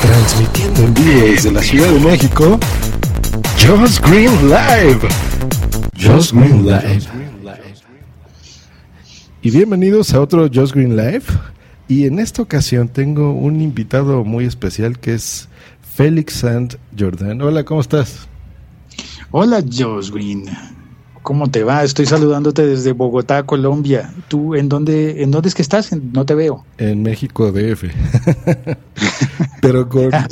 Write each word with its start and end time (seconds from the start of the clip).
Transmitiendo 0.00 0.80
en 0.80 0.94
vivo 0.94 1.26
desde 1.26 1.52
la 1.52 1.62
Ciudad 1.62 1.88
de 1.92 2.00
México, 2.00 2.58
Just 3.58 4.00
Green 4.06 4.48
Live. 4.48 5.00
Just 5.94 6.32
Green 6.32 6.64
Live. 6.64 7.02
Y 9.42 9.50
bienvenidos 9.50 10.14
a 10.14 10.20
otro 10.20 10.48
Just 10.52 10.74
Green 10.74 10.96
Live. 10.96 11.24
Y 11.86 12.06
en 12.06 12.18
esta 12.18 12.40
ocasión 12.40 12.88
tengo 12.88 13.32
un 13.32 13.60
invitado 13.60 14.24
muy 14.24 14.46
especial 14.46 14.98
que 14.98 15.14
es 15.14 15.48
Félix 15.96 16.34
Sant 16.34 16.76
Jordan. 16.98 17.42
Hola, 17.42 17.64
¿cómo 17.64 17.82
estás? 17.82 18.26
Hola, 19.30 19.62
Josh 19.70 20.10
Green. 20.10 20.46
¿Cómo 21.28 21.50
te 21.50 21.62
va? 21.62 21.84
Estoy 21.84 22.06
saludándote 22.06 22.66
desde 22.66 22.92
Bogotá, 22.92 23.42
Colombia. 23.42 24.14
¿Tú 24.28 24.54
en 24.54 24.70
dónde, 24.70 25.22
en 25.22 25.30
dónde 25.30 25.50
es 25.50 25.54
que 25.54 25.60
estás? 25.60 25.92
No 25.92 26.24
te 26.24 26.34
veo. 26.34 26.64
En 26.78 27.02
México 27.02 27.52
DF. 27.52 27.84
pero, 29.60 29.86
con, 29.90 30.08
Ah, 30.14 30.26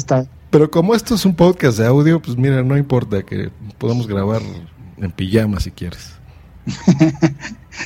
pero 0.48 0.70
como 0.70 0.94
esto 0.94 1.16
es 1.16 1.26
un 1.26 1.36
podcast 1.36 1.76
de 1.76 1.84
audio, 1.84 2.22
pues 2.22 2.38
mira, 2.38 2.62
no 2.62 2.78
importa 2.78 3.22
que 3.22 3.50
podamos 3.76 4.06
grabar 4.06 4.40
en 4.96 5.10
pijama 5.10 5.60
si 5.60 5.70
quieres. 5.70 6.12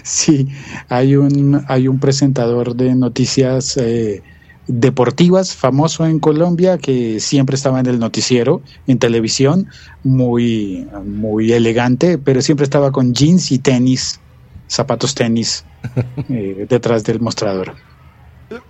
Sí, 0.04 0.46
hay 0.88 1.16
un, 1.16 1.64
hay 1.66 1.88
un 1.88 1.98
presentador 1.98 2.76
de 2.76 2.94
noticias 2.94 3.76
eh, 3.76 4.22
deportivas 4.70 5.54
famoso 5.54 6.06
en 6.06 6.18
Colombia 6.20 6.78
que 6.78 7.20
siempre 7.20 7.56
estaba 7.56 7.80
en 7.80 7.86
el 7.86 7.98
noticiero, 7.98 8.62
en 8.86 8.98
televisión, 8.98 9.68
muy, 10.04 10.86
muy 11.04 11.52
elegante, 11.52 12.18
pero 12.18 12.40
siempre 12.42 12.64
estaba 12.64 12.92
con 12.92 13.14
jeans 13.14 13.50
y 13.52 13.58
tenis, 13.58 14.20
zapatos 14.68 15.14
tenis, 15.14 15.64
eh, 16.28 16.66
detrás 16.68 17.04
del 17.04 17.20
mostrador. 17.20 17.74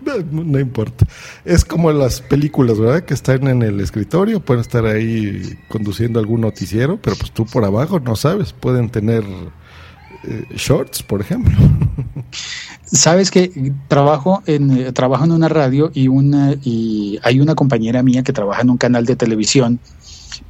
No, 0.04 0.42
no 0.44 0.58
importa. 0.58 1.06
Es 1.44 1.64
como 1.64 1.90
las 1.90 2.20
películas, 2.20 2.78
¿verdad? 2.78 3.02
Que 3.04 3.14
están 3.14 3.46
en 3.48 3.62
el 3.62 3.80
escritorio, 3.80 4.40
pueden 4.40 4.60
estar 4.60 4.84
ahí 4.84 5.58
conduciendo 5.68 6.20
algún 6.20 6.42
noticiero, 6.42 6.98
pero 7.00 7.16
pues 7.16 7.32
tú 7.32 7.46
por 7.46 7.64
abajo 7.64 7.98
no 7.98 8.14
sabes, 8.14 8.52
pueden 8.52 8.90
tener 8.90 9.24
eh, 10.24 10.44
shorts, 10.54 11.02
por 11.02 11.22
ejemplo. 11.22 11.54
Sabes 12.92 13.30
que 13.30 13.52
trabajo 13.86 14.42
en 14.46 14.70
eh, 14.72 14.92
trabajo 14.92 15.24
en 15.24 15.30
una 15.30 15.48
radio 15.48 15.92
y 15.94 16.08
una 16.08 16.54
y 16.60 17.18
hay 17.22 17.38
una 17.38 17.54
compañera 17.54 18.02
mía 18.02 18.24
que 18.24 18.32
trabaja 18.32 18.62
en 18.62 18.70
un 18.70 18.78
canal 18.78 19.04
de 19.06 19.14
televisión 19.14 19.80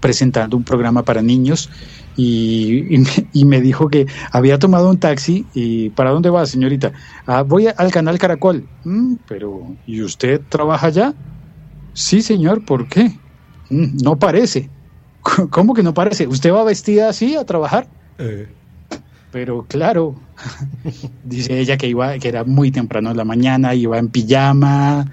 presentando 0.01 0.57
un 0.57 0.65
programa 0.65 1.05
para 1.05 1.23
niños 1.23 1.71
y, 2.15 2.95
y 2.95 2.99
me, 2.99 3.09
y 3.33 3.45
me 3.45 3.61
dijo 3.61 3.91
que 3.91 4.07
había 4.33 4.59
tomado 4.59 4.91
un 4.91 5.01
taxi 5.01 5.51
y 5.55 5.91
¿para 5.91 6.11
dónde 6.13 6.31
va, 6.31 6.47
señorita? 6.47 6.93
"Ah, 7.27 7.43
voy 7.43 7.69
al 7.77 7.91
canal 7.93 8.19
Caracol. 8.19 8.71
"Mm, 8.85 9.17
pero 9.27 9.79
¿y 9.85 10.03
usted 10.03 10.43
trabaja 10.49 10.87
allá? 10.89 11.17
Sí, 11.95 12.23
señor, 12.23 12.65
¿por 12.65 12.89
qué? 12.89 13.23
"Mm, 13.71 13.99
no 14.05 14.19
parece. 14.19 14.73
¿Cómo 15.51 15.75
que 15.75 15.83
no 15.85 15.95
parece? 15.95 16.29
¿Usted 16.29 16.53
va 16.53 16.65
vestida 16.65 17.09
así 17.11 17.37
a 17.37 17.45
trabajar? 17.47 17.91
Eh, 18.19 18.60
Pero 19.33 19.65
claro, 19.69 20.17
dice 21.25 21.59
ella 21.61 21.77
que 21.77 21.89
iba, 21.89 22.19
que 22.19 22.29
era 22.29 22.45
muy 22.45 22.71
temprano 22.71 23.11
en 23.11 23.17
la 23.17 23.25
mañana, 23.25 23.75
iba 23.75 23.99
en 23.99 24.09
pijama 24.09 25.11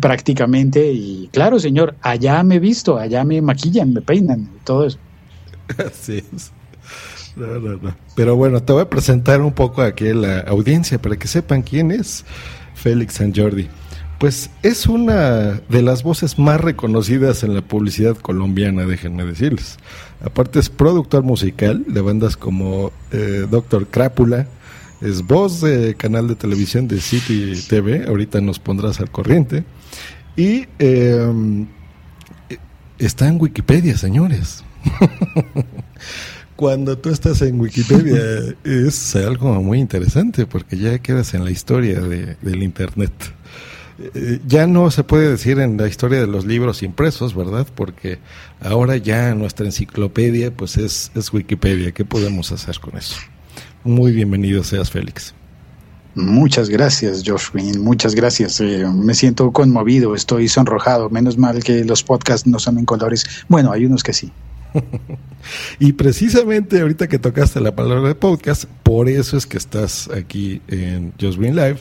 prácticamente, 0.00 0.92
y 0.92 1.28
claro, 1.32 1.58
señor, 1.58 1.96
allá 2.02 2.42
me 2.42 2.58
visto, 2.58 2.98
allá 2.98 3.24
me 3.24 3.40
maquillan, 3.40 3.92
me 3.92 4.02
peinan, 4.02 4.48
todo 4.64 4.86
eso. 4.86 4.98
así 5.78 6.22
es. 6.34 6.52
No, 7.34 7.46
no, 7.60 7.76
no. 7.76 7.96
Pero 8.14 8.36
bueno, 8.36 8.62
te 8.62 8.72
voy 8.72 8.82
a 8.82 8.90
presentar 8.90 9.42
un 9.42 9.52
poco 9.52 9.82
aquí 9.82 10.08
a 10.08 10.14
la 10.14 10.40
audiencia 10.40 11.00
para 11.00 11.16
que 11.16 11.28
sepan 11.28 11.62
quién 11.62 11.90
es 11.90 12.24
Félix 12.74 13.14
San 13.14 13.34
Jordi. 13.34 13.68
Pues 14.18 14.48
es 14.62 14.86
una 14.86 15.60
de 15.68 15.82
las 15.82 16.02
voces 16.02 16.38
más 16.38 16.58
reconocidas 16.60 17.42
en 17.42 17.54
la 17.54 17.60
publicidad 17.60 18.16
colombiana, 18.16 18.86
déjenme 18.86 19.24
decirles. 19.24 19.76
Aparte 20.24 20.58
es 20.58 20.70
productor 20.70 21.22
musical 21.22 21.84
de 21.86 22.00
bandas 22.00 22.36
como 22.38 22.92
eh, 23.12 23.46
Doctor 23.50 23.86
Crápula, 23.88 24.48
es 25.02 25.20
voz 25.22 25.60
de 25.60 25.94
canal 25.96 26.28
de 26.28 26.34
televisión 26.34 26.88
de 26.88 26.98
City 27.02 27.52
TV, 27.68 28.06
ahorita 28.08 28.40
nos 28.40 28.58
pondrás 28.58 29.00
al 29.00 29.10
corriente. 29.10 29.64
Y 30.34 30.64
eh, 30.78 31.66
está 32.98 33.28
en 33.28 33.38
Wikipedia, 33.38 33.98
señores. 33.98 34.64
Cuando 36.56 36.96
tú 36.96 37.10
estás 37.10 37.42
en 37.42 37.60
Wikipedia 37.60 38.22
es 38.64 39.14
algo 39.16 39.62
muy 39.62 39.78
interesante 39.78 40.46
porque 40.46 40.78
ya 40.78 40.98
quedas 41.00 41.34
en 41.34 41.44
la 41.44 41.50
historia 41.50 42.00
de- 42.00 42.36
del 42.40 42.62
Internet. 42.62 43.12
Eh, 43.98 44.40
ya 44.46 44.66
no 44.66 44.90
se 44.90 45.04
puede 45.04 45.30
decir 45.30 45.58
en 45.58 45.76
la 45.76 45.88
historia 45.88 46.20
de 46.20 46.26
los 46.26 46.44
libros 46.44 46.82
impresos, 46.82 47.34
¿verdad? 47.34 47.66
Porque 47.74 48.18
ahora 48.60 48.96
ya 48.96 49.34
nuestra 49.34 49.66
enciclopedia 49.66 50.50
pues 50.54 50.76
es, 50.76 51.10
es 51.14 51.32
Wikipedia. 51.32 51.92
¿Qué 51.92 52.04
podemos 52.04 52.52
hacer 52.52 52.78
con 52.80 52.96
eso? 52.96 53.16
Muy 53.84 54.12
bienvenido 54.12 54.64
seas, 54.64 54.90
Félix. 54.90 55.34
Muchas 56.14 56.70
gracias, 56.70 57.22
Josh 57.26 57.50
Green. 57.52 57.82
Muchas 57.82 58.14
gracias. 58.14 58.60
Eh, 58.60 58.86
me 58.92 59.14
siento 59.14 59.52
conmovido, 59.52 60.14
estoy 60.14 60.48
sonrojado. 60.48 61.10
Menos 61.10 61.36
mal 61.36 61.62
que 61.62 61.84
los 61.84 62.02
podcasts 62.02 62.46
no 62.46 62.58
son 62.58 62.78
en 62.78 62.86
colores. 62.86 63.24
Bueno, 63.48 63.70
hay 63.70 63.84
unos 63.84 64.02
que 64.02 64.14
sí. 64.14 64.32
y 65.78 65.92
precisamente 65.92 66.80
ahorita 66.80 67.08
que 67.08 67.18
tocaste 67.18 67.60
la 67.60 67.74
palabra 67.74 68.08
de 68.08 68.14
podcast, 68.14 68.64
por 68.82 69.08
eso 69.08 69.36
es 69.36 69.46
que 69.46 69.58
estás 69.58 70.08
aquí 70.10 70.62
en 70.68 71.12
Green 71.18 71.54
Live, 71.54 71.80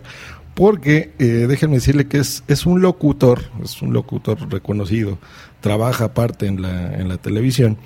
porque 0.56 1.12
eh, 1.19 1.46
déjenme 1.48 1.75
decirle 1.75 2.07
que 2.07 2.18
es, 2.18 2.44
es 2.48 2.66
un 2.66 2.81
locutor, 2.81 3.42
es 3.63 3.81
un 3.81 3.94
locutor 3.94 4.50
reconocido, 4.50 5.19
trabaja 5.60 6.06
aparte 6.06 6.48
en 6.48 6.62
la, 6.62 6.96
en 6.96 7.10
la 7.10 7.18
televisión 7.18 7.78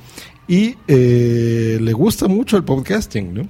y 0.47 0.75
eh, 0.87 1.79
le 1.81 1.93
gusta 1.93 2.27
mucho 2.27 2.57
el 2.57 2.63
podcasting, 2.63 3.33
¿no? 3.33 3.41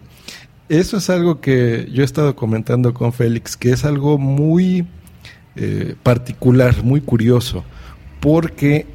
Eso 0.69 0.97
es 0.97 1.09
algo 1.09 1.41
que 1.41 1.89
yo 1.91 2.03
he 2.03 2.05
estado 2.05 2.35
comentando 2.35 2.93
con 2.93 3.11
Félix, 3.11 3.57
que 3.57 3.71
es 3.71 3.85
algo 3.85 4.17
muy 4.17 4.87
eh, 5.55 5.95
particular, 6.03 6.83
muy 6.83 7.01
curioso, 7.01 7.63
porque 8.19 8.85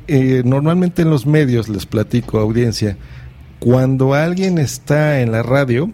normalmente 0.44 1.02
en 1.02 1.10
los 1.10 1.26
medios, 1.26 1.68
les 1.68 1.84
platico 1.84 2.38
audiencia, 2.38 2.96
cuando 3.58 4.14
alguien 4.14 4.58
está 4.58 5.20
en 5.20 5.32
la 5.32 5.42
radio, 5.42 5.90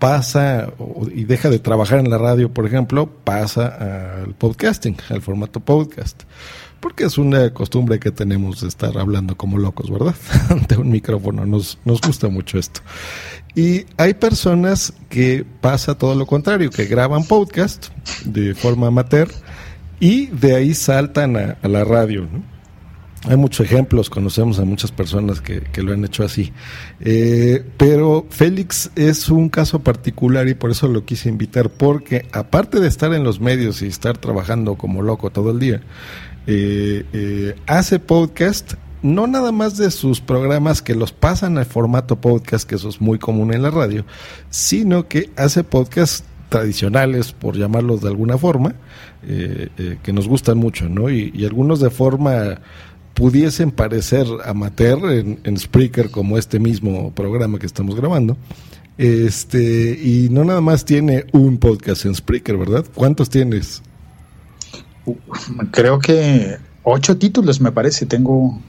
pasa 0.00 0.72
y 1.14 1.24
deja 1.24 1.50
de 1.50 1.60
trabajar 1.60 2.00
en 2.00 2.10
la 2.10 2.18
radio, 2.18 2.52
por 2.52 2.66
ejemplo, 2.66 3.08
pasa 3.22 4.22
al 4.22 4.34
podcasting, 4.34 4.96
al 5.10 5.22
formato 5.22 5.60
podcast. 5.60 6.24
Porque 6.80 7.04
es 7.04 7.18
una 7.18 7.52
costumbre 7.52 8.00
que 8.00 8.10
tenemos 8.10 8.62
de 8.62 8.68
estar 8.68 8.96
hablando 8.96 9.36
como 9.36 9.58
locos, 9.58 9.90
¿verdad? 9.90 10.14
Ante 10.48 10.78
un 10.78 10.90
micrófono. 10.90 11.44
Nos, 11.44 11.78
nos 11.84 12.00
gusta 12.00 12.28
mucho 12.28 12.58
esto. 12.58 12.80
Y 13.54 13.84
hay 13.98 14.14
personas 14.14 14.94
que 15.10 15.44
pasa 15.60 15.96
todo 15.96 16.14
lo 16.14 16.26
contrario, 16.26 16.70
que 16.70 16.86
graban 16.86 17.24
podcast 17.24 17.88
de 18.24 18.54
forma 18.54 18.86
amateur 18.86 19.28
y 20.00 20.26
de 20.28 20.56
ahí 20.56 20.72
saltan 20.72 21.36
a, 21.36 21.58
a 21.60 21.68
la 21.68 21.84
radio, 21.84 22.22
¿no? 22.22 22.49
Hay 23.28 23.36
muchos 23.36 23.66
ejemplos, 23.66 24.08
conocemos 24.08 24.58
a 24.60 24.64
muchas 24.64 24.92
personas 24.92 25.42
que, 25.42 25.62
lo 25.82 25.92
han 25.92 26.04
hecho 26.04 26.24
así. 26.24 26.52
Eh, 27.00 27.62
pero 27.76 28.26
Félix 28.30 28.90
es 28.96 29.28
un 29.28 29.50
caso 29.50 29.80
particular 29.80 30.48
y 30.48 30.54
por 30.54 30.70
eso 30.70 30.88
lo 30.88 31.04
quise 31.04 31.28
invitar, 31.28 31.68
porque 31.68 32.26
aparte 32.32 32.80
de 32.80 32.88
estar 32.88 33.12
en 33.12 33.22
los 33.22 33.38
medios 33.38 33.82
y 33.82 33.86
estar 33.88 34.16
trabajando 34.16 34.76
como 34.76 35.02
loco 35.02 35.28
todo 35.28 35.50
el 35.50 35.58
día, 35.58 35.82
eh, 36.46 37.04
eh, 37.12 37.56
hace 37.66 37.98
podcast, 37.98 38.74
no 39.02 39.26
nada 39.26 39.52
más 39.52 39.76
de 39.76 39.90
sus 39.90 40.22
programas 40.22 40.80
que 40.80 40.94
los 40.94 41.12
pasan 41.12 41.58
al 41.58 41.66
formato 41.66 42.22
podcast, 42.22 42.66
que 42.66 42.76
eso 42.76 42.88
es 42.88 43.02
muy 43.02 43.18
común 43.18 43.52
en 43.52 43.62
la 43.62 43.70
radio, 43.70 44.06
sino 44.48 45.08
que 45.08 45.28
hace 45.36 45.62
podcast 45.62 46.24
tradicionales, 46.48 47.32
por 47.32 47.54
llamarlos 47.56 48.00
de 48.00 48.08
alguna 48.08 48.38
forma, 48.38 48.74
que 49.22 50.12
nos 50.12 50.26
gustan 50.26 50.58
mucho, 50.58 50.88
¿no? 50.88 51.10
y 51.10 51.44
algunos 51.44 51.78
de 51.78 51.90
forma 51.90 52.58
pudiesen 53.14 53.70
parecer 53.70 54.26
amateur 54.44 55.10
en, 55.12 55.40
en 55.44 55.58
Spreaker 55.58 56.10
como 56.10 56.38
este 56.38 56.58
mismo 56.58 57.12
programa 57.12 57.58
que 57.58 57.66
estamos 57.66 57.96
grabando. 57.96 58.36
Este, 58.98 59.98
y 60.02 60.28
no 60.30 60.44
nada 60.44 60.60
más 60.60 60.84
tiene 60.84 61.24
un 61.32 61.56
podcast 61.56 62.04
en 62.04 62.14
Spreaker, 62.14 62.58
¿verdad? 62.58 62.84
¿Cuántos 62.94 63.30
tienes? 63.30 63.82
Creo 65.70 65.98
que 65.98 66.58
ocho 66.82 67.16
títulos, 67.16 67.60
me 67.60 67.72
parece. 67.72 68.04
Tengo 68.04 68.60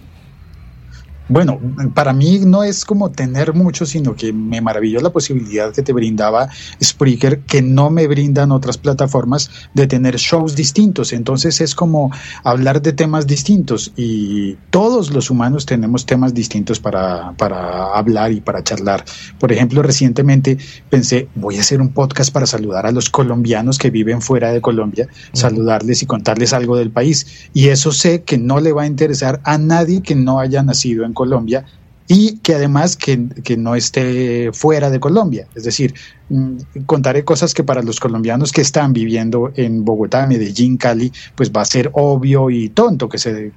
bueno, 1.31 1.61
para 1.93 2.11
mí 2.11 2.39
no 2.39 2.61
es 2.61 2.83
como 2.83 3.09
tener 3.09 3.53
mucho, 3.53 3.85
sino 3.85 4.15
que 4.15 4.33
me 4.33 4.59
maravilló 4.59 4.99
la 4.99 5.11
posibilidad 5.11 5.73
que 5.73 5.81
te 5.81 5.93
brindaba 5.93 6.49
Spreaker, 6.83 7.39
que 7.43 7.61
no 7.61 7.89
me 7.89 8.05
brindan 8.05 8.51
otras 8.51 8.77
plataformas, 8.77 9.49
de 9.73 9.87
tener 9.87 10.17
shows 10.17 10.57
distintos. 10.57 11.13
Entonces 11.13 11.61
es 11.61 11.73
como 11.73 12.11
hablar 12.43 12.81
de 12.81 12.91
temas 12.91 13.27
distintos 13.27 13.93
y 13.95 14.57
todos 14.71 15.11
los 15.11 15.29
humanos 15.29 15.65
tenemos 15.65 16.05
temas 16.05 16.33
distintos 16.33 16.81
para, 16.81 17.31
para 17.37 17.93
hablar 17.93 18.33
y 18.33 18.41
para 18.41 18.61
charlar. 18.61 19.05
Por 19.39 19.53
ejemplo, 19.53 19.81
recientemente 19.83 20.57
pensé, 20.89 21.29
voy 21.35 21.55
a 21.55 21.61
hacer 21.61 21.79
un 21.79 21.93
podcast 21.93 22.33
para 22.33 22.45
saludar 22.45 22.85
a 22.85 22.91
los 22.91 23.09
colombianos 23.09 23.77
que 23.77 23.89
viven 23.89 24.21
fuera 24.21 24.51
de 24.51 24.59
Colombia, 24.59 25.07
saludarles 25.31 26.03
y 26.03 26.07
contarles 26.07 26.51
algo 26.51 26.75
del 26.75 26.91
país. 26.91 27.49
Y 27.53 27.69
eso 27.69 27.93
sé 27.93 28.23
que 28.23 28.37
no 28.37 28.59
le 28.59 28.73
va 28.73 28.83
a 28.83 28.87
interesar 28.87 29.39
a 29.45 29.57
nadie 29.57 30.01
que 30.01 30.15
no 30.15 30.41
haya 30.41 30.61
nacido 30.61 31.05
en 31.05 31.13
Colombia 31.13 31.20
Colombia 31.21 31.65
y 32.13 32.39
que 32.39 32.55
además 32.55 32.97
que, 32.97 33.17
no 33.57 33.73
esté 33.73 34.51
fuera 34.51 34.89
de 34.89 34.99
Colombia. 34.99 35.47
Es 35.55 35.63
decir, 35.63 35.93
mm, 36.27 36.57
contaré 36.85 37.23
cosas 37.23 37.53
que 37.53 37.63
para 37.63 37.81
los 37.83 38.01
colombianos 38.01 38.51
que 38.51 38.59
están 38.59 38.91
viviendo 38.91 39.53
en 39.55 39.85
Bogotá, 39.85 40.27
Medellín, 40.27 40.75
Cali, 40.75 41.13
pues 41.35 41.51
va 41.51 41.61
a 41.61 41.65
ser 41.65 41.89
obvio 41.93 42.49
y 42.49 42.67
tonto 42.67 43.07
que 43.07 43.17
se, 43.17 43.53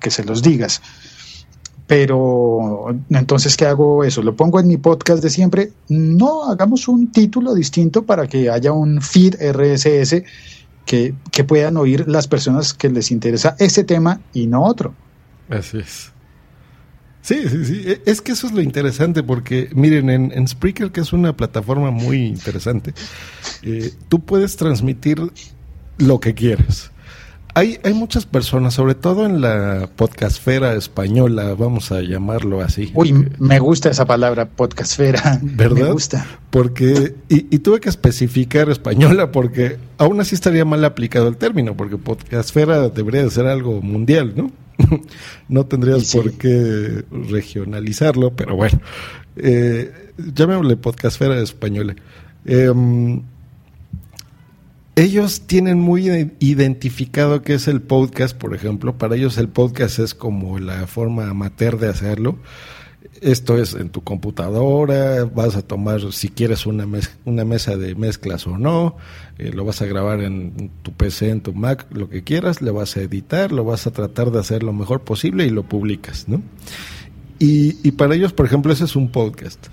que, 0.00 0.10
se 0.10 0.24
los 0.24 0.42
digas. 0.42 0.82
Pero 1.86 2.94
entonces, 3.08 3.56
¿qué 3.56 3.64
hago 3.64 4.04
eso? 4.04 4.20
¿Lo 4.20 4.36
pongo 4.36 4.60
en 4.60 4.68
mi 4.68 4.76
podcast 4.76 5.22
de 5.22 5.30
siempre? 5.30 5.72
No, 5.88 6.50
hagamos 6.50 6.88
un 6.88 7.10
título 7.12 7.54
distinto 7.54 8.04
para 8.04 8.26
que 8.26 8.50
haya 8.50 8.72
un 8.72 9.00
feed 9.00 9.36
RSS 9.36 10.22
que, 10.84 11.14
que 11.32 11.44
puedan 11.44 11.78
oír 11.78 12.06
las 12.08 12.28
personas 12.28 12.74
que 12.74 12.90
les 12.90 13.10
interesa 13.10 13.56
ese 13.58 13.84
tema 13.84 14.20
y 14.34 14.48
no 14.48 14.64
otro. 14.64 14.92
Así 15.48 15.78
es. 15.78 16.12
Sí, 17.26 17.48
sí, 17.48 17.64
sí. 17.64 17.82
E, 17.84 18.02
es 18.06 18.20
que 18.20 18.32
eso 18.32 18.46
es 18.46 18.52
lo 18.52 18.62
interesante 18.62 19.24
porque, 19.24 19.68
miren, 19.74 20.10
en, 20.10 20.46
Spreaker, 20.46 20.92
que 20.92 21.00
es 21.00 21.12
una 21.12 21.36
plataforma 21.36 21.90
muy 21.90 22.24
interesante, 22.24 22.94
eh, 23.62 23.92
tú 24.08 24.20
puedes 24.20 24.54
transmitir 24.56 25.20
lo 25.98 26.20
que 26.20 26.34
quieres. 26.34 26.92
Hay, 27.54 27.80
hay 27.82 27.94
muchas 27.94 28.26
personas, 28.26 28.74
sobre 28.74 28.94
todo 28.94 29.26
en 29.26 29.40
la 29.40 29.88
podcastfera 29.96 30.74
española, 30.74 31.54
vamos 31.58 31.90
a 31.90 32.00
llamarlo 32.00 32.60
así. 32.60 32.92
Uy, 32.94 33.12
me 33.40 33.58
gusta 33.58 33.90
esa 33.90 34.04
palabra, 34.04 34.46
podcastfera. 34.46 35.40
¿Verdad? 35.42 35.86
Me 35.86 35.92
gusta. 35.92 36.26
Porque, 36.50 37.16
y, 37.28 37.52
y, 37.52 37.58
tuve 37.58 37.80
que 37.80 37.88
especificar 37.88 38.70
española 38.70 39.32
porque 39.32 39.78
aún 39.98 40.20
así 40.20 40.36
estaría 40.36 40.64
mal 40.64 40.84
aplicado 40.84 41.26
el 41.26 41.36
término, 41.38 41.76
porque 41.76 41.96
podcastfera 41.96 42.88
debería 42.88 43.24
de 43.24 43.30
ser 43.30 43.46
algo 43.46 43.82
mundial, 43.82 44.34
¿no? 44.36 44.52
no 45.48 45.66
tendrías 45.66 46.12
por 46.12 46.32
qué 46.32 47.04
regionalizarlo, 47.10 48.34
pero 48.34 48.56
bueno, 48.56 48.80
eh, 49.36 50.12
llamémosle 50.18 50.76
podcastfera 50.76 51.40
española. 51.40 51.96
Em, 52.44 53.22
ellos 54.94 55.42
tienen 55.46 55.78
muy 55.78 56.08
identificado 56.38 57.42
qué 57.42 57.54
es 57.54 57.68
el 57.68 57.82
podcast, 57.82 58.36
por 58.36 58.54
ejemplo. 58.54 58.96
Para 58.96 59.16
ellos 59.16 59.36
el 59.36 59.48
podcast 59.48 59.98
es 59.98 60.14
como 60.14 60.58
la 60.58 60.86
forma 60.86 61.28
amateur 61.28 61.78
de 61.78 61.88
hacerlo 61.88 62.38
esto 63.20 63.58
es 63.58 63.74
en 63.74 63.90
tu 63.90 64.02
computadora, 64.02 65.24
vas 65.24 65.56
a 65.56 65.62
tomar 65.62 66.12
si 66.12 66.28
quieres 66.28 66.66
una, 66.66 66.86
una 67.24 67.44
mesa 67.44 67.76
de 67.76 67.94
mezclas 67.94 68.46
o 68.46 68.58
no, 68.58 68.96
eh, 69.38 69.52
lo 69.52 69.64
vas 69.64 69.82
a 69.82 69.86
grabar 69.86 70.20
en 70.20 70.70
tu 70.82 70.92
PC, 70.92 71.30
en 71.30 71.40
tu 71.40 71.52
Mac, 71.54 71.86
lo 71.90 72.08
que 72.08 72.22
quieras, 72.22 72.62
le 72.62 72.70
vas 72.70 72.96
a 72.96 73.02
editar, 73.02 73.52
lo 73.52 73.64
vas 73.64 73.86
a 73.86 73.92
tratar 73.92 74.30
de 74.30 74.40
hacer 74.40 74.62
lo 74.62 74.72
mejor 74.72 75.02
posible 75.02 75.46
y 75.46 75.50
lo 75.50 75.62
publicas, 75.62 76.28
¿no? 76.28 76.42
Y, 77.38 77.76
y 77.86 77.92
para 77.92 78.14
ellos, 78.14 78.32
por 78.32 78.46
ejemplo, 78.46 78.72
ese 78.72 78.84
es 78.84 78.96
un 78.96 79.10
podcast. 79.10 79.66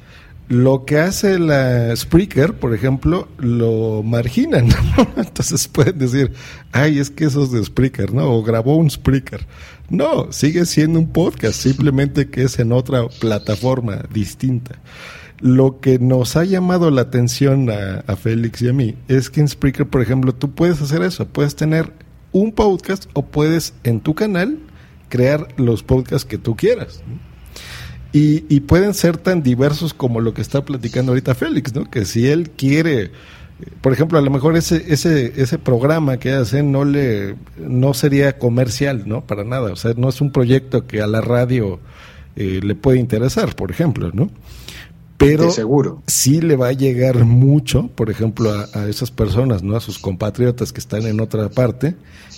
Lo 0.49 0.83
que 0.83 0.99
hace 0.99 1.39
la 1.39 1.95
Spreaker, 1.95 2.53
por 2.53 2.75
ejemplo, 2.75 3.29
lo 3.37 4.03
marginan. 4.03 4.67
Entonces 5.17 5.67
pueden 5.67 5.97
decir, 5.97 6.33
ay, 6.71 6.99
es 6.99 7.09
que 7.09 7.25
eso 7.25 7.43
es 7.43 7.51
de 7.51 7.63
Spreaker, 7.63 8.13
¿no? 8.13 8.29
O 8.29 8.43
grabó 8.43 8.75
un 8.75 8.89
Spreaker. 8.89 9.47
No, 9.89 10.31
sigue 10.31 10.65
siendo 10.65 10.99
un 10.99 11.11
podcast, 11.11 11.55
simplemente 11.55 12.29
que 12.29 12.43
es 12.43 12.59
en 12.59 12.71
otra 12.71 13.07
plataforma 13.19 14.03
distinta. 14.13 14.79
Lo 15.39 15.79
que 15.79 15.97
nos 15.99 16.35
ha 16.35 16.43
llamado 16.43 16.91
la 16.91 17.01
atención 17.01 17.69
a, 17.69 18.15
Félix 18.15 18.61
y 18.61 18.69
a 18.69 18.73
mí 18.73 18.95
es 19.07 19.29
que 19.29 19.41
en 19.41 19.47
Spreaker, 19.47 19.87
por 19.87 20.01
ejemplo, 20.01 20.33
tú 20.33 20.51
puedes 20.51 20.81
hacer 20.81 21.01
eso. 21.03 21.27
Puedes 21.27 21.55
tener 21.55 21.93
un 22.31 22.51
podcast 22.51 23.09
o 23.13 23.25
puedes 23.25 23.73
en 23.83 24.01
tu 24.01 24.13
canal 24.13 24.59
crear 25.09 25.47
los 25.57 25.83
podcasts 25.83 26.25
que 26.25 26.37
tú 26.37 26.55
quieras. 26.55 27.01
Y, 28.15 28.59
pueden 28.59 28.93
ser 28.93 29.17
tan 29.17 29.41
diversos 29.41 29.95
como 29.95 30.21
lo 30.21 30.35
que 30.35 30.43
está 30.43 30.63
platicando 30.63 31.11
ahorita 31.11 31.33
Félix, 31.33 31.73
¿no? 31.73 31.89
Que 31.89 32.05
si 32.05 32.27
él 32.27 32.51
quiere, 32.51 33.09
por 33.81 33.91
ejemplo, 33.91 34.19
a 34.19 34.21
lo 34.21 34.29
mejor 34.29 34.55
ese, 34.55 34.85
ese, 34.93 35.33
ese 35.41 35.57
programa 35.57 36.17
que 36.17 36.31
hace 36.31 36.61
no 36.61 36.85
le, 36.85 37.33
no 37.57 37.95
sería 37.95 38.37
comercial, 38.37 39.05
¿no? 39.07 39.25
Para 39.25 39.43
nada. 39.43 39.71
O 39.71 39.75
sea, 39.75 39.95
no 39.97 40.09
es 40.09 40.21
un 40.21 40.31
proyecto 40.31 40.85
que 40.85 41.01
a 41.01 41.07
la 41.07 41.21
radio 41.21 41.79
eh, 42.35 42.59
le 42.63 42.75
puede 42.75 42.99
interesar, 42.99 43.55
por 43.55 43.71
ejemplo, 43.71 44.11
¿no? 44.13 44.29
Pero 45.17 45.49
seguro. 45.49 46.03
sí 46.05 46.39
le 46.39 46.55
va 46.55 46.67
a 46.67 46.73
llegar 46.73 47.25
mucho, 47.25 47.87
por 47.95 48.11
ejemplo, 48.11 48.51
a, 48.51 48.67
a, 48.73 48.89
esas 48.89 49.09
personas, 49.09 49.63
¿no? 49.63 49.75
A 49.75 49.79
sus 49.79 49.97
compatriotas 49.97 50.71
que 50.71 50.79
están 50.79 51.07
en 51.07 51.19
otra 51.19 51.49
parte 51.49 51.95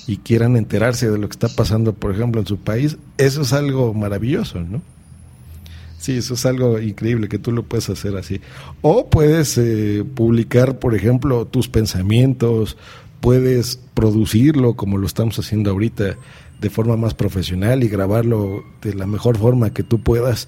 y 0.07 0.17
quieran 0.17 0.55
enterarse 0.55 1.11
de 1.11 1.17
lo 1.17 1.27
que 1.27 1.33
está 1.33 1.49
pasando, 1.49 1.91
por 1.91 2.13
ejemplo, 2.13 2.39
en 2.39 2.47
su 2.47 2.59
país. 2.59 2.95
Eso 3.17 3.41
es 3.41 3.51
algo 3.51 3.93
maravilloso, 3.93 4.61
¿no? 4.61 4.81
Sí, 6.05 6.17
eso 6.17 6.35
es 6.35 6.45
algo 6.45 6.79
increíble 6.79 7.27
que 7.27 7.39
tú 7.39 7.51
lo 7.51 7.63
puedes 7.63 7.89
hacer 7.89 8.15
así. 8.15 8.39
O 8.83 9.09
puedes 9.09 9.57
eh, 9.57 10.05
publicar, 10.13 10.77
por 10.77 10.93
ejemplo, 10.93 11.47
tus 11.47 11.67
pensamientos, 11.67 12.77
puedes 13.21 13.79
producirlo 13.95 14.75
como 14.75 14.99
lo 14.99 15.07
estamos 15.07 15.39
haciendo 15.39 15.71
ahorita 15.71 16.15
de 16.61 16.69
forma 16.69 16.95
más 16.95 17.15
profesional 17.15 17.83
y 17.83 17.87
grabarlo 17.87 18.63
de 18.83 18.93
la 18.93 19.07
mejor 19.07 19.39
forma 19.39 19.73
que 19.73 19.81
tú 19.81 20.03
puedas. 20.03 20.47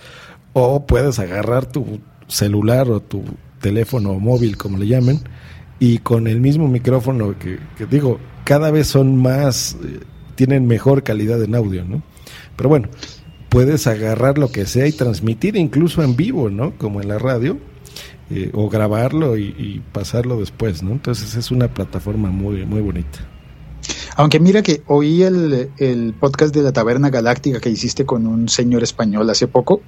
O 0.53 0.85
puedes 0.85 1.17
agarrar 1.17 1.65
tu 1.65 2.01
celular 2.27 2.87
o 2.91 2.99
tu 2.99 3.23
teléfono 3.59 4.13
móvil, 4.19 4.57
como 4.57 4.77
le 4.77 4.85
llamen, 4.85 5.21
y 5.79 5.97
con 5.97 6.27
el 6.27 6.39
mismo 6.39 6.67
micrófono 6.67 7.33
que, 7.39 7.57
digo, 7.87 8.19
cada 8.43 8.69
vez 8.69 8.89
son 8.89 9.17
más, 9.17 9.75
eh, 9.83 10.01
tienen 10.35 10.67
mejor 10.67 11.01
calidad 11.01 11.41
en 11.41 11.55
audio, 11.55 11.83
¿no? 11.83 12.03
Pero 12.55 12.69
bueno, 12.69 12.89
puedes 13.50 13.88
agarrar 13.88 14.38
lo 14.38 14.51
que 14.51 14.66
sea 14.66 14.88
y 14.88 14.92
transmitir 14.92 15.56
incluso 15.56 16.04
en 16.04 16.16
vivo, 16.16 16.50
¿no? 16.50 16.77
Como 16.77 17.01
en 17.01 17.08
la 17.08 17.20
radio, 17.20 17.58
eh, 18.30 18.51
o 18.54 18.70
grabarlo 18.70 19.38
y, 19.38 19.56
y, 19.58 19.82
pasarlo 19.92 20.39
después, 20.39 20.84
¿no? 20.84 20.92
Entonces 20.92 21.36
es 21.36 21.51
una 21.51 21.74
plataforma 21.74 22.30
muy, 22.30 22.66
muy 22.66 22.82
bonita. 22.82 23.20
Aunque 24.17 24.39
mira 24.39 24.63
que 24.63 24.81
oí 24.88 25.21
el, 25.21 25.69
el, 25.77 26.13
podcast 26.19 26.53
de 26.53 26.63
la 26.63 26.74
Taberna 26.74 27.12
Galáctica 27.12 27.59
que 27.59 27.69
hiciste 27.69 28.03
con 28.03 28.25
un 28.25 28.50
señor 28.50 28.81
español 28.81 29.29
hace 29.29 29.47
poco 29.47 29.81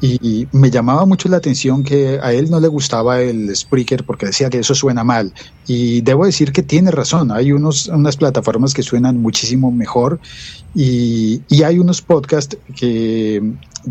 y, 0.00 0.48
me 0.52 0.70
llamaba 0.70 1.04
mucho 1.04 1.28
la 1.28 1.36
atención 1.36 1.84
que 1.84 2.18
a 2.22 2.32
él 2.32 2.50
no 2.50 2.58
le 2.58 2.68
gustaba 2.68 3.20
el 3.20 3.54
Spreaker 3.54 4.04
porque 4.04 4.24
decía 4.24 4.48
que 4.48 4.60
eso 4.60 4.74
suena 4.74 5.04
mal. 5.04 5.34
Y 5.66 6.00
debo 6.00 6.24
decir 6.24 6.52
que 6.52 6.62
tiene 6.62 6.90
razón, 6.90 7.30
hay 7.30 7.52
unos, 7.52 7.88
unas 7.88 8.16
plataformas 8.16 8.72
que 8.72 8.82
suenan 8.82 9.20
muchísimo 9.20 9.70
mejor 9.70 10.20
y, 10.74 11.42
y 11.48 11.62
hay 11.62 11.78
unos 11.78 12.00
podcasts 12.00 12.56
que, 12.74 13.42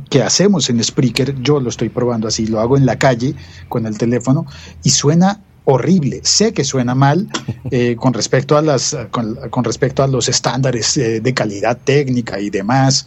que 0.09 0.23
hacemos 0.23 0.67
en 0.71 0.83
Spreaker, 0.83 1.39
yo 1.43 1.59
lo 1.59 1.69
estoy 1.69 1.89
probando 1.89 2.27
así, 2.27 2.47
lo 2.47 2.59
hago 2.59 2.75
en 2.75 2.87
la 2.87 2.97
calle 2.97 3.35
con 3.67 3.85
el 3.85 3.99
teléfono 3.99 4.47
y 4.83 4.89
suena 4.89 5.41
horrible. 5.69 6.21
Sé 6.23 6.53
que 6.53 6.63
suena 6.63 6.95
mal 6.95 7.27
eh, 7.71 7.95
con 7.95 8.13
respecto 8.13 8.57
a 8.57 8.61
las 8.61 8.97
con, 9.11 9.63
respecto 9.63 10.03
a 10.03 10.07
los 10.07 10.27
estándares 10.27 10.97
eh, 10.97 11.21
de 11.21 11.33
calidad 11.33 11.77
técnica 11.83 12.39
y 12.39 12.49
demás, 12.49 13.05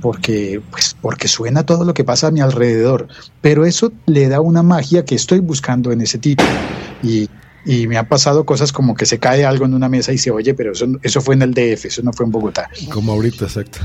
porque 0.00 0.60
pues 0.70 0.96
porque 1.00 1.28
suena 1.28 1.64
todo 1.64 1.84
lo 1.84 1.94
que 1.94 2.04
pasa 2.04 2.28
a 2.28 2.30
mi 2.30 2.40
alrededor. 2.40 3.08
Pero 3.40 3.64
eso 3.64 3.92
le 4.06 4.28
da 4.28 4.40
una 4.40 4.62
magia 4.62 5.04
que 5.04 5.14
estoy 5.14 5.40
buscando 5.40 5.92
en 5.92 6.02
ese 6.02 6.18
tipo 6.18 6.44
y 7.02 7.28
y 7.64 7.86
me 7.86 7.96
han 7.96 8.08
pasado 8.08 8.44
cosas 8.44 8.72
como 8.72 8.94
que 8.94 9.06
se 9.06 9.18
cae 9.18 9.44
algo 9.44 9.64
en 9.64 9.74
una 9.74 9.88
mesa 9.88 10.12
y 10.12 10.18
se 10.18 10.30
oye, 10.30 10.54
pero 10.54 10.72
eso, 10.72 10.86
eso 11.02 11.20
fue 11.20 11.34
en 11.34 11.42
el 11.42 11.54
DF, 11.54 11.84
eso 11.86 12.02
no 12.02 12.12
fue 12.12 12.26
en 12.26 12.32
Bogotá. 12.32 12.68
Como 12.90 13.12
ahorita, 13.12 13.44
exacto. 13.44 13.78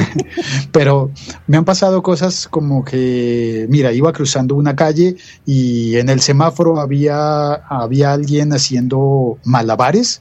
pero 0.72 1.10
me 1.46 1.56
han 1.56 1.64
pasado 1.64 2.02
cosas 2.02 2.46
como 2.48 2.84
que, 2.84 3.66
mira, 3.70 3.92
iba 3.92 4.12
cruzando 4.12 4.54
una 4.54 4.76
calle 4.76 5.16
y 5.46 5.96
en 5.96 6.08
el 6.08 6.20
semáforo 6.20 6.78
había, 6.78 7.54
había 7.54 8.12
alguien 8.12 8.52
haciendo 8.52 9.38
malabares 9.44 10.20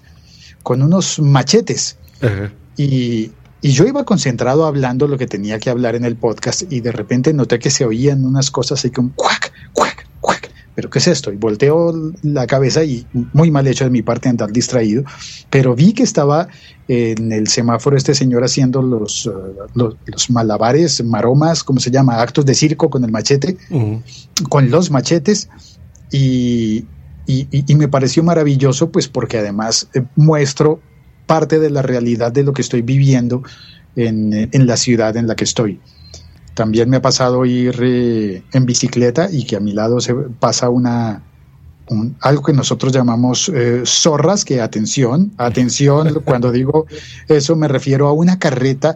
con 0.63 0.81
unos 0.81 1.19
machetes. 1.19 1.97
Y, 2.77 3.31
y 3.61 3.71
yo 3.71 3.85
iba 3.85 4.03
concentrado 4.03 4.65
hablando 4.65 5.07
lo 5.07 5.17
que 5.17 5.27
tenía 5.27 5.59
que 5.59 5.69
hablar 5.69 5.95
en 5.95 6.05
el 6.05 6.15
podcast 6.15 6.63
y 6.71 6.79
de 6.79 6.91
repente 6.91 7.33
noté 7.33 7.59
que 7.59 7.69
se 7.69 7.85
oían 7.85 8.25
unas 8.25 8.49
cosas 8.49 8.79
así 8.79 8.89
como 8.89 9.11
cuac, 9.15 9.51
cuac, 9.73 10.07
cuac 10.21 10.54
pero 10.75 10.89
¿qué 10.89 10.99
es 10.99 11.07
esto? 11.07 11.31
Y 11.31 11.37
volteo 11.37 12.11
la 12.21 12.45
cabeza 12.45 12.83
y 12.83 13.07
muy 13.33 13.49
mal 13.49 13.65
hecho 13.65 13.85
de 13.85 13.89
mi 13.89 14.01
parte 14.01 14.29
andar 14.29 14.51
distraído, 14.51 15.03
pero 15.49 15.73
vi 15.73 15.93
que 15.93 16.03
estaba 16.03 16.49
en 16.87 17.31
el 17.31 17.47
semáforo 17.47 17.97
este 17.97 18.13
señor 18.13 18.43
haciendo 18.43 18.81
los, 18.81 19.25
uh, 19.25 19.67
los, 19.73 20.29
malabares, 20.29 21.03
maromas, 21.03 21.63
¿cómo 21.63 21.79
se 21.79 21.91
llama? 21.91 22.21
Actos 22.21 22.45
de 22.45 22.53
circo 22.53 22.89
con 22.89 23.03
el 23.05 23.11
machete, 23.11 23.57
con 24.49 24.69
los 24.69 24.91
machetes, 24.91 25.49
y, 26.11 26.85
y, 27.25 27.75
me 27.75 27.87
pareció 27.87 28.21
maravilloso, 28.23 28.91
pues 28.91 29.07
porque 29.07 29.39
además 29.39 29.89
eh, 29.93 30.03
muestro 30.15 30.79
parte 31.25 31.59
de 31.59 31.71
la 31.71 31.81
realidad 31.81 32.31
de 32.31 32.43
lo 32.43 32.53
que 32.53 32.61
estoy 32.61 32.83
viviendo 32.83 33.41
en, 33.95 34.49
en 34.51 34.67
la 34.67 34.77
ciudad 34.77 35.17
en 35.17 35.27
la 35.27 35.35
que 35.35 35.45
estoy. 35.45 35.79
También 36.55 36.89
me 36.89 36.97
ha 36.97 37.01
pasado 37.01 37.45
ir 37.45 37.77
eh, 37.81 38.43
en 38.53 38.65
bicicleta 38.65 39.29
y 39.29 39.45
que 39.45 39.57
a 39.57 39.59
mi 39.59 39.73
lado 39.73 39.99
se 39.99 40.13
pasa 40.13 40.69
una, 40.69 41.21
algo 42.21 42.43
que 42.43 42.53
nosotros 42.53 42.93
llamamos 42.93 43.51
eh, 43.53 43.83
zorras, 43.85 44.45
que 44.45 44.61
atención, 44.61 45.33
atención, 45.37 46.21
cuando 46.25 46.51
digo 46.53 46.87
eso 47.27 47.55
me 47.57 47.67
refiero 47.67 48.07
a 48.07 48.13
una 48.13 48.39
carreta 48.39 48.95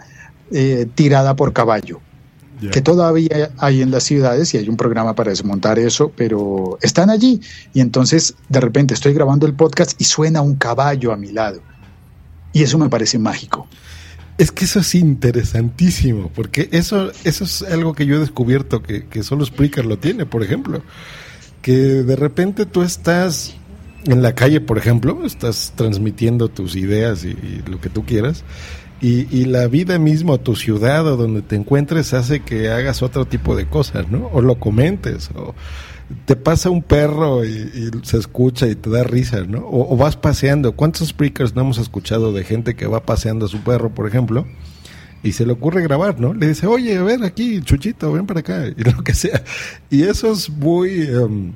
eh, 0.52 0.88
tirada 0.96 1.36
por 1.36 1.52
caballo, 1.52 2.00
que 2.72 2.82
todavía 2.82 3.52
hay 3.58 3.82
en 3.82 3.92
las 3.92 4.04
ciudades 4.04 4.54
y 4.54 4.58
hay 4.58 4.68
un 4.68 4.76
programa 4.76 5.14
para 5.14 5.30
desmontar 5.30 5.80
eso, 5.80 6.12
pero 6.16 6.78
están 6.82 7.10
allí. 7.10 7.40
Y 7.74 7.80
entonces 7.80 8.36
de 8.50 8.60
repente 8.60 8.94
estoy 8.94 9.14
grabando 9.14 9.46
el 9.46 9.54
podcast 9.54 10.00
y 10.02 10.04
suena 10.04 10.42
un 10.42 10.56
caballo 10.56 11.14
a 11.14 11.18
mi 11.18 11.32
lado. 11.32 11.62
Y 12.52 12.64
eso 12.64 12.78
me 12.78 12.90
parece 12.90 13.18
mágico. 13.18 13.68
Es 14.40 14.54
que 14.54 14.64
eso 14.64 14.80
es 14.80 14.96
interesantísimo, 14.96 16.32
porque 16.34 16.70
eso, 16.72 17.12
eso 17.26 17.44
es 17.44 17.62
algo 17.62 17.94
que 17.94 18.06
yo 18.06 18.16
he 18.16 18.20
descubierto 18.20 18.82
que, 18.82 19.06
que 19.06 19.22
solo 19.22 19.46
Spreaker 19.46 19.86
lo 19.86 20.00
tiene, 20.00 20.26
por 20.26 20.44
ejemplo. 20.44 20.82
Que 21.62 21.74
de 21.74 22.16
repente 22.16 22.66
tú 22.66 22.82
estás 22.82 23.54
en 24.06 24.22
la 24.22 24.36
calle, 24.36 24.62
por 24.62 24.78
ejemplo, 24.78 25.26
estás 25.26 25.74
transmitiendo 25.76 26.48
tus 26.48 26.78
ideas 26.78 27.26
y, 27.26 27.36
lo 27.70 27.82
que 27.82 27.90
tú 27.90 28.06
quieras, 28.06 28.46
y, 29.02 29.28
y, 29.38 29.44
la 29.44 29.68
vida 29.68 30.00
misma, 30.00 30.38
tu 30.38 30.56
ciudad 30.56 31.06
o 31.06 31.18
donde 31.18 31.42
te 31.42 31.58
encuentres 31.58 32.14
hace 32.14 32.40
que 32.40 32.70
hagas 32.70 33.02
otro 33.02 33.26
tipo 33.26 33.58
de 33.58 33.66
cosas, 33.68 34.10
¿no? 34.10 34.30
O 34.32 34.42
lo 34.42 34.56
comentes, 34.56 35.32
o 35.36 35.54
te 36.26 36.36
pasa 36.36 36.70
un 36.70 36.82
perro 36.82 37.46
y, 37.46 37.92
se 38.04 38.18
escucha 38.18 38.68
y 38.68 38.76
te 38.76 38.90
da 38.90 39.04
risa, 39.04 39.44
¿no? 39.44 39.60
O, 39.70 39.96
vas 39.96 40.16
paseando. 40.16 40.74
¿Cuántos 40.74 41.10
speakers 41.10 41.56
no 41.56 41.62
hemos 41.62 41.78
escuchado 41.78 42.34
de 42.34 42.44
gente 42.44 42.76
que 42.76 42.88
va 42.88 43.06
paseando 43.06 43.46
a 43.46 43.50
su 43.50 43.62
perro, 43.62 43.94
por 43.94 44.08
ejemplo? 44.08 44.46
Y 45.22 45.34
se 45.34 45.46
le 45.46 45.54
ocurre 45.54 45.84
grabar, 45.84 46.20
¿no? 46.20 46.34
Le 46.34 46.48
dice, 46.48 46.66
oye, 46.66 46.98
a 46.98 47.04
ver 47.04 47.24
aquí, 47.24 47.62
Chuchito, 47.62 48.12
ven 48.12 48.26
para 48.26 48.40
acá, 48.40 48.66
y 48.78 48.84
lo 48.84 49.04
que 49.04 49.14
sea. 49.14 49.44
Y 49.90 50.04
eso 50.04 50.32
es 50.32 50.50
muy 50.50 51.02
em, 51.04 51.54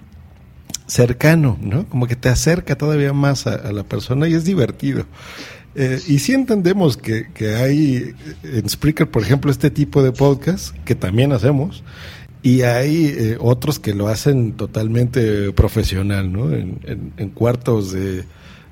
cercano, 0.85 1.57
¿no? 1.61 1.87
Como 1.89 2.07
que 2.07 2.15
te 2.15 2.29
acerca 2.29 2.77
todavía 2.77 3.13
más 3.13 3.47
a, 3.47 3.71
la 3.71 3.83
persona 3.83 4.27
y 4.27 4.33
es 4.33 4.43
divertido. 4.43 5.05
Eh, 5.75 5.99
y 6.07 6.19
sí 6.19 6.33
entendemos 6.33 6.97
que, 6.97 7.31
que 7.33 7.55
hay 7.55 8.13
en 8.43 8.69
Spreaker, 8.69 9.09
por 9.09 9.23
ejemplo, 9.23 9.49
este 9.49 9.71
tipo 9.71 10.03
de 10.03 10.11
podcast 10.11 10.75
que 10.85 10.93
también 10.93 11.31
hacemos, 11.31 11.83
y 12.43 12.63
hay 12.63 13.05
eh, 13.05 13.37
otros 13.39 13.79
que 13.79 13.93
lo 13.93 14.09
hacen 14.09 14.51
totalmente 14.51 15.53
profesional, 15.53 16.31
¿no? 16.31 16.51
En, 16.53 17.29
cuartos 17.29 17.93
de 17.93 18.25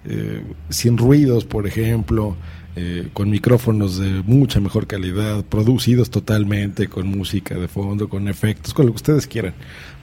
eh, 0.04 0.44
sin 0.70 0.98
ruidos, 0.98 1.46
por 1.46 1.66
ejemplo, 1.66 2.36
eh, 2.76 3.08
con 3.14 3.30
micrófonos 3.30 3.98
de 3.98 4.24
mucha 4.26 4.60
mejor 4.60 4.88
calidad, 4.88 5.46
producidos 5.46 6.10
totalmente, 6.10 6.90
con 6.90 7.08
música 7.08 7.56
de 7.56 7.70
fondo, 7.70 8.10
con 8.10 8.28
efectos, 8.28 8.74
con 8.74 8.88
lo 8.88 8.92
que 8.92 8.98
ustedes 8.98 9.26
quieran. 9.26 9.54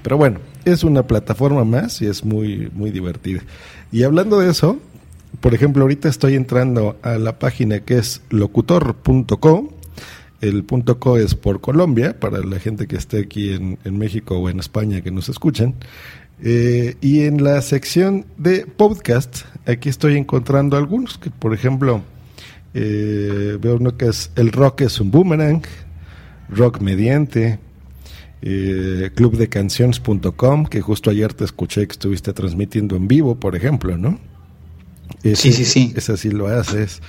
Pero 0.03 0.17
bueno, 0.17 0.41
es 0.65 0.83
una 0.83 1.07
plataforma 1.07 1.65
más 1.65 2.01
y 2.01 2.07
es 2.07 2.25
muy, 2.25 2.71
muy 2.73 2.91
divertida. 2.91 3.43
Y 3.93 4.03
hablando 4.03 4.39
de 4.39 4.51
eso, 4.51 4.79
por 5.41 5.55
ejemplo, 5.55 5.83
ahorita 5.83 6.09
estoy 6.09 6.37
entrando 6.37 6.97
a 7.03 7.19
la 7.19 7.39
página 7.39 7.81
que 7.81 7.99
es 7.99 8.23
locutor.com 8.31 9.69
el 10.41 10.65
punto 10.65 10.99
co 10.99 11.19
es 11.19 11.35
por 11.35 11.61
Colombia, 11.61 12.19
para 12.19 12.39
la 12.41 12.59
gente 12.59 12.87
que 12.87 12.97
esté 12.97 13.21
aquí 13.21 13.53
en, 13.53 13.99
México 13.99 14.39
o 14.39 14.49
en 14.49 14.61
España 14.61 15.01
que 15.01 15.11
nos 15.11 15.29
escuchan. 15.29 15.75
Eh, 16.41 16.97
y 17.01 17.23
en 17.23 17.43
la 17.43 17.61
sección 17.63 18.25
de 18.37 18.65
podcast, 18.67 19.45
aquí 19.67 19.89
estoy 19.89 20.17
encontrando 20.17 20.77
algunos, 20.77 21.19
que 21.19 21.31
por 21.31 21.53
ejemplo, 21.53 22.03
eh, 22.75 23.59
veo 23.61 23.77
uno 23.77 23.97
que 23.97 24.07
es 24.07 24.31
El 24.37 24.53
Rock 24.53 24.83
es 24.83 25.01
un 25.01 25.11
Boomerang, 25.11 25.63
Rock 26.49 26.81
Mediante, 26.81 27.59
eh, 28.41 29.11
clubdecanciones.com, 29.17 30.67
que 30.67 30.81
justo 30.81 31.11
ayer 31.11 31.35
te 31.35 31.45
escuché 31.45 31.87
que 31.89 31.93
estuviste 31.93 32.33
transmitiendo 32.33 32.95
en 32.95 33.09
vivo, 33.09 33.35
por 33.35 33.57
ejemplo, 33.57 33.99
¿no? 33.99 34.21
sí, 35.23 35.53
sí, 35.53 35.65
sí. 35.65 35.93
Es 35.97 36.11
así 36.11 36.31
lo 36.31 36.47
haces. 36.47 37.03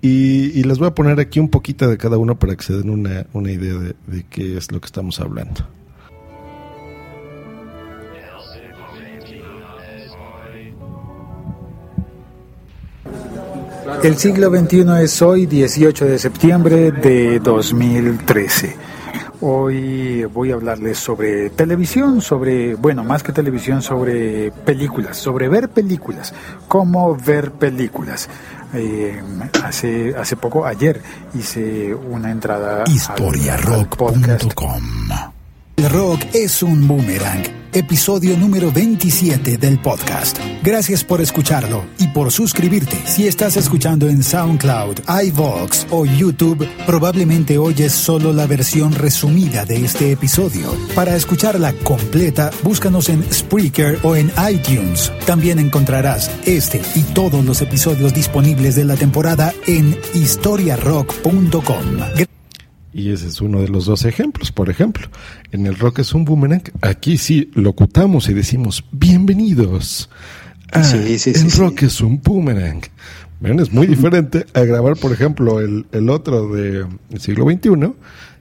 Y, 0.00 0.62
les 0.62 0.78
voy 0.78 0.88
a 0.88 0.94
poner 0.94 1.18
aquí 1.18 1.40
un 1.40 1.48
poquito 1.48 1.88
de 1.88 1.98
cada 1.98 2.18
uno 2.18 2.38
para 2.38 2.54
que 2.54 2.62
se 2.62 2.72
den 2.72 2.90
una, 2.90 3.26
una 3.32 3.50
idea 3.50 3.74
de, 3.74 3.96
de 4.06 4.24
qué 4.30 4.56
es 4.56 4.70
lo 4.70 4.80
que 4.80 4.86
estamos 4.86 5.18
hablando. 5.20 5.66
El 14.02 14.16
siglo 14.16 14.48
XXI 14.50 14.84
es 15.02 15.20
hoy, 15.22 15.46
18 15.46 16.04
de 16.04 16.18
septiembre 16.20 16.92
de 16.92 17.40
2013. 17.40 18.76
Hoy 19.40 20.24
voy 20.24 20.50
a 20.50 20.54
hablarles 20.54 20.98
sobre 20.98 21.50
televisión, 21.50 22.20
sobre, 22.20 22.74
bueno, 22.74 23.02
más 23.02 23.22
que 23.22 23.32
televisión, 23.32 23.82
sobre 23.82 24.50
películas, 24.64 25.16
sobre 25.16 25.48
ver 25.48 25.68
películas, 25.68 26.34
cómo 26.68 27.16
ver 27.16 27.52
películas. 27.52 28.28
Eh, 28.74 29.22
hace, 29.64 30.14
hace 30.16 30.36
poco, 30.36 30.66
ayer, 30.66 31.00
hice 31.34 31.94
una 31.94 32.30
entrada 32.30 32.84
historiarock.com 32.86 35.37
El 35.78 35.88
rock 35.90 36.24
es 36.34 36.64
un 36.64 36.88
boomerang. 36.88 37.44
Episodio 37.72 38.36
número 38.36 38.72
27 38.72 39.58
del 39.58 39.80
podcast. 39.80 40.36
Gracias 40.60 41.04
por 41.04 41.20
escucharlo 41.20 41.84
y 42.00 42.08
por 42.08 42.32
suscribirte. 42.32 42.96
Si 43.06 43.28
estás 43.28 43.56
escuchando 43.56 44.08
en 44.08 44.24
SoundCloud, 44.24 44.98
iVoox 45.26 45.86
o 45.90 46.04
YouTube, 46.04 46.66
probablemente 46.84 47.58
oyes 47.58 47.92
solo 47.92 48.32
la 48.32 48.48
versión 48.48 48.92
resumida 48.92 49.64
de 49.64 49.84
este 49.84 50.10
episodio. 50.10 50.76
Para 50.96 51.14
escucharla 51.14 51.72
completa, 51.84 52.50
búscanos 52.64 53.08
en 53.08 53.24
Spreaker 53.32 54.00
o 54.02 54.16
en 54.16 54.32
iTunes. 54.50 55.12
También 55.26 55.60
encontrarás 55.60 56.28
este 56.44 56.82
y 56.96 57.02
todos 57.14 57.44
los 57.44 57.62
episodios 57.62 58.12
disponibles 58.12 58.74
de 58.74 58.84
la 58.84 58.96
temporada 58.96 59.54
en 59.68 59.96
historiarock.com. 60.12 62.27
Y 62.98 63.12
ese 63.12 63.28
es 63.28 63.40
uno 63.40 63.60
de 63.60 63.68
los 63.68 63.86
dos 63.86 64.04
ejemplos. 64.04 64.50
Por 64.50 64.70
ejemplo, 64.70 65.06
en 65.52 65.66
el 65.66 65.76
rock 65.78 66.00
es 66.00 66.14
un 66.14 66.24
boomerang. 66.24 66.64
Aquí 66.80 67.16
sí 67.16 67.48
locutamos 67.54 68.28
y 68.28 68.34
decimos 68.34 68.84
bienvenidos. 68.90 70.10
a 70.72 70.82
Sí, 70.82 71.16
sí, 71.20 71.30
el 71.30 71.48
sí, 71.48 71.60
rock 71.60 71.80
sí. 71.80 71.86
es 71.86 72.00
un 72.00 72.20
boomerang. 72.20 72.80
Ven, 73.38 73.60
es 73.60 73.72
muy 73.72 73.86
diferente 73.86 74.46
a 74.52 74.62
grabar, 74.62 74.96
por 74.96 75.12
ejemplo, 75.12 75.60
el, 75.60 75.86
el 75.92 76.10
otro 76.10 76.52
del 76.52 76.88
siglo 77.20 77.44
XXI, 77.48 77.92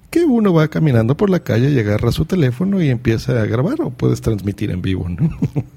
que 0.09 0.25
uno 0.25 0.51
va 0.51 0.69
caminando 0.69 1.15
por 1.15 1.29
la 1.29 1.41
calle 1.41 1.69
y 1.69 1.77
agarra 1.77 2.11
su 2.11 2.25
teléfono 2.25 2.81
y 2.81 2.89
empieza 2.89 3.39
a 3.39 3.45
grabar 3.45 3.79
o 3.81 3.91
puedes 3.91 4.21
transmitir 4.21 4.71
en 4.71 4.81
vivo, 4.81 5.07
¿no? 5.07 5.37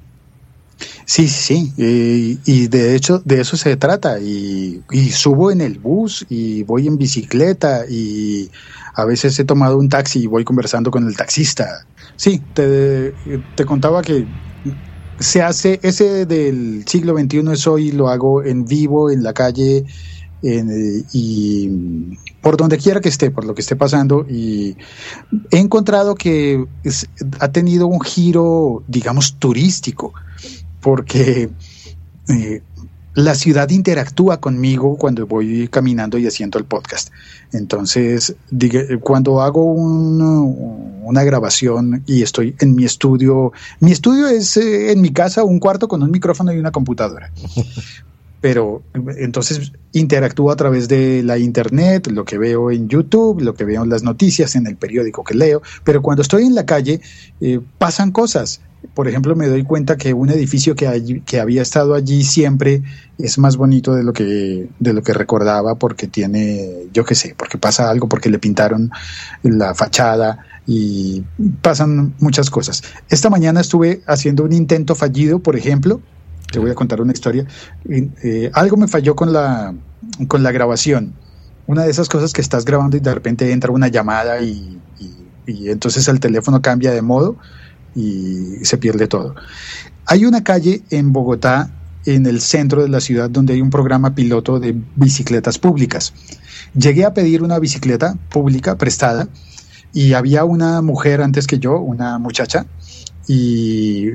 Sí, 1.06 1.28
sí, 1.28 1.74
eh, 1.78 2.38
y 2.44 2.68
de 2.68 2.94
hecho 2.96 3.20
de 3.24 3.40
eso 3.40 3.56
se 3.56 3.76
trata. 3.76 4.20
Y, 4.20 4.84
y 4.90 5.10
subo 5.10 5.50
en 5.50 5.60
el 5.60 5.78
bus 5.78 6.24
y 6.28 6.62
voy 6.64 6.86
en 6.86 6.96
bicicleta 6.98 7.84
y 7.88 8.50
a 8.94 9.04
veces 9.04 9.38
he 9.38 9.44
tomado 9.44 9.78
un 9.78 9.88
taxi 9.88 10.20
y 10.22 10.26
voy 10.26 10.44
conversando 10.44 10.90
con 10.90 11.06
el 11.06 11.16
taxista. 11.16 11.86
Sí, 12.16 12.40
te, 12.52 13.16
te 13.54 13.64
contaba 13.64 14.02
que 14.02 14.28
se 15.18 15.42
hace, 15.42 15.80
ese 15.82 16.26
del 16.26 16.84
siglo 16.86 17.14
XXI 17.14 17.52
es 17.52 17.66
hoy, 17.66 17.92
lo 17.92 18.08
hago 18.08 18.42
en 18.44 18.64
vivo, 18.64 19.10
en 19.10 19.22
la 19.22 19.34
calle, 19.34 19.84
en, 20.42 21.06
y 21.12 21.68
por 22.40 22.56
donde 22.56 22.78
quiera 22.78 23.00
que 23.00 23.10
esté, 23.10 23.30
por 23.30 23.44
lo 23.44 23.54
que 23.54 23.60
esté 23.62 23.76
pasando. 23.76 24.26
Y 24.28 24.76
he 25.50 25.58
encontrado 25.58 26.14
que 26.14 26.64
ha 27.40 27.52
tenido 27.52 27.86
un 27.86 28.00
giro, 28.00 28.84
digamos, 28.86 29.38
turístico 29.38 30.14
porque 30.80 31.50
eh, 32.28 32.62
la 33.14 33.34
ciudad 33.34 33.68
interactúa 33.70 34.38
conmigo 34.40 34.96
cuando 34.96 35.26
voy 35.26 35.68
caminando 35.68 36.16
y 36.18 36.26
haciendo 36.26 36.58
el 36.58 36.64
podcast. 36.64 37.08
Entonces, 37.52 38.36
diga- 38.50 38.98
cuando 39.00 39.40
hago 39.40 39.64
un- 39.72 41.00
una 41.02 41.24
grabación 41.24 42.04
y 42.06 42.22
estoy 42.22 42.54
en 42.60 42.74
mi 42.76 42.84
estudio, 42.84 43.52
mi 43.80 43.90
estudio 43.90 44.28
es 44.28 44.56
eh, 44.56 44.92
en 44.92 45.00
mi 45.00 45.10
casa 45.12 45.42
un 45.42 45.58
cuarto 45.58 45.88
con 45.88 46.02
un 46.02 46.10
micrófono 46.10 46.52
y 46.52 46.58
una 46.58 46.70
computadora. 46.70 47.32
Pero 48.40 48.82
entonces 49.18 49.72
interactúo 49.92 50.50
a 50.50 50.56
través 50.56 50.88
de 50.88 51.22
la 51.22 51.36
internet, 51.38 52.06
lo 52.10 52.24
que 52.24 52.38
veo 52.38 52.70
en 52.70 52.88
YouTube, 52.88 53.40
lo 53.42 53.54
que 53.54 53.64
veo 53.64 53.82
en 53.82 53.90
las 53.90 54.02
noticias, 54.02 54.56
en 54.56 54.66
el 54.66 54.76
periódico 54.76 55.24
que 55.24 55.34
leo. 55.34 55.60
Pero 55.84 56.00
cuando 56.00 56.22
estoy 56.22 56.44
en 56.44 56.54
la 56.54 56.64
calle, 56.64 57.00
eh, 57.40 57.60
pasan 57.78 58.12
cosas. 58.12 58.60
Por 58.94 59.08
ejemplo, 59.08 59.36
me 59.36 59.46
doy 59.46 59.62
cuenta 59.62 59.98
que 59.98 60.14
un 60.14 60.30
edificio 60.30 60.74
que, 60.74 60.88
allí- 60.88 61.20
que 61.26 61.38
había 61.38 61.60
estado 61.60 61.94
allí 61.94 62.22
siempre 62.24 62.82
es 63.18 63.36
más 63.36 63.58
bonito 63.58 63.94
de 63.94 64.02
lo 64.04 64.14
que 64.14 64.68
de 64.78 64.92
lo 64.94 65.02
que 65.02 65.12
recordaba 65.12 65.74
porque 65.74 66.06
tiene, 66.06 66.86
yo 66.94 67.04
qué 67.04 67.14
sé, 67.14 67.34
porque 67.36 67.58
pasa 67.58 67.90
algo, 67.90 68.08
porque 68.08 68.30
le 68.30 68.38
pintaron 68.38 68.90
la 69.42 69.74
fachada 69.74 70.46
y 70.66 71.22
pasan 71.60 72.14
muchas 72.20 72.48
cosas. 72.48 72.82
Esta 73.10 73.28
mañana 73.28 73.60
estuve 73.60 74.00
haciendo 74.06 74.44
un 74.44 74.52
intento 74.54 74.94
fallido, 74.94 75.40
por 75.40 75.56
ejemplo, 75.56 76.00
te 76.50 76.58
voy 76.58 76.70
a 76.70 76.74
contar 76.74 77.00
una 77.00 77.12
historia. 77.12 77.46
Eh, 77.88 78.50
algo 78.54 78.76
me 78.76 78.88
falló 78.88 79.14
con 79.14 79.32
la 79.32 79.74
con 80.28 80.42
la 80.42 80.52
grabación. 80.52 81.14
Una 81.66 81.84
de 81.84 81.90
esas 81.90 82.08
cosas 82.08 82.32
que 82.32 82.40
estás 82.40 82.64
grabando 82.64 82.96
y 82.96 83.00
de 83.00 83.14
repente 83.14 83.52
entra 83.52 83.70
una 83.70 83.88
llamada 83.88 84.40
y, 84.40 84.78
y- 85.46 85.68
entonces 85.70 86.06
el 86.08 86.20
teléfono 86.20 86.62
cambia 86.62 86.92
de 86.92 87.02
modo 87.02 87.36
y 87.94 88.56
se 88.64 88.78
pierde 88.78 89.06
todo. 89.08 89.34
Hay 90.06 90.24
una 90.24 90.42
calle 90.44 90.82
en 90.90 91.12
Bogotá, 91.12 91.70
en 92.06 92.26
el 92.26 92.40
centro 92.40 92.82
de 92.82 92.88
la 92.88 93.00
ciudad, 93.00 93.28
donde 93.30 93.54
hay 93.54 93.60
un 93.60 93.70
programa 93.70 94.14
piloto 94.14 94.58
de 94.60 94.74
bicicletas 94.96 95.58
públicas. 95.58 96.12
Llegué 96.74 97.04
a 97.04 97.14
pedir 97.14 97.42
una 97.42 97.58
bicicleta 97.58 98.16
pública 98.30 98.76
prestada 98.76 99.28
y 99.92 100.12
había 100.14 100.44
una 100.44 100.82
mujer 100.82 101.20
antes 101.20 101.46
que 101.46 101.58
yo, 101.58 101.78
una 101.80 102.18
muchacha, 102.18 102.66
y 103.26 104.10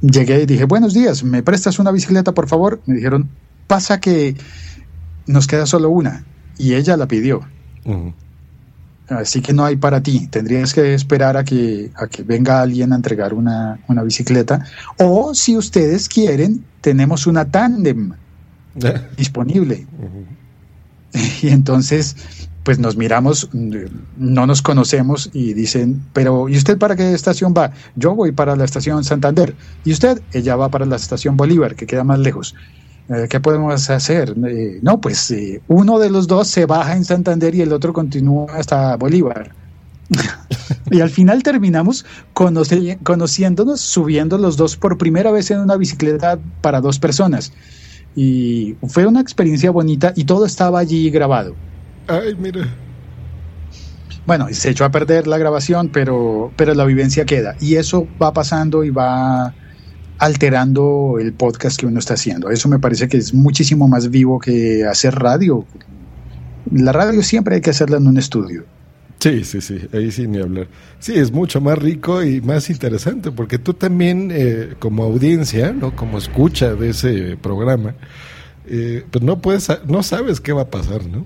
llegué 0.00 0.42
y 0.42 0.46
dije, 0.46 0.64
buenos 0.64 0.94
días, 0.94 1.24
¿me 1.24 1.42
prestas 1.42 1.78
una 1.78 1.90
bicicleta, 1.90 2.32
por 2.32 2.48
favor? 2.48 2.80
Me 2.86 2.96
dijeron, 2.96 3.28
pasa 3.66 4.00
que 4.00 4.36
nos 5.26 5.46
queda 5.46 5.66
solo 5.66 5.90
una, 5.90 6.24
y 6.58 6.74
ella 6.74 6.96
la 6.96 7.06
pidió. 7.06 7.42
Así 9.08 9.40
que 9.42 9.52
no 9.52 9.64
hay 9.64 9.76
para 9.76 10.02
ti. 10.02 10.28
Tendrías 10.28 10.72
que 10.72 10.94
esperar 10.94 11.36
a 11.36 11.44
que, 11.44 11.90
a 11.94 12.06
que 12.06 12.22
venga 12.22 12.60
alguien 12.60 12.92
a 12.92 12.96
entregar 12.96 13.34
una, 13.34 13.80
una 13.88 14.02
bicicleta. 14.02 14.64
O 14.98 15.34
si 15.34 15.56
ustedes 15.56 16.08
quieren, 16.08 16.64
tenemos 16.80 17.26
una 17.26 17.44
tándem 17.50 18.12
disponible. 19.16 19.86
Y 21.42 21.48
entonces, 21.48 22.16
pues 22.62 22.78
nos 22.78 22.96
miramos, 22.96 23.48
no 23.52 24.46
nos 24.46 24.62
conocemos 24.62 25.30
y 25.32 25.52
dicen, 25.52 26.02
pero 26.12 26.48
¿y 26.48 26.56
usted 26.56 26.78
para 26.78 26.94
qué 26.94 27.12
estación 27.12 27.54
va? 27.56 27.72
Yo 27.96 28.14
voy 28.14 28.32
para 28.32 28.54
la 28.54 28.64
estación 28.64 29.02
Santander. 29.02 29.54
¿Y 29.84 29.92
usted? 29.92 30.22
Ella 30.32 30.56
va 30.56 30.68
para 30.68 30.86
la 30.86 30.96
estación 30.96 31.36
Bolívar, 31.36 31.74
que 31.74 31.86
queda 31.86 32.04
más 32.04 32.20
lejos. 32.20 32.54
Eh, 33.08 33.26
¿Qué 33.28 33.40
podemos 33.40 33.90
hacer? 33.90 34.34
Eh, 34.46 34.78
no, 34.80 35.00
pues 35.00 35.30
eh, 35.32 35.60
uno 35.66 35.98
de 35.98 36.10
los 36.10 36.28
dos 36.28 36.48
se 36.48 36.66
baja 36.66 36.96
en 36.96 37.04
Santander 37.04 37.54
y 37.54 37.62
el 37.62 37.72
otro 37.72 37.92
continúa 37.92 38.46
hasta 38.54 38.96
Bolívar. 38.96 39.52
y 40.90 41.00
al 41.00 41.10
final 41.10 41.42
terminamos 41.42 42.04
conociéndonos, 42.32 43.80
subiendo 43.80 44.38
los 44.38 44.56
dos 44.56 44.76
por 44.76 44.98
primera 44.98 45.32
vez 45.32 45.50
en 45.50 45.60
una 45.60 45.76
bicicleta 45.76 46.38
para 46.60 46.80
dos 46.80 46.98
personas. 47.00 47.52
Y 48.14 48.76
fue 48.86 49.06
una 49.06 49.20
experiencia 49.20 49.70
bonita 49.70 50.12
y 50.14 50.24
todo 50.24 50.46
estaba 50.46 50.78
allí 50.78 51.10
grabado. 51.10 51.56
Ay, 52.06 52.34
mira. 52.38 52.68
Bueno, 54.26 54.46
se 54.52 54.70
echó 54.70 54.84
a 54.84 54.90
perder 54.90 55.26
la 55.26 55.38
grabación, 55.38 55.88
pero, 55.88 56.52
pero 56.56 56.74
la 56.74 56.84
vivencia 56.84 57.24
queda. 57.24 57.56
Y 57.60 57.74
eso 57.76 58.06
va 58.20 58.32
pasando 58.32 58.84
y 58.84 58.90
va 58.90 59.54
alterando 60.18 61.16
el 61.20 61.32
podcast 61.32 61.78
que 61.78 61.86
uno 61.86 61.98
está 61.98 62.14
haciendo. 62.14 62.50
Eso 62.50 62.68
me 62.68 62.78
parece 62.78 63.08
que 63.08 63.16
es 63.16 63.34
muchísimo 63.34 63.88
más 63.88 64.10
vivo 64.10 64.38
que 64.38 64.84
hacer 64.84 65.16
radio. 65.16 65.66
La 66.70 66.92
radio 66.92 67.22
siempre 67.22 67.56
hay 67.56 67.60
que 67.60 67.70
hacerla 67.70 67.96
en 67.96 68.06
un 68.06 68.16
estudio. 68.16 68.64
Sí, 69.18 69.44
sí, 69.44 69.60
sí, 69.60 69.78
ahí 69.92 70.10
sí 70.10 70.26
ni 70.26 70.38
hablar. 70.38 70.68
Sí, 70.98 71.14
es 71.14 71.32
mucho 71.32 71.60
más 71.60 71.78
rico 71.78 72.22
y 72.24 72.40
más 72.40 72.70
interesante 72.70 73.30
porque 73.30 73.58
tú 73.58 73.74
también 73.74 74.30
eh, 74.32 74.74
como 74.78 75.04
audiencia, 75.04 75.72
no, 75.72 75.94
como 75.94 76.18
escucha 76.18 76.74
de 76.74 76.90
ese 76.90 77.36
programa, 77.36 77.94
eh, 78.66 79.04
pues 79.10 79.24
no 79.24 79.40
puedes, 79.40 79.68
no 79.86 80.02
sabes 80.02 80.40
qué 80.40 80.52
va 80.52 80.62
a 80.62 80.70
pasar, 80.70 81.04
¿no? 81.06 81.24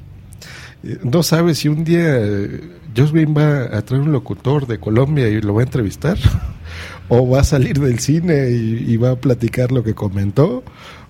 Eh, 0.85 0.99
no 1.03 1.23
sabes 1.23 1.59
si 1.59 1.69
un 1.69 1.85
día 1.85 2.17
eh, 2.19 2.61
Josh 2.97 3.13
Green 3.13 3.35
va 3.37 3.77
a 3.77 3.83
traer 3.83 4.03
un 4.03 4.13
locutor 4.13 4.67
de 4.67 4.79
Colombia 4.79 5.29
y 5.29 5.41
lo 5.41 5.55
va 5.55 5.61
a 5.63 5.65
entrevistar, 5.65 6.19
o 7.09 7.29
va 7.29 7.41
a 7.41 7.45
salir 7.45 7.79
del 7.79 7.99
cine 7.99 8.51
y, 8.51 8.93
y 8.93 8.97
va 8.97 9.13
a 9.13 9.17
platicar 9.17 9.73
lo 9.73 9.83
que 9.83 9.95
comentó, 9.95 10.63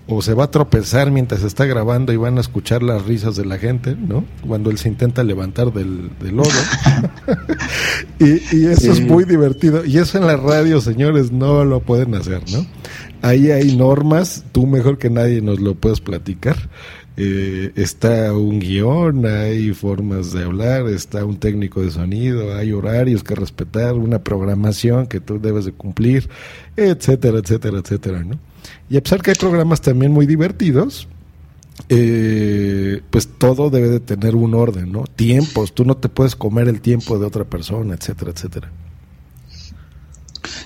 o 0.08 0.22
se 0.22 0.34
va 0.34 0.44
a 0.44 0.50
tropezar 0.50 1.10
mientras 1.10 1.42
está 1.42 1.64
grabando 1.64 2.12
y 2.12 2.16
van 2.16 2.38
a 2.38 2.40
escuchar 2.40 2.82
las 2.82 3.04
risas 3.04 3.34
de 3.34 3.44
la 3.44 3.58
gente, 3.58 3.96
¿no? 3.96 4.24
Cuando 4.46 4.70
él 4.70 4.78
se 4.78 4.88
intenta 4.88 5.24
levantar 5.24 5.72
del, 5.72 6.10
del 6.20 6.36
lodo. 6.36 6.48
y, 8.20 8.56
y 8.56 8.66
eso 8.66 8.92
es 8.92 9.00
muy 9.00 9.24
divertido. 9.24 9.84
Y 9.84 9.98
eso 9.98 10.18
en 10.18 10.28
la 10.28 10.36
radio, 10.36 10.80
señores, 10.80 11.32
no 11.32 11.64
lo 11.64 11.80
pueden 11.80 12.14
hacer, 12.14 12.42
¿no? 12.52 12.64
Ahí 13.22 13.50
hay 13.50 13.76
normas, 13.76 14.44
tú 14.52 14.66
mejor 14.66 14.98
que 14.98 15.10
nadie 15.10 15.42
nos 15.42 15.58
lo 15.58 15.74
puedes 15.74 16.00
platicar. 16.00 16.56
Eh, 17.18 17.72
está 17.76 18.32
un 18.34 18.60
guion, 18.60 19.24
hay 19.24 19.72
formas 19.72 20.32
de 20.32 20.44
hablar, 20.44 20.86
está 20.88 21.24
un 21.24 21.38
técnico 21.38 21.80
de 21.80 21.90
sonido, 21.90 22.54
hay 22.54 22.72
horarios 22.72 23.24
que 23.24 23.34
respetar, 23.34 23.94
una 23.94 24.18
programación 24.18 25.06
que 25.06 25.20
tú 25.20 25.40
debes 25.40 25.64
de 25.64 25.72
cumplir, 25.72 26.28
etcétera, 26.76 27.38
etcétera, 27.38 27.78
etcétera, 27.78 28.22
¿no? 28.22 28.38
Y 28.90 28.98
a 28.98 29.02
pesar 29.02 29.22
que 29.22 29.30
hay 29.30 29.36
programas 29.36 29.80
también 29.80 30.12
muy 30.12 30.26
divertidos, 30.26 31.08
eh, 31.88 33.00
pues 33.10 33.28
todo 33.38 33.70
debe 33.70 33.88
de 33.88 34.00
tener 34.00 34.34
un 34.36 34.54
orden, 34.54 34.92
¿no? 34.92 35.04
Tiempos, 35.04 35.74
tú 35.74 35.84
no 35.86 35.96
te 35.96 36.10
puedes 36.10 36.36
comer 36.36 36.68
el 36.68 36.82
tiempo 36.82 37.18
de 37.18 37.26
otra 37.26 37.44
persona, 37.44 37.94
etcétera, 37.94 38.32
etcétera. 38.32 38.70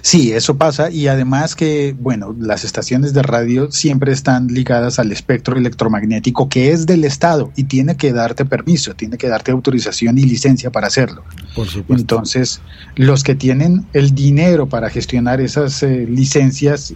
Sí, 0.02 0.32
eso 0.32 0.56
pasa 0.56 0.90
y 0.90 1.08
además 1.08 1.54
que, 1.54 1.94
bueno, 1.98 2.34
las 2.38 2.64
estaciones 2.64 3.12
de 3.12 3.22
radio 3.22 3.70
siempre 3.70 4.12
están 4.12 4.48
ligadas 4.48 4.98
al 4.98 5.12
espectro 5.12 5.56
electromagnético 5.56 6.48
que 6.48 6.72
es 6.72 6.86
del 6.86 7.04
Estado 7.04 7.52
y 7.56 7.64
tiene 7.64 7.96
que 7.96 8.12
darte 8.12 8.44
permiso, 8.44 8.94
tiene 8.94 9.18
que 9.18 9.28
darte 9.28 9.50
autorización 9.50 10.18
y 10.18 10.22
licencia 10.22 10.70
para 10.70 10.86
hacerlo. 10.86 11.24
Por 11.54 11.66
supuesto. 11.66 12.00
Entonces, 12.00 12.60
los 12.96 13.22
que 13.22 13.34
tienen 13.34 13.86
el 13.92 14.14
dinero 14.14 14.68
para 14.68 14.90
gestionar 14.90 15.40
esas 15.40 15.82
eh, 15.82 16.06
licencias 16.08 16.94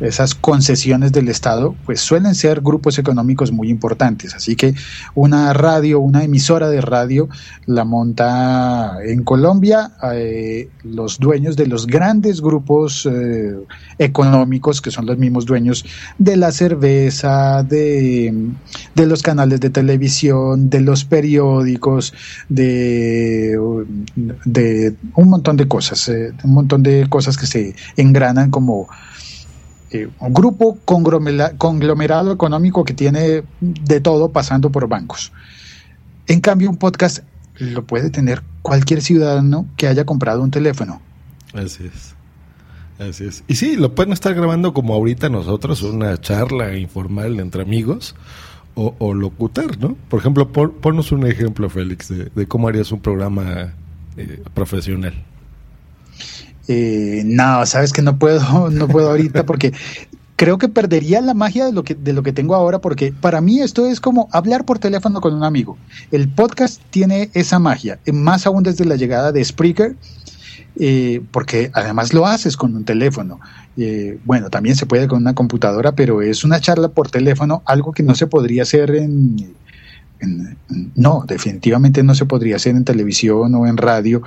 esas 0.00 0.34
concesiones 0.34 1.12
del 1.12 1.28
Estado, 1.28 1.74
pues 1.84 2.00
suelen 2.00 2.34
ser 2.34 2.60
grupos 2.60 2.98
económicos 2.98 3.52
muy 3.52 3.68
importantes. 3.70 4.34
Así 4.34 4.56
que 4.56 4.74
una 5.14 5.52
radio, 5.52 6.00
una 6.00 6.24
emisora 6.24 6.68
de 6.70 6.80
radio, 6.80 7.28
la 7.66 7.84
monta 7.84 8.96
en 9.04 9.22
Colombia 9.22 9.92
eh, 10.12 10.68
los 10.84 11.18
dueños 11.18 11.56
de 11.56 11.66
los 11.66 11.86
grandes 11.86 12.40
grupos 12.40 13.06
eh, 13.10 13.54
económicos, 13.98 14.80
que 14.80 14.90
son 14.90 15.06
los 15.06 15.18
mismos 15.18 15.46
dueños 15.46 15.84
de 16.18 16.36
la 16.36 16.52
cerveza, 16.52 17.62
de, 17.62 18.50
de 18.94 19.06
los 19.06 19.22
canales 19.22 19.60
de 19.60 19.70
televisión, 19.70 20.70
de 20.70 20.80
los 20.80 21.04
periódicos, 21.04 22.14
de, 22.48 23.58
de 24.44 24.94
un 25.14 25.28
montón 25.28 25.56
de 25.56 25.68
cosas, 25.68 26.08
eh, 26.08 26.32
un 26.44 26.54
montón 26.54 26.82
de 26.82 27.06
cosas 27.08 27.36
que 27.36 27.46
se 27.46 27.74
engranan 27.96 28.50
como 28.50 28.88
eh, 29.90 30.08
un 30.20 30.32
grupo 30.32 30.78
conglomerado 30.84 32.32
económico 32.32 32.84
que 32.84 32.94
tiene 32.94 33.42
de 33.60 34.00
todo 34.00 34.30
pasando 34.30 34.70
por 34.70 34.86
bancos. 34.88 35.32
En 36.26 36.40
cambio, 36.40 36.70
un 36.70 36.76
podcast 36.76 37.24
lo 37.58 37.84
puede 37.84 38.10
tener 38.10 38.42
cualquier 38.62 39.02
ciudadano 39.02 39.66
que 39.76 39.88
haya 39.88 40.04
comprado 40.04 40.42
un 40.42 40.50
teléfono. 40.50 41.00
Así 41.52 41.86
es. 41.86 42.14
Así 43.00 43.24
es. 43.24 43.44
Y 43.48 43.56
sí, 43.56 43.76
lo 43.76 43.94
pueden 43.94 44.12
estar 44.12 44.34
grabando 44.34 44.72
como 44.72 44.94
ahorita 44.94 45.28
nosotros, 45.28 45.82
una 45.82 46.18
charla 46.20 46.76
informal 46.76 47.40
entre 47.40 47.62
amigos 47.62 48.14
o, 48.74 49.12
locutar, 49.12 49.78
¿no? 49.78 49.96
Por 50.08 50.20
ejemplo, 50.20 50.50
ponnos 50.52 51.12
un 51.12 51.26
ejemplo, 51.26 51.68
Félix, 51.68 52.08
de, 52.08 52.46
cómo 52.46 52.68
harías 52.68 52.92
un 52.92 53.00
programa 53.00 53.74
eh, 54.16 54.42
profesional. 54.54 55.12
Eh, 56.72 57.24
no, 57.26 57.66
sabes 57.66 57.92
que 57.92 58.00
no 58.00 58.16
puedo, 58.16 58.70
no 58.70 58.86
puedo 58.86 59.10
ahorita 59.10 59.44
porque 59.44 59.72
creo 60.36 60.56
que 60.56 60.68
perdería 60.68 61.20
la 61.20 61.34
magia 61.34 61.66
de 61.66 61.72
lo 61.72 61.82
que 61.82 61.96
de 61.96 62.12
lo 62.12 62.22
que 62.22 62.32
tengo 62.32 62.54
ahora 62.54 62.78
porque 62.78 63.12
para 63.12 63.40
mí 63.40 63.60
esto 63.60 63.86
es 63.86 64.00
como 64.00 64.28
hablar 64.30 64.64
por 64.64 64.78
teléfono 64.78 65.20
con 65.20 65.34
un 65.34 65.42
amigo. 65.42 65.76
El 66.12 66.28
podcast 66.28 66.80
tiene 66.90 67.28
esa 67.34 67.58
magia, 67.58 67.98
eh, 68.06 68.12
más 68.12 68.46
aún 68.46 68.62
desde 68.62 68.84
la 68.84 68.94
llegada 68.94 69.32
de 69.32 69.44
Spreaker. 69.44 69.96
Eh, 70.78 71.20
porque 71.32 71.72
además 71.74 72.14
lo 72.14 72.28
haces 72.28 72.56
con 72.56 72.76
un 72.76 72.84
teléfono. 72.84 73.40
bueno, 74.24 74.50
también 74.50 74.76
se 74.76 74.86
puede 74.86 75.08
con 75.08 75.18
una 75.18 75.34
computadora, 75.34 75.92
pero 75.92 76.22
es 76.22 76.44
una 76.44 76.60
charla 76.60 76.88
por 76.88 77.10
teléfono, 77.10 77.62
algo 77.66 77.90
que 77.90 78.04
no 78.04 78.14
se 78.14 78.28
podría 78.28 78.62
hacer 78.62 78.94
en, 78.94 79.52
no, 80.94 81.24
definitivamente 81.26 82.04
no 82.04 82.14
se 82.14 82.24
podría 82.24 82.56
hacer 82.56 82.76
en 82.76 82.84
televisión 82.84 83.52
o 83.56 83.66
en 83.66 83.76
radio, 83.76 84.22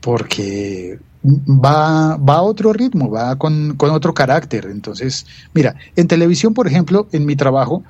porque 0.00 0.98
va, 1.24 2.16
va 2.16 2.34
a 2.34 2.42
otro 2.42 2.72
ritmo, 2.72 3.10
va 3.10 3.36
con, 3.36 3.76
otro 3.78 4.14
carácter. 4.14 4.66
Entonces, 4.66 5.26
mira, 5.54 5.76
en 5.96 6.08
televisión, 6.08 6.54
por 6.54 6.66
ejemplo, 6.66 7.08
en 7.12 7.26
mi 7.26 7.36
trabajo, 7.36 7.82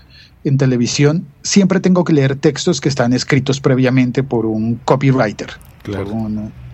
en 0.45 0.57
televisión, 0.57 1.27
siempre 1.43 1.81
tengo 1.81 2.05
que 2.05 2.13
leer 2.13 2.37
textos 2.37 2.81
que 2.81 2.89
están 2.89 3.13
escritos 3.13 3.61
previamente 3.61 4.23
por 4.23 4.47
un 4.47 4.77
copywriter, 4.85 5.51
por 5.85 6.07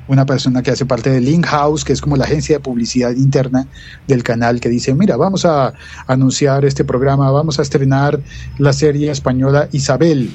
una 0.09 0.25
persona 0.25 0.63
que 0.63 0.71
hace 0.71 0.87
parte 0.87 1.11
de 1.11 1.21
Link 1.21 1.47
House, 1.47 1.85
que 1.85 1.93
es 1.93 2.01
como 2.01 2.17
la 2.17 2.25
agencia 2.25 2.57
de 2.57 2.61
publicidad 2.61 3.11
interna 3.11 3.67
del 4.07 4.23
canal, 4.23 4.61
que 4.61 4.69
dice, 4.69 4.95
mira, 4.95 5.17
vamos 5.17 5.45
a 5.45 5.75
anunciar 6.07 6.65
este 6.65 6.85
programa, 6.85 7.31
vamos 7.33 7.59
a 7.59 7.63
estrenar 7.63 8.21
la 8.59 8.73
serie 8.73 9.11
española 9.11 9.69
Isabel, 9.73 10.31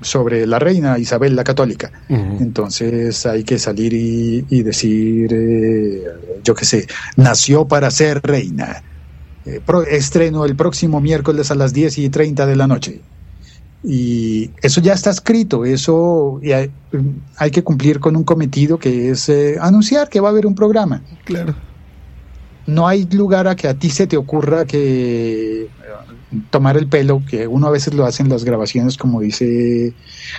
sobre 0.00 0.46
la 0.46 0.58
reina 0.58 0.98
Isabel 0.98 1.36
la 1.36 1.44
Católica. 1.44 1.90
Entonces 2.08 3.26
hay 3.26 3.44
que 3.44 3.58
salir 3.58 3.92
y, 3.92 4.62
decir, 4.62 5.32
eh, 5.32 6.04
yo 6.42 6.54
qué 6.54 6.64
sé, 6.64 6.86
nació 7.16 7.66
para 7.66 7.90
ser 7.90 8.20
reina. 8.22 8.82
Eh, 9.46 9.60
estreno 9.90 10.44
el 10.44 10.54
próximo 10.56 11.00
miércoles 11.00 11.50
a 11.50 11.54
las 11.54 11.72
10 11.72 11.98
y 11.98 12.10
30 12.10 12.46
de 12.46 12.56
la 12.56 12.66
noche. 12.66 13.00
Y 13.82 14.50
eso 14.60 14.82
ya 14.82 14.92
está 14.92 15.08
escrito, 15.10 15.64
eso 15.64 16.38
hay, 16.42 16.70
hay, 17.36 17.50
que 17.50 17.64
cumplir 17.64 17.98
con 17.98 18.14
un 18.14 18.24
cometido 18.24 18.78
que 18.78 19.10
es 19.10 19.30
eh, 19.30 19.56
anunciar 19.58 20.10
que 20.10 20.20
va 20.20 20.28
a 20.28 20.32
haber 20.32 20.46
un 20.46 20.54
programa. 20.54 21.02
Claro. 21.24 21.54
No 22.66 22.86
hay 22.86 23.06
lugar 23.06 23.48
a 23.48 23.56
que 23.56 23.68
a 23.68 23.74
ti 23.74 23.88
se 23.88 24.06
te 24.06 24.18
ocurra 24.18 24.66
que 24.66 25.68
tomar 26.50 26.76
el 26.76 26.86
pelo, 26.86 27.22
que 27.28 27.46
uno 27.46 27.66
a 27.66 27.70
veces 27.70 27.94
lo 27.94 28.06
hace 28.06 28.22
en 28.22 28.28
las 28.28 28.44
grabaciones, 28.44 28.96
como 28.96 29.20
dice, 29.20 29.92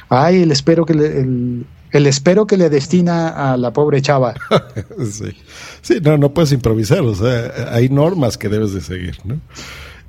ay, 0.09 0.43
el 0.43 0.51
espero 0.51 0.85
que 0.85 0.93
le, 0.93 1.19
el, 1.19 2.07
espero 2.07 2.47
que 2.47 2.57
le 2.57 2.69
destina 2.69 3.29
a 3.29 3.57
la 3.57 3.73
pobre 3.73 4.01
chava. 4.01 4.33
sí. 5.11 5.35
sí, 5.81 5.99
no, 6.01 6.17
no 6.17 6.33
puedes 6.33 6.51
improvisar, 6.51 7.01
o 7.01 7.15
sea, 7.15 7.73
hay 7.73 7.89
normas 7.89 8.37
que 8.37 8.49
debes 8.49 8.73
de 8.73 8.81
seguir, 8.81 9.17
¿no? 9.23 9.39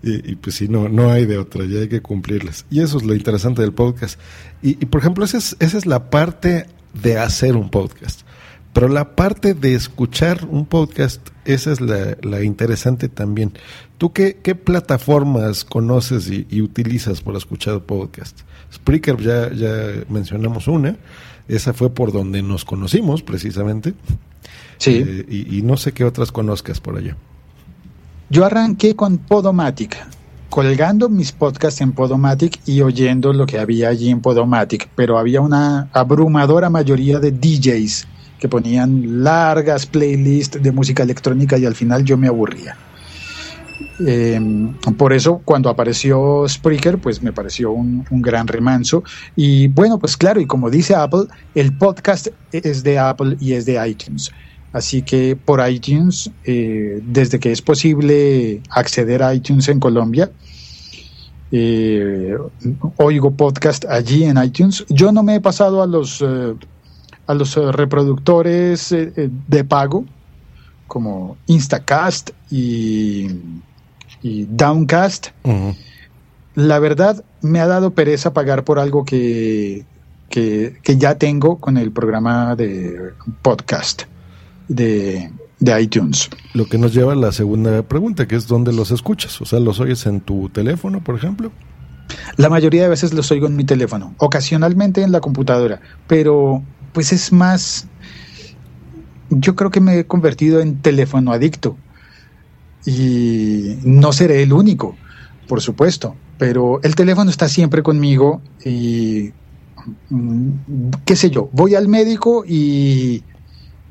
Y, 0.05 0.35
pues 0.35 0.57
si 0.57 0.67
no, 0.67 0.89
no 0.89 1.13
hay 1.13 1.27
de 1.27 1.39
otra, 1.39 1.65
ya 1.65 1.79
hay 1.79 1.89
que 1.89 2.03
cumplirlas. 2.03 2.67
Y 2.71 2.81
eso 2.81 2.99
es 2.99 3.05
lo 3.05 3.15
interesante 3.15 3.63
del 3.63 3.73
podcast. 3.73 4.19
Y, 4.61 4.75
por 4.87 5.01
ejemplo, 5.01 5.25
esa 5.25 5.39
es, 5.39 5.57
esa 5.61 5.79
es 5.79 5.87
la 5.87 6.11
parte 6.11 6.67
de 6.93 7.19
hacer 7.19 7.55
un 7.55 7.71
podcast. 7.71 8.23
Pero 8.73 8.89
la 8.89 9.15
parte 9.15 9.55
de 9.55 9.75
escuchar 9.75 10.47
un 10.51 10.67
podcast, 10.67 11.29
esa 11.45 11.73
es 11.73 11.81
la, 11.81 12.43
interesante 12.43 13.09
también. 13.09 13.53
¿Tú 14.03 14.13
qué, 14.13 14.37
qué 14.43 14.57
plataformas 14.57 15.65
conoces 15.65 16.29
y, 16.29 16.61
utilizas 16.61 17.21
para 17.21 17.39
escuchar 17.39 17.83
podcast? 17.83 18.37
Spreaker 18.75 19.17
ya, 19.19 19.53
ya 19.53 20.03
mencionamos 20.09 20.67
una, 20.67 20.97
esa 21.47 21.73
fue 21.73 21.89
por 21.89 22.11
donde 22.11 22.43
nos 22.43 22.65
conocimos 22.65 23.23
precisamente. 23.23 23.95
Sí. 24.79 25.05
Eh, 25.07 25.27
y, 25.29 25.59
y, 25.59 25.63
no 25.63 25.77
sé 25.77 25.93
qué 25.93 26.05
otras 26.05 26.33
conozcas 26.33 26.81
por 26.81 26.99
allá. 26.99 27.17
Yo 28.29 28.45
arranqué 28.45 28.97
con 28.97 29.19
Podomatic, 29.19 29.97
colgando 30.51 31.09
mis 31.09 31.31
podcasts 31.31 31.81
en 31.81 31.93
Podomatic 31.93 32.59
y 32.67 32.81
oyendo 32.81 33.33
lo 33.33 33.47
que 33.47 33.61
había 33.61 33.89
allí 33.89 34.11
en 34.11 34.21
Podomatic, 34.21 34.89
pero 34.97 35.17
había 35.17 35.41
una 35.41 35.91
abrumadora 35.93 36.71
mayoría 36.71 37.21
de 37.21 37.31
DJs 37.31 38.09
que 38.41 38.49
ponían 38.49 39.23
largas 39.23 39.87
playlists 39.87 40.61
de 40.61 40.73
música 40.73 41.05
electrónica 41.05 41.57
y 41.57 41.67
al 41.67 41.77
final 41.77 42.05
yo 42.05 42.17
me 42.17 42.27
aburría. 42.27 42.77
Em, 44.07 44.75
por 44.97 45.13
eso 45.13 45.41
cuando 45.45 45.69
apareció 45.69 46.47
Spreaker, 46.49 46.99
pues 46.99 47.23
me 47.23 47.33
pareció 47.33 47.73
un, 47.73 48.05
gran 48.11 48.47
remanso. 48.47 49.03
Y 49.37 49.69
bueno, 49.69 49.99
pues 49.99 50.17
claro, 50.17 50.41
y 50.41 50.47
como 50.47 50.71
dice 50.71 50.95
Apple, 50.95 51.25
el 51.55 51.77
podcast 51.77 52.29
es 52.53 52.83
de 52.83 52.99
Apple 52.99 53.37
y 53.41 53.53
es 53.53 53.67
de 53.67 53.87
iTunes. 53.87 54.31
Así 54.73 55.03
que 55.03 55.37
por 55.37 55.67
iTunes, 55.69 56.31
eh, 56.45 57.01
desde 57.05 57.39
que 57.39 57.53
es 57.53 57.61
posible 57.61 58.63
acceder 58.71 59.23
a 59.23 59.35
iTunes 59.35 59.69
en 59.69 59.81
Colombia, 59.81 60.31
eh, 61.51 62.35
oigo 62.97 63.31
podcast 63.33 63.85
allí 63.85 64.25
en 64.25 64.43
iTunes. 64.43 64.85
Yo 64.89 65.13
no 65.13 65.23
me 65.23 65.37
he 65.37 65.41
pasado 65.41 65.83
a 65.83 65.87
los 65.87 66.23
eh, 66.23 66.55
a 67.27 67.35
los 67.35 67.55
reproductores 67.55 68.89
de 68.91 69.65
pago 69.65 70.05
como 70.89 71.37
Instacast 71.47 72.31
y, 72.51 73.27
Downcast. 74.23 75.29
La 76.55 76.79
verdad 76.79 77.25
me 77.41 77.61
ha 77.61 77.67
dado 77.67 77.93
pereza 77.93 78.33
pagar 78.33 78.65
por 78.65 78.79
algo 78.79 79.05
que, 79.05 79.85
que, 80.29 80.97
ya 80.97 81.19
tengo 81.19 81.59
con 81.59 81.77
el 81.77 81.93
programa 81.93 82.57
de 82.57 83.13
podcast 83.43 84.03
de, 84.69 85.31
de 85.59 85.83
iTunes. 85.83 86.29
Lo 86.55 86.67
que 86.67 86.79
nos 86.79 86.93
lleva 86.95 87.13
a 87.13 87.17
la 87.17 87.33
segunda 87.33 87.83
pregunta, 87.83 88.27
que 88.29 88.37
es 88.37 88.47
dónde 88.47 88.73
los 88.73 88.91
escuchas. 88.91 89.41
O 89.41 89.45
sea, 89.45 89.61
¿los 89.61 89.81
oyes 89.81 90.07
en 90.07 90.21
tu 90.21 90.49
teléfono, 90.51 91.03
por 91.03 91.17
ejemplo? 91.17 91.51
La 92.37 92.49
mayoría 92.49 92.83
de 92.83 92.89
veces 92.89 93.15
los 93.15 93.31
oigo 93.31 93.47
en 93.47 93.57
mi 93.57 93.65
teléfono, 93.65 94.15
ocasionalmente 94.19 95.03
en 95.03 95.13
la 95.13 95.21
computadora, 95.21 95.81
pero 96.07 96.63
pues 96.93 97.13
es 97.13 97.33
más, 97.33 97.87
yo 99.31 99.57
creo 99.57 99.71
que 99.71 99.81
me 99.81 99.99
he 99.99 100.07
convertido 100.07 100.61
en 100.61 100.83
teléfono 100.83 101.33
adicto 101.33 101.77
y 102.87 103.79
no 103.85 104.13
seré 104.13 104.43
el 104.43 104.53
único, 104.53 104.97
por 105.49 105.61
supuesto, 105.61 106.17
pero 106.39 106.81
el 106.83 106.95
teléfono 106.95 107.31
está 107.31 107.49
siempre 107.49 107.83
conmigo 107.83 108.41
y 108.65 109.33
mm, 110.11 110.51
qué 111.05 111.17
sé 111.17 111.31
yo, 111.31 111.49
voy 111.53 111.75
al 111.75 111.89
médico 111.89 112.45
y, 112.47 113.23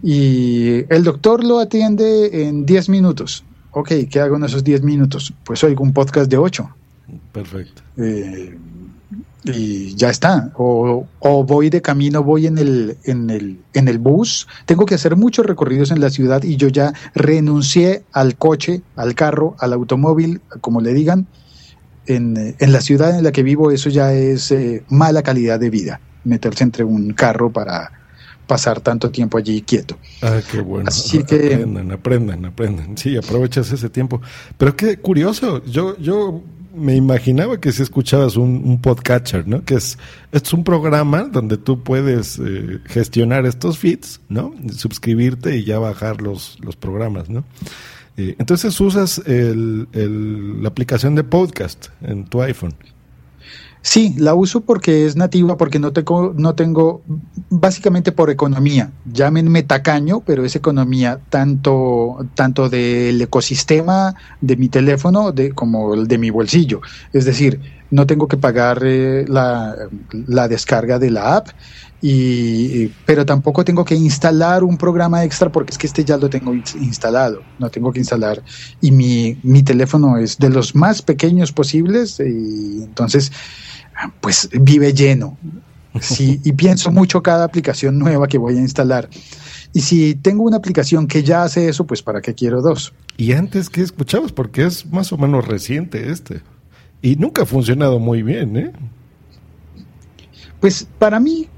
y 0.04 0.86
el 0.94 1.04
doctor 1.04 1.44
lo 1.44 1.60
atiende 1.60 2.48
en 2.48 2.66
10 2.66 2.90
minutos. 2.90 3.44
Ok, 3.72 3.92
¿qué 4.10 4.20
hago 4.20 4.36
en 4.36 4.44
esos 4.44 4.64
10 4.64 4.84
minutos? 4.84 5.34
Pues 5.46 5.64
oigo 5.64 5.84
un 5.84 5.94
podcast 5.94 6.30
de 6.30 6.38
8. 6.38 6.70
Perfecto. 7.32 7.82
Eh, 7.98 8.58
y 9.44 9.96
ya 9.96 10.10
está. 10.10 10.52
O, 10.56 11.08
o, 11.20 11.44
voy 11.44 11.70
de 11.70 11.82
camino, 11.82 12.24
voy 12.24 12.48
en 12.48 12.58
el, 12.58 12.98
en, 13.04 13.30
el, 13.30 13.60
en 13.74 13.88
el 13.88 13.98
bus. 13.98 14.48
Tengo 14.66 14.86
que 14.86 14.96
hacer 14.96 15.16
muchos 15.16 15.46
recorridos 15.46 15.92
en 15.92 16.00
la 16.00 16.10
ciudad 16.10 16.44
y 16.44 16.58
yo 16.58 16.68
ya 16.68 16.94
renuncié 17.16 18.04
al 18.12 18.36
coche, 18.36 18.82
al 18.96 19.16
carro, 19.16 19.56
al 19.60 19.74
automóvil, 19.74 20.42
como 20.62 20.82
le 20.82 20.94
digan. 20.94 21.28
En, 22.08 22.56
en 22.58 22.74
la 22.74 22.82
ciudad 22.82 23.16
en 23.16 23.24
la 23.24 23.32
que 23.32 23.44
vivo 23.44 23.70
eso 23.72 23.90
ya 23.90 24.12
es 24.12 24.52
eh, 24.52 24.84
mala 24.90 25.22
calidad 25.22 25.60
de 25.60 25.70
vida, 25.70 26.02
meterse 26.24 26.64
entre 26.64 26.84
un 26.84 27.14
carro 27.14 27.52
para 27.52 27.92
pasar 28.48 28.82
tanto 28.82 29.12
tiempo 29.12 29.38
allí 29.38 29.62
quieto. 29.62 29.98
Ah, 30.22 30.40
qué 30.52 30.60
bueno. 30.60 30.90
Así 30.90 31.24
que 31.24 31.54
aprendan, 31.54 31.92
aprendan, 31.92 32.46
aprendan. 32.46 32.98
Sí, 32.98 33.16
aprovechas 33.16 33.72
ese 33.72 33.90
tiempo. 33.90 34.20
Pero 34.58 34.76
qué 34.76 34.98
curioso. 34.98 35.64
Yo, 35.64 35.96
yo 36.00 36.42
me 36.74 36.96
imaginaba 36.96 37.60
que 37.60 37.72
si 37.72 37.82
escuchabas 37.82 38.36
un, 38.36 38.62
un, 38.66 38.82
podcatcher, 38.82 39.48
¿no? 39.48 39.64
Que 39.64 39.76
es, 39.76 39.98
es 40.32 40.54
un 40.54 40.64
programa 40.64 41.24
donde 41.24 41.58
tú 41.58 41.84
puedes 41.84 42.40
eh, 42.40 42.80
gestionar 42.86 43.46
estos 43.46 43.78
feeds, 43.78 44.22
¿no? 44.30 44.54
Suscribirte 44.76 45.58
y 45.58 45.66
ya 45.66 45.80
bajar 45.80 46.22
los, 46.22 46.58
los 46.62 46.76
programas, 46.76 47.30
¿no? 47.30 47.44
Eh, 48.18 48.36
entonces 48.40 48.80
usas 48.80 49.20
el, 49.26 49.88
el, 49.94 50.62
la 50.62 50.70
aplicación 50.70 51.16
de 51.16 51.24
podcast 51.24 51.88
en 52.02 52.26
tu 52.26 52.42
iPhone. 52.42 52.76
Sí, 53.84 54.14
la 54.20 54.36
uso 54.36 54.62
porque 54.62 55.08
es 55.08 55.16
nativa, 55.16 55.58
porque 55.58 55.80
no 55.80 55.92
tengo, 55.92 56.34
no 56.38 56.54
tengo, 56.54 57.02
básicamente 57.50 58.12
por 58.12 58.30
economía. 58.30 58.92
Llámenme 59.12 59.64
tacaño, 59.64 60.22
pero 60.22 60.46
es 60.46 60.56
economía 60.56 61.20
tanto, 61.30 62.28
tanto 62.36 62.70
del 62.70 63.20
ecosistema 63.20 64.14
de 64.40 64.56
mi 64.56 64.70
teléfono 64.70 65.32
de, 65.32 65.52
como 65.54 65.96
el 65.96 66.08
de 66.08 66.20
mi 66.20 66.30
bolsillo. 66.30 66.82
Es 67.12 67.26
decir, 67.26 67.60
no 67.90 68.06
tengo 68.06 68.28
que 68.28 68.38
pagar 68.38 68.82
eh, 68.84 69.26
la, 69.28 69.76
la, 70.28 70.48
descarga 70.48 71.00
de 71.00 71.10
la 71.10 71.38
app, 71.38 71.48
y, 72.04 72.88
pero 73.06 73.26
tampoco 73.26 73.66
tengo 73.66 73.84
que 73.84 73.96
instalar 73.96 74.64
un 74.64 74.78
programa 74.78 75.24
extra 75.24 75.52
porque 75.52 75.72
es 75.72 75.78
que 75.78 75.88
este 75.88 76.04
ya 76.04 76.18
lo 76.18 76.30
tengo 76.30 76.54
instalado, 76.54 77.42
no 77.58 77.70
tengo 77.70 77.92
que 77.92 78.00
instalar. 78.00 78.44
Y 78.80 78.92
mi, 78.92 79.40
mi 79.42 79.64
teléfono 79.64 80.18
es 80.18 80.38
de 80.38 80.50
los 80.50 80.76
más 80.76 81.02
pequeños 81.02 81.52
posibles, 81.52 82.20
y 82.20 82.84
entonces 82.84 83.32
pues 84.22 84.50
vive 84.52 84.94
lleno. 84.94 85.38
Sí, 86.00 86.40
y 86.44 86.54
pienso 86.54 86.90
mucho 86.92 87.22
cada 87.22 87.44
aplicación 87.44 88.00
nueva 88.00 88.28
que 88.28 88.38
voy 88.38 88.58
a 88.58 88.62
instalar. 88.62 89.10
Y 89.74 89.82
si 89.82 90.16
tengo 90.16 90.44
una 90.44 90.58
aplicación 90.58 91.08
que 91.08 91.24
ya 91.24 91.44
hace 91.44 91.68
eso, 91.68 91.86
pues 91.86 92.02
¿para 92.02 92.22
qué 92.22 92.34
quiero 92.34 92.62
dos? 92.62 92.94
Y 93.18 93.34
antes, 93.34 93.70
¿qué 93.70 93.82
escuchabas? 93.82 94.32
Porque 94.32 94.66
es 94.66 94.86
más 94.86 95.12
o 95.12 95.18
menos 95.18 95.48
reciente 95.48 96.12
este. 96.12 96.42
Y 97.02 97.16
nunca 97.16 97.44
ha 97.44 97.46
funcionado 97.46 98.00
muy 98.00 98.24
bien, 98.24 98.56
¿eh? 98.58 98.72
Pues 100.60 100.88
para 101.00 101.20
mí, 101.20 101.50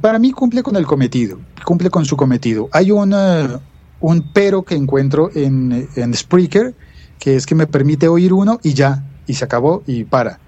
para 0.00 0.18
mí 0.18 0.32
cumple 0.32 0.62
con 0.62 0.76
el 0.76 0.84
cometido, 0.84 1.38
cumple 1.64 1.90
con 1.90 2.04
su 2.04 2.16
cometido. 2.16 2.68
Hay 2.72 2.90
una, 2.90 3.60
un 4.00 4.32
pero 4.32 4.64
que 4.64 4.74
encuentro 4.74 5.30
en, 5.34 5.88
en 5.94 6.14
Spreaker, 6.14 6.74
que 7.20 7.36
es 7.36 7.46
que 7.46 7.54
me 7.54 7.68
permite 7.68 8.08
oír 8.08 8.32
uno 8.32 8.58
y 8.62 8.74
ya, 8.74 9.04
y 9.28 9.34
se 9.34 9.44
acabó 9.44 9.84
y 9.86 10.04
para. 10.04 10.40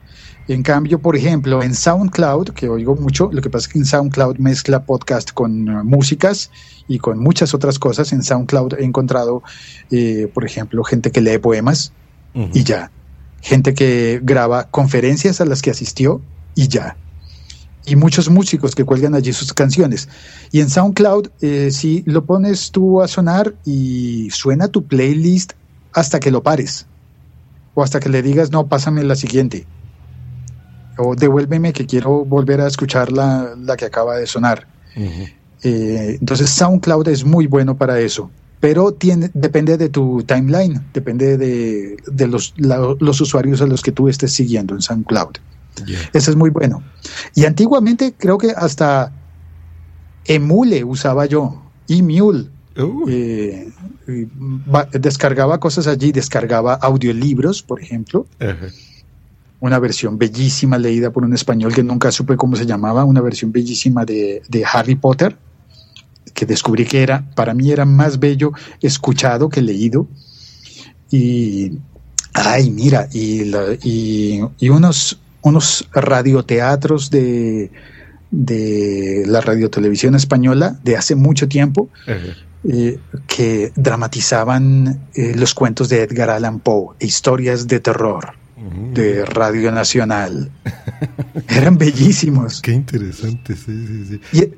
En 0.51 0.65
cambio, 0.65 0.99
por 0.99 1.15
ejemplo, 1.15 1.63
en 1.63 1.77
SoundCloud, 1.77 2.49
que 2.49 2.69
oigo 2.69 2.97
mucho, 2.97 3.31
lo 3.33 3.41
que 3.41 3.49
pasa 3.49 3.69
es 3.69 3.73
que 3.73 3.79
en 3.79 3.85
SoundCloud 3.85 4.39
mezcla 4.39 4.85
podcast 4.85 5.31
con 5.31 5.69
uh, 5.69 5.85
músicas 5.85 6.51
y 6.89 6.99
con 6.99 7.21
muchas 7.21 7.55
otras 7.55 7.79
cosas. 7.79 8.13
En 8.13 8.25
SoundCloud 8.25 8.75
he 8.81 8.85
encontrado, 8.85 9.45
eh, 9.93 10.29
por 10.35 10.45
ejemplo, 10.45 10.83
gente 10.83 11.13
que 11.13 11.21
lee 11.21 11.39
poemas 11.39 11.93
y 12.35 12.65
ya. 12.65 12.91
Gente 13.41 13.75
que 13.75 14.19
graba 14.25 14.65
conferencias 14.65 15.41
a 15.41 15.45
las 15.45 15.63
que 15.63 15.71
asistió 15.71 16.21
y 16.57 16.67
ya. 16.67 16.97
Y 17.87 17.95
muchos 17.95 18.29
músicos 18.29 18.75
que 18.75 18.85
cuelgan 18.85 19.15
allí 19.15 19.33
sus 19.33 19.53
canciones. 19.53 20.09
Y 20.51 20.63
en 20.63 20.69
SoundCloud, 20.69 21.29
eh, 21.43 21.71
si 21.71 22.03
lo 22.07 22.25
pones 22.25 22.73
tú 22.73 23.03
a 23.03 23.07
sonar 23.07 23.55
y 23.65 24.31
suena 24.33 24.67
tu 24.67 24.85
playlist 24.85 25.53
hasta 25.93 26.19
que 26.19 26.33
lo 26.33 26.43
pares. 26.43 26.87
O 27.75 27.85
hasta 27.85 28.01
que 28.01 28.09
le 28.09 28.21
digas, 28.21 28.51
no, 28.51 28.67
pásame 28.67 29.05
la 29.05 29.15
siguiente 29.15 29.65
o 31.01 31.15
devuélveme 31.15 31.73
que 31.73 31.87
quiero 31.87 32.25
volver 32.25 32.61
a 32.61 32.67
escuchar 32.67 33.11
la, 33.11 33.55
la 33.57 33.77
que 33.77 33.87
acaba 33.87 34.17
de 34.17 34.27
sonar. 34.27 34.67
eh, 35.63 36.17
entonces 36.21 36.51
SoundCloud 36.51 37.09
es 37.09 37.25
muy 37.25 37.47
bueno 37.47 37.77
para 37.77 38.01
eso, 38.01 38.31
pero 38.61 38.93
tiene, 38.93 39.31
depende 39.35 39.77
de 39.77 39.89
tu 39.89 40.23
timeline, 40.25 40.85
depende 40.93 41.39
de, 41.39 41.97
de 42.07 42.27
los, 42.27 42.55
la, 42.57 42.95
los 42.99 43.21
usuarios 43.21 43.63
a 43.63 43.67
los 43.67 43.83
que 43.83 43.93
tú 43.93 44.09
estés 44.09 44.33
siguiendo 44.33 44.75
en 44.75 44.83
SoundCloud. 44.83 45.37
Yeah. 45.87 45.99
Eso 46.13 46.31
es 46.31 46.37
muy 46.37 46.51
bueno. 46.51 46.83
Y 47.35 47.45
antiguamente 47.47 48.15
creo 48.19 48.37
que 48.37 48.51
hasta 48.51 49.13
Emule 50.27 50.85
usaba 50.85 51.27
yo, 51.27 51.63
Emule. 51.89 52.49
Uh. 52.77 53.05
Eh, 53.09 53.73
descargaba 54.93 55.59
cosas 55.59 55.87
allí, 55.87 56.13
descargaba 56.13 56.75
audiolibros, 56.75 57.63
por 57.63 57.81
ejemplo. 57.81 58.27
Uh 58.41 58.45
-huh 58.45 58.90
una 59.61 59.79
versión 59.79 60.19
bellísima 60.19 60.79
leída 60.79 61.11
por 61.11 61.25
un 61.25 61.35
español 61.35 61.75
que 61.75 61.83
nunca 61.83 62.11
supe 62.11 62.37
cómo 62.37 62.57
se 62.57 62.67
llamaba, 62.67 63.05
una 63.05 63.21
versión 63.21 63.53
bellísima 63.53 64.05
de, 64.05 64.43
de, 64.49 64.65
Harry 64.65 64.95
Potter, 64.95 65.37
que 66.33 66.47
descubrí 66.47 66.87
que 66.87 67.03
era, 67.03 67.31
para 67.35 67.53
mí 67.53 67.71
era 67.71 67.85
más 67.85 68.19
bello 68.19 68.53
escuchado 68.81 69.51
que 69.51 69.61
leído. 69.61 70.09
Y, 71.11 71.73
ay, 72.33 72.71
mira, 72.71 73.09
y, 73.13 73.45
la, 73.45 73.75
y, 73.83 74.41
y 74.59 74.69
unos, 74.71 75.21
unos 75.43 75.87
radioteatros 75.93 77.11
de, 77.11 77.71
de 78.31 79.25
la 79.27 79.43
radiotelevisión 79.43 80.15
española 80.15 80.79
de 80.83 80.97
hace 80.97 81.15
mucho 81.15 81.49
tiempo. 81.49 81.91
Eh, 82.63 82.99
que 83.27 83.73
dramatizaban 83.75 85.09
eh, 85.15 85.33
los 85.35 85.55
cuentos 85.55 85.89
de 85.89 86.03
Edgar 86.03 86.29
Allan 86.29 86.61
Poe, 86.61 86.95
historias 87.01 87.67
de 87.67 87.81
terror 87.81 88.35
de 88.95 89.25
Radio 89.25 89.73
Nacional. 89.73 90.51
Eran 91.49 91.79
bellísimos. 91.79 92.61
Qué 92.61 92.73
interesante, 92.73 93.57
sí, 93.57 93.87
sí, 93.87 94.05
sí. 94.33 94.39
Y 94.39 94.55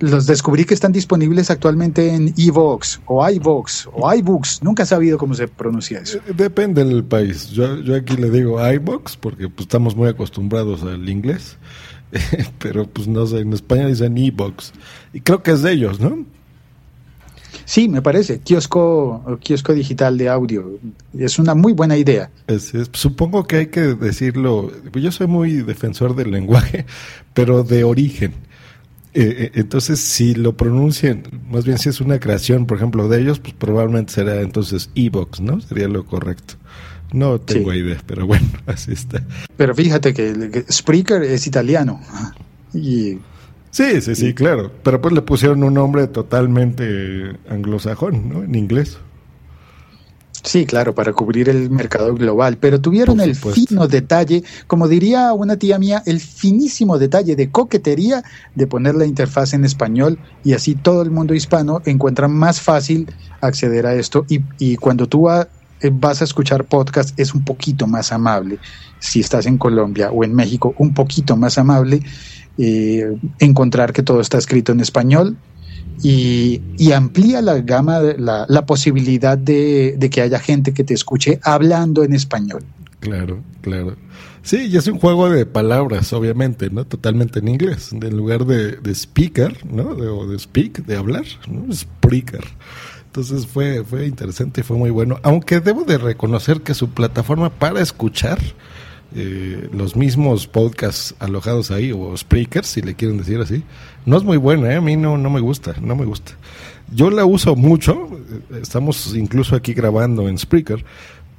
los 0.00 0.26
descubrí 0.26 0.64
que 0.64 0.74
están 0.74 0.92
disponibles 0.92 1.50
actualmente 1.50 2.14
en 2.14 2.32
Evox 2.36 3.00
o 3.06 3.28
iVox 3.28 3.88
o 3.92 4.12
iBooks. 4.12 4.62
Nunca 4.62 4.84
he 4.84 4.86
sabido 4.86 5.18
cómo 5.18 5.34
se 5.34 5.48
pronuncia 5.48 6.00
eso. 6.00 6.18
Depende 6.36 6.84
del 6.84 7.04
país. 7.04 7.50
Yo, 7.50 7.80
yo 7.80 7.96
aquí 7.96 8.16
le 8.16 8.30
digo 8.30 8.64
iVox 8.64 9.16
porque 9.16 9.48
pues, 9.48 9.66
estamos 9.66 9.96
muy 9.96 10.08
acostumbrados 10.08 10.82
al 10.82 11.08
inglés. 11.08 11.56
Pero 12.58 12.86
pues 12.86 13.08
no 13.08 13.26
sé, 13.26 13.40
en 13.40 13.52
España 13.52 13.86
dicen 13.86 14.16
Evox. 14.16 14.72
Y 15.12 15.20
creo 15.20 15.42
que 15.42 15.52
es 15.52 15.62
de 15.62 15.72
ellos, 15.72 15.98
¿no? 15.98 16.24
Sí, 17.72 17.88
me 17.88 18.02
parece. 18.02 18.40
Kiosco, 18.40 19.38
kiosco 19.42 19.72
digital 19.72 20.18
de 20.18 20.28
audio. 20.28 20.78
Es 21.18 21.38
una 21.38 21.54
muy 21.54 21.72
buena 21.72 21.96
idea. 21.96 22.30
Es, 22.46 22.74
es, 22.74 22.90
supongo 22.92 23.46
que 23.46 23.56
hay 23.56 23.66
que 23.68 23.80
decirlo. 23.80 24.70
Yo 24.92 25.10
soy 25.10 25.26
muy 25.26 25.52
defensor 25.62 26.14
del 26.14 26.32
lenguaje, 26.32 26.84
pero 27.32 27.64
de 27.64 27.84
origen. 27.84 28.34
Eh, 29.14 29.52
entonces, 29.54 30.00
si 30.00 30.34
lo 30.34 30.54
pronuncian, 30.54 31.22
más 31.48 31.64
bien 31.64 31.78
si 31.78 31.88
es 31.88 32.02
una 32.02 32.20
creación, 32.20 32.66
por 32.66 32.76
ejemplo, 32.76 33.08
de 33.08 33.22
ellos, 33.22 33.38
pues 33.38 33.54
probablemente 33.54 34.12
será 34.12 34.42
entonces 34.42 34.90
Evox, 34.94 35.40
¿no? 35.40 35.62
Sería 35.62 35.88
lo 35.88 36.04
correcto. 36.04 36.56
No 37.14 37.40
tengo 37.40 37.72
sí. 37.72 37.78
idea, 37.78 38.02
pero 38.04 38.26
bueno, 38.26 38.48
así 38.66 38.92
está. 38.92 39.24
Pero 39.56 39.74
fíjate 39.74 40.12
que 40.12 40.66
Spreaker 40.70 41.22
es 41.22 41.46
italiano. 41.46 42.02
Y 42.74 43.16
Sí, 43.72 44.02
sí, 44.02 44.14
sí, 44.14 44.34
claro. 44.34 44.70
Pero 44.82 45.00
pues 45.00 45.14
le 45.14 45.22
pusieron 45.22 45.64
un 45.64 45.74
nombre 45.74 46.06
totalmente 46.06 47.32
anglosajón, 47.48 48.28
¿no? 48.28 48.42
En 48.44 48.54
inglés. 48.54 48.98
Sí, 50.44 50.66
claro, 50.66 50.94
para 50.94 51.12
cubrir 51.12 51.48
el 51.48 51.70
mercado 51.70 52.14
global, 52.14 52.58
pero 52.58 52.80
tuvieron 52.80 53.20
el 53.20 53.36
fino 53.36 53.86
detalle, 53.86 54.42
como 54.66 54.88
diría 54.88 55.32
una 55.32 55.56
tía 55.56 55.78
mía, 55.78 56.02
el 56.04 56.18
finísimo 56.18 56.98
detalle 56.98 57.36
de 57.36 57.48
coquetería 57.50 58.24
de 58.56 58.66
poner 58.66 58.96
la 58.96 59.06
interfaz 59.06 59.54
en 59.54 59.64
español 59.64 60.18
y 60.42 60.54
así 60.54 60.74
todo 60.74 61.02
el 61.02 61.12
mundo 61.12 61.32
hispano 61.32 61.80
encuentra 61.84 62.26
más 62.26 62.60
fácil 62.60 63.06
acceder 63.40 63.86
a 63.86 63.94
esto 63.94 64.26
y, 64.28 64.40
y 64.58 64.76
cuando 64.76 65.06
tú 65.06 65.22
va, 65.22 65.46
eh, 65.80 65.90
vas 65.92 66.22
a 66.22 66.24
escuchar 66.24 66.64
podcast 66.64 67.18
es 67.20 67.34
un 67.34 67.44
poquito 67.44 67.86
más 67.86 68.10
amable, 68.10 68.58
si 68.98 69.20
estás 69.20 69.46
en 69.46 69.58
Colombia 69.58 70.10
o 70.10 70.24
en 70.24 70.34
México, 70.34 70.74
un 70.76 70.92
poquito 70.92 71.36
más 71.36 71.56
amable 71.56 72.02
eh, 72.58 73.16
encontrar 73.38 73.92
que 73.92 74.02
todo 74.02 74.20
está 74.20 74.38
escrito 74.38 74.72
en 74.72 74.80
español 74.80 75.36
y, 76.02 76.60
amplía 76.92 77.40
la 77.42 77.60
gama, 77.60 78.00
la, 78.00 78.44
la 78.48 78.66
posibilidad 78.66 79.38
de, 79.38 79.96
que 80.10 80.20
haya 80.20 80.38
gente 80.38 80.74
que 80.74 80.84
te 80.84 80.94
escuche 80.94 81.38
hablando 81.42 82.02
en 82.02 82.12
español. 82.12 82.64
Claro, 83.00 83.42
claro. 83.60 83.96
Sí, 84.42 84.66
y 84.66 84.76
es 84.76 84.86
un 84.88 84.98
juego 84.98 85.30
de 85.30 85.46
palabras, 85.46 86.12
obviamente, 86.12 86.70
¿no? 86.70 86.84
Totalmente 86.84 87.38
en 87.38 87.48
inglés. 87.48 87.92
En 87.92 88.16
lugar 88.16 88.44
de, 88.44 88.78
speaker, 88.94 89.64
¿no? 89.70 89.94
De, 89.94 90.08
o 90.08 90.26
de 90.26 90.38
speak, 90.38 90.84
de 90.84 90.96
hablar, 90.96 91.24
¿no? 91.48 91.72
Spreaker. 91.72 92.44
Entonces 93.06 93.46
fue, 93.46 93.84
fue 93.84 94.06
interesante 94.06 94.62
y 94.62 94.64
fue 94.64 94.76
muy 94.76 94.90
bueno. 94.90 95.20
Aunque 95.22 95.60
debo 95.60 95.84
de 95.84 95.98
reconocer 95.98 96.62
que 96.62 96.74
su 96.74 96.90
plataforma 96.90 97.50
para 97.50 97.80
escuchar 97.80 98.38
eh, 99.14 99.68
los 99.72 99.96
mismos 99.96 100.46
podcasts 100.46 101.14
alojados 101.18 101.70
ahí, 101.70 101.92
o 101.92 102.16
speakers, 102.16 102.66
si 102.66 102.82
le 102.82 102.94
quieren 102.94 103.18
decir 103.18 103.40
así, 103.40 103.62
no 104.06 104.16
es 104.16 104.24
muy 104.24 104.36
buena, 104.36 104.72
¿eh? 104.72 104.76
a 104.76 104.80
mí 104.80 104.96
no, 104.96 105.18
no 105.18 105.30
me 105.30 105.40
gusta, 105.40 105.74
no 105.80 105.96
me 105.96 106.04
gusta. 106.04 106.32
Yo 106.94 107.10
la 107.10 107.24
uso 107.24 107.56
mucho, 107.56 108.08
eh, 108.50 108.60
estamos 108.62 109.14
incluso 109.14 109.56
aquí 109.56 109.74
grabando 109.74 110.28
en 110.28 110.38
Spreaker, 110.38 110.84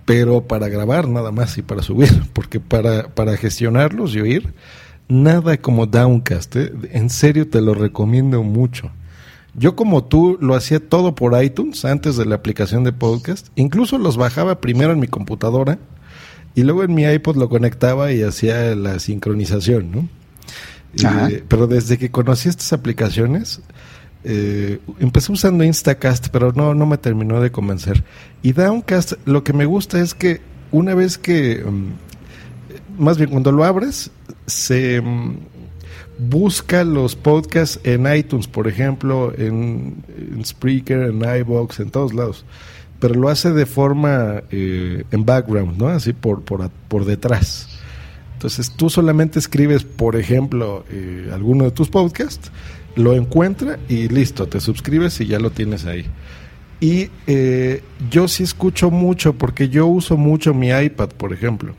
pero 0.06 0.42
para 0.48 0.68
grabar 0.68 1.08
nada 1.08 1.32
más 1.32 1.58
y 1.58 1.62
para 1.62 1.82
subir, 1.82 2.10
porque 2.34 2.60
para, 2.60 3.10
para 3.10 3.38
gestionarlos 3.38 4.16
y 4.16 4.22
oír, 4.22 4.54
nada 5.08 5.58
como 5.58 5.86
Downcast, 5.86 6.56
¿eh? 6.56 6.72
en 6.92 7.10
serio 7.10 7.50
te 7.50 7.62
lo 7.62 7.74
recomiendo 7.74 8.44
mucho. 8.44 8.92
Yo 9.56 9.76
como 9.76 10.04
tú 10.04 10.38
lo 10.42 10.56
hacía 10.56 10.80
todo 10.80 11.14
por 11.14 11.42
iTunes 11.44 11.86
antes 11.86 12.18
de 12.18 12.26
la 12.26 12.36
aplicación 12.36 12.84
de 12.84 12.92
podcast, 12.92 13.48
incluso 13.56 14.00
los 14.00 14.18
bajaba 14.18 14.60
primero 14.60 14.94
en 14.94 15.00
mi 15.00 15.08
computadora 15.08 15.78
y 16.56 16.64
luego 16.64 16.84
en 16.84 16.94
mi 16.94 17.04
iPod 17.04 17.38
lo 17.38 17.50
conectaba 17.50 18.12
y 18.12 18.24
hacía 18.24 18.76
la 18.76 19.00
sincronización, 19.00 19.92
¿no? 19.92 20.10
Eh, 20.96 21.44
pero 21.48 21.66
desde 21.66 21.98
que 21.98 22.12
conocí 22.12 22.50
estas 22.50 22.72
aplicaciones, 22.74 23.62
eh, 24.24 24.80
empecé 25.00 25.32
usando 25.32 25.64
Instacast, 25.64 26.28
pero 26.30 26.52
no, 26.54 26.74
no 26.74 26.86
me 26.86 26.98
terminó 26.98 27.42
de 27.42 27.52
convencer. 27.52 28.04
Y 28.42 28.52
Downcast, 28.54 29.14
lo 29.26 29.44
que 29.44 29.54
me 29.54 29.66
gusta 29.66 30.00
es 30.00 30.14
que 30.14 30.42
una 30.72 30.96
vez 30.96 31.18
que, 31.18 31.64
mm, 31.64 33.02
más 33.02 33.18
bien 33.18 33.32
cuando 33.32 33.52
lo 33.52 33.64
abres, 33.64 34.12
se 34.46 35.02
mm, 35.02 35.38
busca 36.18 36.84
los 36.84 37.16
podcasts 37.16 37.80
en 37.84 38.14
iTunes, 38.14 38.48
por 38.48 38.68
ejemplo, 38.68 39.34
en, 39.38 40.04
Spreaker, 40.46 41.10
en 41.10 41.24
iBox, 41.42 41.80
en 41.80 41.90
todos 41.90 42.14
lados. 42.14 42.46
Pero 43.04 43.16
lo 43.16 43.28
hace 43.28 43.52
de 43.52 43.66
forma 43.66 44.44
eh, 44.50 45.04
en 45.12 45.26
background, 45.26 45.78
¿no? 45.78 45.90
Así 45.90 46.14
por, 46.14 46.44
por, 46.44 46.70
por 46.88 47.04
detrás. 47.04 47.68
Entonces 48.36 48.72
tú 48.72 48.90
solamente 48.90 49.40
escribes, 49.40 49.84
por 49.84 50.16
ejemplo, 50.16 50.86
eh, 50.90 51.30
alguno 51.34 51.66
de 51.66 51.72
tus 51.72 51.90
podcasts 51.90 52.50
lo 52.96 53.12
encuentra 53.12 53.78
y 53.90 54.08
listo, 54.08 54.48
te 54.48 54.62
suscribes 54.62 55.20
y 55.20 55.26
ya 55.26 55.38
lo 55.38 55.50
tienes 55.50 55.84
ahí. 55.84 56.06
Y 56.80 57.10
eh, 57.28 57.84
yo 58.10 58.30
sí 58.30 58.44
escucho 58.44 58.90
mucho 58.90 59.34
porque 59.34 59.68
yo 59.68 59.86
uso 59.86 60.16
mucho 60.16 60.54
mi 60.54 60.70
iPad, 60.70 61.10
por 61.10 61.34
ejemplo. 61.34 61.76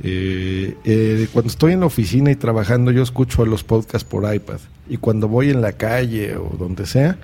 Eh, 0.00 0.76
eh, 0.84 1.26
cuando 1.32 1.50
estoy 1.50 1.72
en 1.72 1.80
la 1.80 1.86
oficina 1.86 2.30
y 2.30 2.36
trabajando, 2.36 2.92
yo 2.92 3.02
escucho 3.02 3.44
los 3.44 3.64
podcasts 3.64 4.08
por 4.08 4.32
iPad. 4.32 4.60
Y 4.88 4.98
cuando 4.98 5.26
voy 5.26 5.50
en 5.50 5.60
la 5.60 5.72
calle 5.72 6.36
o 6.36 6.56
donde 6.56 6.86
sea, 6.86 7.18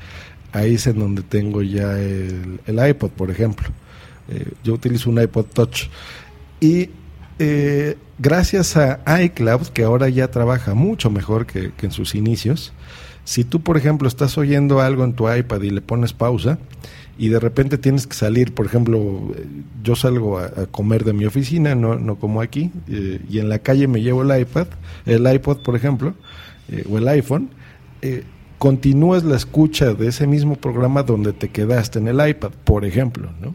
ahí 0.53 0.75
es 0.75 0.87
en 0.87 0.99
donde 0.99 1.23
tengo 1.23 1.63
ya 1.63 1.99
el, 1.99 2.89
iPod, 2.89 3.11
por 3.11 3.31
ejemplo. 3.31 3.69
yo 4.65 4.75
utilizo 4.75 5.11
un 5.11 5.21
iPod 5.21 5.47
Touch. 5.47 5.89
Y 6.61 6.91
gracias 8.19 8.77
a 8.77 9.23
iCloud, 9.23 9.69
que 9.69 9.85
ahora 9.85 10.09
ya 10.09 10.31
trabaja 10.31 10.75
mucho 10.75 11.11
mejor 11.11 11.47
que 11.47 11.73
en 11.81 11.91
sus 11.91 12.15
inicios, 12.15 12.73
si 13.27 13.43
tú, 13.43 13.61
por 13.61 13.77
ejemplo, 13.77 14.07
estás 14.07 14.39
oyendo 14.39 14.81
algo 14.81 15.03
en 15.03 15.13
tu 15.13 15.31
iPad 15.31 15.61
y 15.63 15.71
le 15.71 15.81
pones 15.81 16.13
pausa 16.13 16.59
y 17.19 17.29
de 17.29 17.41
repente 17.41 17.77
tienes 17.77 18.07
que 18.07 18.15
salir, 18.15 18.55
por 18.55 18.67
ejemplo, 18.67 19.35
yo 19.83 19.97
salgo 19.97 20.39
a, 20.39 20.67
comer 20.71 21.03
de 21.03 21.13
mi 21.13 21.27
oficina, 21.27 21.75
no, 21.75 21.97
no 21.97 22.17
como 22.17 22.41
aquí, 22.41 22.71
eh, 22.89 23.21
y 23.29 23.41
en 23.41 23.49
la 23.49 23.59
calle 23.59 23.89
me 23.89 24.01
llevo 24.01 24.23
el 24.23 24.41
iPad, 24.41 24.69
el 25.07 25.27
iPod, 25.27 25.63
por 25.65 25.75
ejemplo, 25.75 26.15
eh, 26.71 26.85
o 26.89 26.99
el 26.99 27.09
iPhone, 27.09 27.51
eh, 28.01 28.23
continúas 28.59 29.25
la 29.25 29.37
escucha 29.37 29.95
de 29.95 30.09
ese 30.09 30.27
mismo 30.27 30.57
programa 30.57 31.03
donde 31.03 31.33
te 31.33 31.49
quedaste 31.49 31.99
en 31.99 32.09
el 32.09 32.29
iPad, 32.29 32.53
por 32.65 32.85
ejemplo, 32.85 33.31
¿no? 33.41 33.55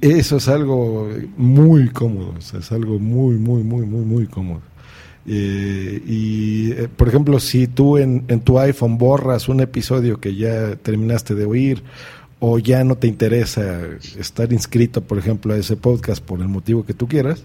Eso 0.00 0.38
es 0.38 0.48
algo 0.48 1.08
muy 1.36 1.88
cómodo, 1.90 2.34
es 2.38 2.72
algo 2.72 2.98
muy, 2.98 3.36
muy, 3.36 3.62
muy, 3.62 3.86
muy, 3.86 4.04
muy 4.04 4.26
cómodo. 4.26 4.62
Eh, 5.26 6.02
y, 6.04 6.72
eh, 6.72 6.88
por 6.88 7.08
ejemplo, 7.08 7.38
si 7.38 7.68
tú 7.68 7.98
en, 7.98 8.26
tu 8.40 8.58
iPhone 8.58 8.98
borras 8.98 9.48
un 9.48 9.60
episodio 9.60 10.18
que 10.18 10.34
ya 10.34 10.74
terminaste 10.74 11.36
de 11.36 11.44
oír 11.44 11.84
o 12.40 12.58
ya 12.58 12.82
no 12.82 12.96
te 12.96 13.06
interesa 13.06 13.78
estar 14.18 14.52
inscrito, 14.52 15.02
por 15.02 15.18
ejemplo, 15.18 15.54
a 15.54 15.56
ese 15.56 15.76
podcast 15.76 16.22
por 16.22 16.40
el 16.40 16.48
motivo 16.48 16.84
que 16.84 16.94
tú 16.94 17.06
quieras, 17.06 17.44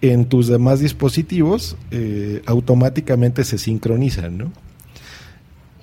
en 0.00 0.26
tus 0.26 0.46
demás 0.46 0.78
dispositivos 0.78 1.76
eh, 1.90 2.40
automáticamente 2.46 3.42
se 3.42 3.58
sincronizan, 3.58 4.38
¿no? 4.38 4.52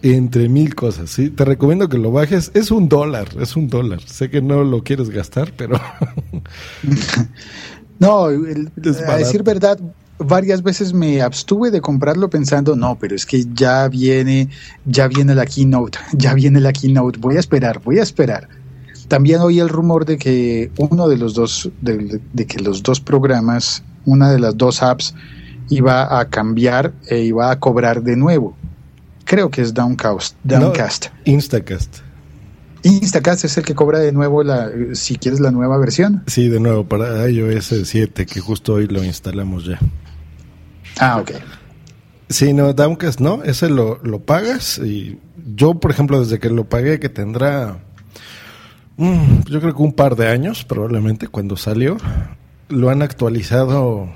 Entre 0.01 0.47
mil 0.47 0.75
cosas, 0.75 1.09
¿sí? 1.09 1.29
Te 1.29 1.43
recomiendo 1.43 1.89
que 1.89 1.97
lo 1.97 2.11
bajes. 2.11 2.51
Es 2.53 2.71
un 2.71 2.87
dólar, 2.87 3.29
es 3.39 3.55
un 3.55 3.67
dólar. 3.67 4.01
Sé 4.01 4.29
que 4.29 4.41
no 4.41 4.63
lo 4.63 4.83
quieres 4.83 5.09
gastar, 5.09 5.53
pero... 5.57 5.79
no, 7.99 8.25
a 8.25 9.17
decir 9.17 9.43
verdad, 9.43 9.79
varias 10.19 10.63
veces 10.63 10.93
me 10.93 11.21
abstuve 11.21 11.71
de 11.71 11.81
comprarlo 11.81 12.29
pensando, 12.29 12.75
no, 12.75 12.97
pero 12.99 13.15
es 13.15 13.25
que 13.25 13.45
ya 13.53 13.87
viene, 13.87 14.49
ya 14.85 15.07
viene 15.07 15.35
la 15.35 15.45
keynote, 15.45 15.97
ya 16.13 16.33
viene 16.33 16.59
la 16.59 16.73
keynote, 16.73 17.19
voy 17.19 17.37
a 17.37 17.39
esperar, 17.39 17.81
voy 17.83 17.99
a 17.99 18.03
esperar. 18.03 18.47
También 19.07 19.39
oí 19.39 19.59
el 19.59 19.69
rumor 19.69 20.05
de 20.05 20.17
que 20.17 20.69
uno 20.77 21.07
de 21.07 21.17
los 21.17 21.33
dos, 21.33 21.69
de, 21.81 22.19
que 22.45 22.59
los 22.59 22.83
dos 22.83 22.99
programas, 22.99 23.83
una 24.05 24.31
de 24.31 24.39
las 24.39 24.57
dos 24.57 24.83
apps 24.83 25.15
iba 25.69 26.19
a 26.19 26.29
cambiar 26.29 26.93
e 27.07 27.19
iba 27.19 27.49
a 27.49 27.59
cobrar 27.59 28.03
de 28.03 28.17
nuevo. 28.17 28.57
Creo 29.27 29.51
que 29.51 29.61
es 29.61 29.73
Downcast. 29.73 30.37
Downcast. 30.45 31.07
Instacast. 31.25 31.97
Instacast 32.83 33.43
es 33.43 33.57
el 33.57 33.65
que 33.65 33.75
cobra 33.75 33.99
de 33.99 34.13
nuevo 34.13 34.41
la, 34.41 34.71
si 34.93 35.17
quieres 35.17 35.41
la 35.41 35.51
nueva 35.51 35.77
versión. 35.77 36.23
Sí, 36.27 36.47
de 36.47 36.61
nuevo 36.61 36.85
para 36.85 37.29
iOS 37.29 37.73
7, 37.83 38.25
que 38.25 38.39
justo 38.39 38.75
hoy 38.75 38.87
lo 38.87 39.03
instalamos 39.03 39.65
ya. 39.65 39.79
Ah, 40.97 41.17
ok. 41.17 41.31
Sí, 42.29 42.53
no, 42.53 42.71
Downcast 42.71 43.19
no, 43.19 43.43
ese 43.43 43.69
lo, 43.69 43.99
lo 44.01 44.19
pagas 44.19 44.77
y 44.77 45.19
yo, 45.55 45.73
por 45.75 45.91
ejemplo, 45.91 46.21
desde 46.21 46.39
que 46.39 46.49
lo 46.49 46.63
pagué, 46.63 47.01
que 47.01 47.09
tendrá, 47.09 47.79
mm, 48.95 49.41
yo 49.49 49.59
creo 49.59 49.75
que 49.75 49.81
un 49.81 49.93
par 49.93 50.15
de 50.15 50.29
años 50.29 50.63
probablemente 50.63 51.27
cuando 51.27 51.57
salió, 51.57 51.97
lo 52.69 52.89
han 52.89 53.01
actualizado, 53.01 54.09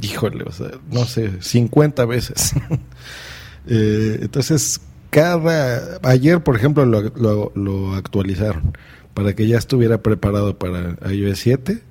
híjole, 0.00 0.44
o 0.44 0.52
sea, 0.52 0.70
no 0.88 1.04
sé, 1.04 1.42
50 1.42 2.04
veces. 2.04 2.52
Eh, 3.66 4.18
entonces, 4.22 4.80
cada, 5.10 5.98
ayer, 6.02 6.42
por 6.42 6.56
ejemplo, 6.56 6.84
lo, 6.84 7.02
lo, 7.16 7.52
lo 7.54 7.94
actualizaron 7.94 8.76
para 9.14 9.34
que 9.34 9.46
ya 9.46 9.58
estuviera 9.58 10.02
preparado 10.02 10.58
para 10.58 10.96
iOS 11.12 11.38
7 11.38 11.82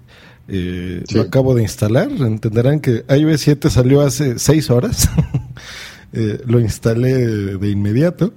eh, 0.47 1.03
Lo 1.13 1.21
acabo 1.21 1.55
de 1.55 1.61
instalar. 1.61 2.09
Entenderán 2.11 2.79
que 2.79 3.05
iOS 3.09 3.41
7 3.41 3.69
salió 3.69 4.01
hace 4.01 4.39
seis 4.39 4.69
horas. 4.69 5.09
Eh, 6.13 6.41
lo 6.45 6.59
instalé 6.59 7.25
de 7.55 7.69
inmediato. 7.69 8.33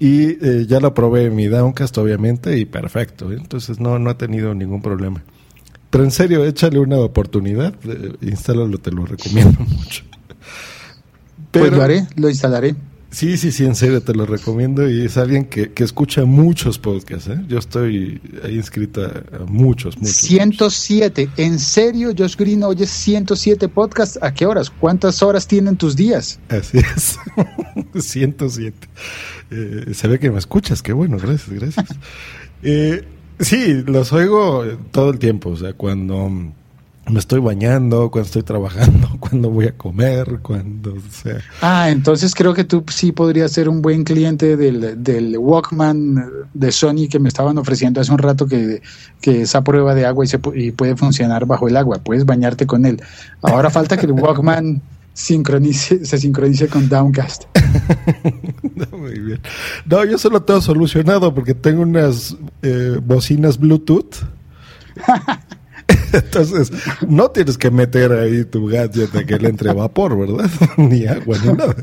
Y 0.00 0.44
eh, 0.44 0.66
ya 0.66 0.80
lo 0.80 0.92
probé 0.92 1.26
en 1.26 1.36
mi 1.36 1.46
Downcast, 1.46 1.96
obviamente, 1.98 2.58
y 2.58 2.64
perfecto. 2.64 3.30
¿eh? 3.30 3.36
Entonces 3.40 3.78
no, 3.78 4.00
no 4.00 4.10
ha 4.10 4.18
tenido 4.18 4.56
ningún 4.56 4.82
problema. 4.82 5.22
Pero 5.88 6.02
en 6.02 6.10
serio, 6.10 6.44
échale 6.44 6.80
una 6.80 6.98
oportunidad. 6.98 7.76
instálalo, 8.22 8.78
te 8.78 8.90
lo 8.90 9.06
recomiendo 9.06 9.60
mucho. 9.68 10.02
Pues 11.50 11.72
lo 11.72 11.82
haré, 11.82 12.06
lo 12.16 12.28
instalaré. 12.28 12.74
Sí, 13.16 13.38
sí, 13.38 13.50
sí, 13.52 13.64
en 13.64 13.74
serio, 13.74 14.02
te 14.02 14.12
lo 14.14 14.26
recomiendo 14.26 14.90
y 14.90 15.06
es 15.06 15.16
alguien 15.16 15.46
que, 15.46 15.72
escucha 15.76 16.24
muchos 16.24 16.78
podcasts. 16.78 17.28
¿eh? 17.28 17.40
Yo 17.48 17.58
estoy 17.58 18.20
ahí 18.44 18.56
inscrito 18.56 19.06
a, 19.06 19.44
muchos, 19.46 19.96
muchos. 19.96 20.16
107, 20.16 21.30
¿en 21.36 21.58
serio, 21.58 22.12
Josh 22.16 22.36
Green, 22.36 22.62
oyes 22.64 22.90
107 22.90 23.68
podcasts? 23.68 24.18
¿A 24.20 24.34
qué 24.34 24.44
horas? 24.44 24.68
¿Cuántas 24.68 25.22
horas 25.22 25.46
tienen 25.46 25.76
tus 25.76 25.96
días? 25.96 26.40
Así 26.50 26.78
es, 26.78 27.16
107. 28.04 28.88
Eh, 29.50 29.94
se 29.94 30.08
ve 30.08 30.18
que 30.18 30.30
me 30.30 30.38
escuchas, 30.38 30.82
qué 30.82 30.92
bueno, 30.92 31.16
gracias, 31.16 31.48
gracias. 31.48 31.86
eh, 32.62 33.02
sí, 33.38 33.82
los 33.86 34.12
oigo 34.12 34.64
todo 34.90 35.10
el 35.10 35.18
tiempo, 35.18 35.50
o 35.50 35.56
sea, 35.56 35.72
cuando 35.72 36.52
me 37.08 37.20
estoy 37.20 37.40
bañando, 37.40 38.10
cuando 38.10 38.26
estoy 38.26 38.42
trabajando, 38.42 39.08
cuando 39.20 39.50
voy 39.50 39.66
a 39.66 39.76
comer, 39.76 40.40
cuando 40.42 40.94
sea. 41.10 41.38
Ah, 41.62 41.90
entonces 41.90 42.34
creo 42.34 42.52
que 42.52 42.64
tú 42.64 42.84
sí 42.88 43.12
podrías 43.12 43.52
ser 43.52 43.68
un 43.68 43.80
buen 43.80 44.04
cliente 44.04 44.56
del, 44.56 45.02
del 45.02 45.38
Walkman 45.38 46.30
de 46.52 46.72
Sony 46.72 47.08
que 47.10 47.18
me 47.18 47.28
estaban 47.28 47.58
ofreciendo 47.58 48.00
hace 48.00 48.12
un 48.12 48.18
rato 48.18 48.46
que, 48.46 48.82
que 49.20 49.42
esa 49.42 49.62
prueba 49.62 49.94
de 49.94 50.06
agua 50.06 50.24
y, 50.24 50.28
se, 50.28 50.40
y 50.54 50.72
puede 50.72 50.96
funcionar 50.96 51.46
bajo 51.46 51.68
el 51.68 51.76
agua, 51.76 51.98
puedes 51.98 52.24
bañarte 52.24 52.66
con 52.66 52.84
él. 52.84 53.00
Ahora 53.42 53.70
falta 53.70 53.96
que 53.96 54.06
el 54.06 54.12
Walkman 54.12 54.82
sincronice, 55.12 56.04
se 56.04 56.18
sincronice 56.18 56.68
con 56.68 56.88
Downcast. 56.88 57.44
Muy 58.92 59.18
bien. 59.18 59.40
No, 59.86 60.04
yo 60.04 60.18
solo 60.18 60.42
tengo 60.42 60.60
solucionado 60.60 61.32
porque 61.34 61.54
tengo 61.54 61.82
unas 61.82 62.36
eh, 62.62 63.00
bocinas 63.02 63.58
Bluetooth. 63.58 64.16
Entonces, 66.12 66.72
no 67.08 67.30
tienes 67.30 67.58
que 67.58 67.70
meter 67.70 68.12
ahí 68.12 68.44
tu 68.44 68.66
gadget 68.66 69.12
de 69.12 69.26
que 69.26 69.38
le 69.38 69.48
entre 69.48 69.72
vapor, 69.72 70.18
¿verdad? 70.18 70.50
ni 70.76 71.06
agua, 71.06 71.36
ni 71.44 71.52
nada. 71.52 71.76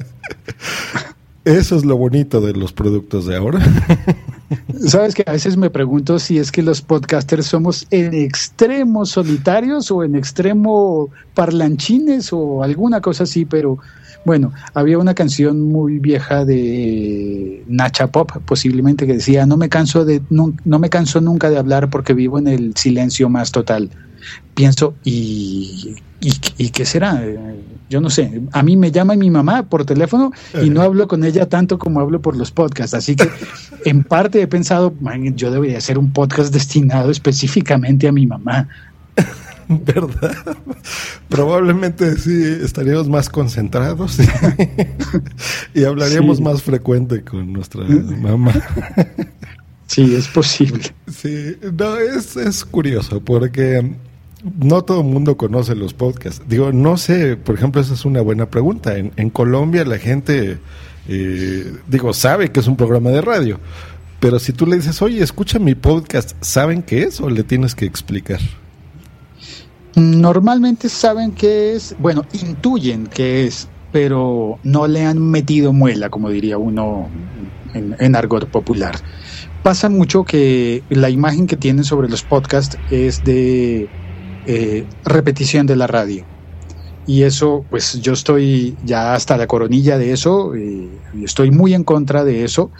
Eso 1.45 1.75
es 1.75 1.83
lo 1.83 1.97
bonito 1.97 2.39
de 2.39 2.53
los 2.53 2.71
productos 2.71 3.25
de 3.25 3.35
ahora. 3.35 3.59
Sabes 4.79 5.13
que 5.13 5.23
a 5.27 5.33
veces 5.33 5.57
me 5.57 5.69
pregunto 5.69 6.17
si 6.19 6.37
es 6.37 6.51
que 6.51 6.61
los 6.61 6.81
podcasters 6.81 7.47
somos 7.47 7.85
en 7.91 8.13
extremo 8.13 9.05
solitarios 9.05 9.91
o 9.91 10.03
en 10.03 10.15
extremo 10.15 11.09
parlanchines 11.33 12.31
o 12.31 12.63
alguna 12.63 13.01
cosa 13.01 13.23
así, 13.23 13.43
pero 13.43 13.79
bueno, 14.25 14.53
había 14.73 14.97
una 14.99 15.13
canción 15.15 15.61
muy 15.61 15.99
vieja 15.99 16.45
de 16.45 17.63
Nacha 17.67 18.07
Pop, 18.07 18.31
posiblemente, 18.45 19.05
que 19.05 19.13
decía, 19.15 19.45
no 19.45 19.57
me 19.57 19.67
canso 19.67 20.05
de, 20.05 20.21
no, 20.29 20.53
no 20.63 20.79
me 20.79 20.89
canso 20.89 21.19
nunca 21.19 21.49
de 21.49 21.57
hablar 21.57 21.89
porque 21.89 22.13
vivo 22.13 22.39
en 22.39 22.47
el 22.47 22.73
silencio 22.75 23.27
más 23.27 23.51
total. 23.51 23.89
Pienso, 24.53 24.95
¿y, 25.03 25.95
y, 26.21 26.69
qué 26.69 26.85
será? 26.85 27.21
Yo 27.89 28.01
no 28.01 28.09
sé. 28.09 28.41
A 28.51 28.63
mí 28.63 28.77
me 28.77 28.91
llama 28.91 29.15
mi 29.15 29.29
mamá 29.29 29.63
por 29.63 29.85
teléfono 29.85 30.31
y 30.61 30.69
no 30.69 30.81
hablo 30.81 31.07
con 31.07 31.23
ella 31.23 31.49
tanto 31.49 31.77
como 31.77 31.99
hablo 31.99 32.21
por 32.21 32.37
los 32.37 32.51
podcasts. 32.51 32.93
Así 32.93 33.15
que 33.15 33.29
en 33.85 34.03
parte 34.03 34.41
he 34.41 34.47
pensado, 34.47 34.93
yo 35.35 35.51
debería 35.51 35.77
hacer 35.77 35.97
un 35.97 36.11
podcast 36.11 36.53
destinado 36.53 37.11
específicamente 37.11 38.07
a 38.07 38.11
mi 38.11 38.25
mamá. 38.25 38.67
¿Verdad? 39.67 40.57
Probablemente 41.29 42.17
sí 42.17 42.57
estaríamos 42.61 43.07
más 43.07 43.29
concentrados 43.29 44.19
y, 45.73 45.83
hablaríamos 45.85 46.41
más 46.41 46.61
frecuente 46.61 47.23
con 47.23 47.53
nuestra 47.53 47.83
mamá. 47.85 48.53
Sí, 49.87 50.15
es 50.15 50.27
posible. 50.27 50.83
Sí, 51.11 51.55
no, 51.77 51.97
es, 51.97 52.35
es 52.35 52.65
curioso 52.65 53.21
porque 53.21 53.95
no 54.43 54.81
todo 54.83 55.01
el 55.01 55.07
mundo 55.07 55.37
conoce 55.37 55.75
los 55.75 55.93
podcasts. 55.93 56.43
Digo, 56.47 56.71
no 56.71 56.97
sé, 56.97 57.37
por 57.37 57.55
ejemplo, 57.55 57.81
esa 57.81 57.93
es 57.93 58.05
una 58.05 58.21
buena 58.21 58.49
pregunta. 58.49 58.97
En, 58.97 59.29
Colombia 59.29 59.85
la 59.85 59.97
gente, 59.97 60.59
eh, 61.07 61.73
digo, 61.87 62.13
sabe 62.13 62.51
que 62.51 62.59
es 62.59 62.67
un 62.67 62.75
programa 62.75 63.09
de 63.11 63.21
radio, 63.21 63.59
pero 64.19 64.39
si 64.39 64.53
tú 64.53 64.65
le 64.65 64.75
dices, 64.75 65.01
oye, 65.01 65.23
escucha 65.23 65.59
mi 65.59 65.75
podcast, 65.75 66.35
¿saben 66.41 66.83
qué 66.83 67.03
es 67.03 67.21
o 67.21 67.29
le 67.29 67.43
tienes 67.43 67.75
que 67.75 67.85
explicar? 67.85 68.39
Normalmente 69.95 70.89
saben 70.89 71.31
qué 71.31 71.73
es, 71.75 71.95
bueno, 71.99 72.25
intuyen 72.33 73.07
qué 73.07 73.45
es, 73.45 73.67
pero 73.91 74.59
no 74.63 74.87
le 74.87 75.05
han 75.05 75.21
metido 75.21 75.71
muela, 75.71 76.09
como 76.09 76.29
diría 76.29 76.57
uno 76.57 77.07
en, 77.73 77.95
en 77.99 78.15
argot 78.15 78.47
popular. 78.47 78.95
Pasa 79.61 79.87
mucho 79.87 80.25
que 80.25 80.83
la 80.89 81.09
imagen 81.09 81.47
que 81.47 81.55
tienen 81.55 81.85
sobre 81.85 82.09
los 82.09 82.23
podcasts 82.23 82.77
es 82.91 83.23
de 83.23 83.87
eh, 84.45 84.85
repetición 85.05 85.65
de 85.65 85.75
la 85.75 85.87
radio. 85.87 86.25
Y 87.05 87.23
eso, 87.23 87.65
pues 87.69 88.01
yo 88.01 88.13
estoy 88.13 88.77
ya 88.85 89.13
hasta 89.13 89.37
la 89.37 89.47
coronilla 89.47 89.97
de 89.97 90.11
eso, 90.11 90.55
eh, 90.55 90.89
y 91.13 91.23
estoy 91.23 91.51
muy 91.51 91.73
en 91.73 91.83
contra 91.83 92.23
de 92.23 92.43
eso. 92.43 92.71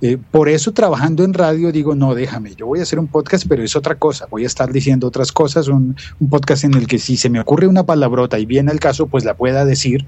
Eh, 0.00 0.18
por 0.30 0.48
eso 0.48 0.72
trabajando 0.72 1.24
en 1.24 1.34
radio 1.34 1.72
digo, 1.72 1.94
no, 1.94 2.14
déjame, 2.14 2.54
yo 2.56 2.66
voy 2.66 2.80
a 2.80 2.82
hacer 2.82 2.98
un 2.98 3.06
podcast, 3.06 3.46
pero 3.48 3.62
es 3.62 3.74
otra 3.74 3.94
cosa, 3.94 4.26
voy 4.30 4.42
a 4.44 4.46
estar 4.46 4.72
diciendo 4.72 5.06
otras 5.06 5.32
cosas, 5.32 5.68
un, 5.68 5.96
podcast 6.28 6.64
en 6.64 6.74
el 6.74 6.86
que 6.86 6.98
si 6.98 7.16
se 7.16 7.30
me 7.30 7.40
ocurre 7.40 7.68
una 7.68 7.86
palabrota 7.86 8.38
y 8.38 8.44
viene 8.44 8.72
el 8.72 8.80
caso, 8.80 9.06
pues 9.06 9.24
la 9.24 9.34
pueda 9.34 9.64
decir. 9.64 10.06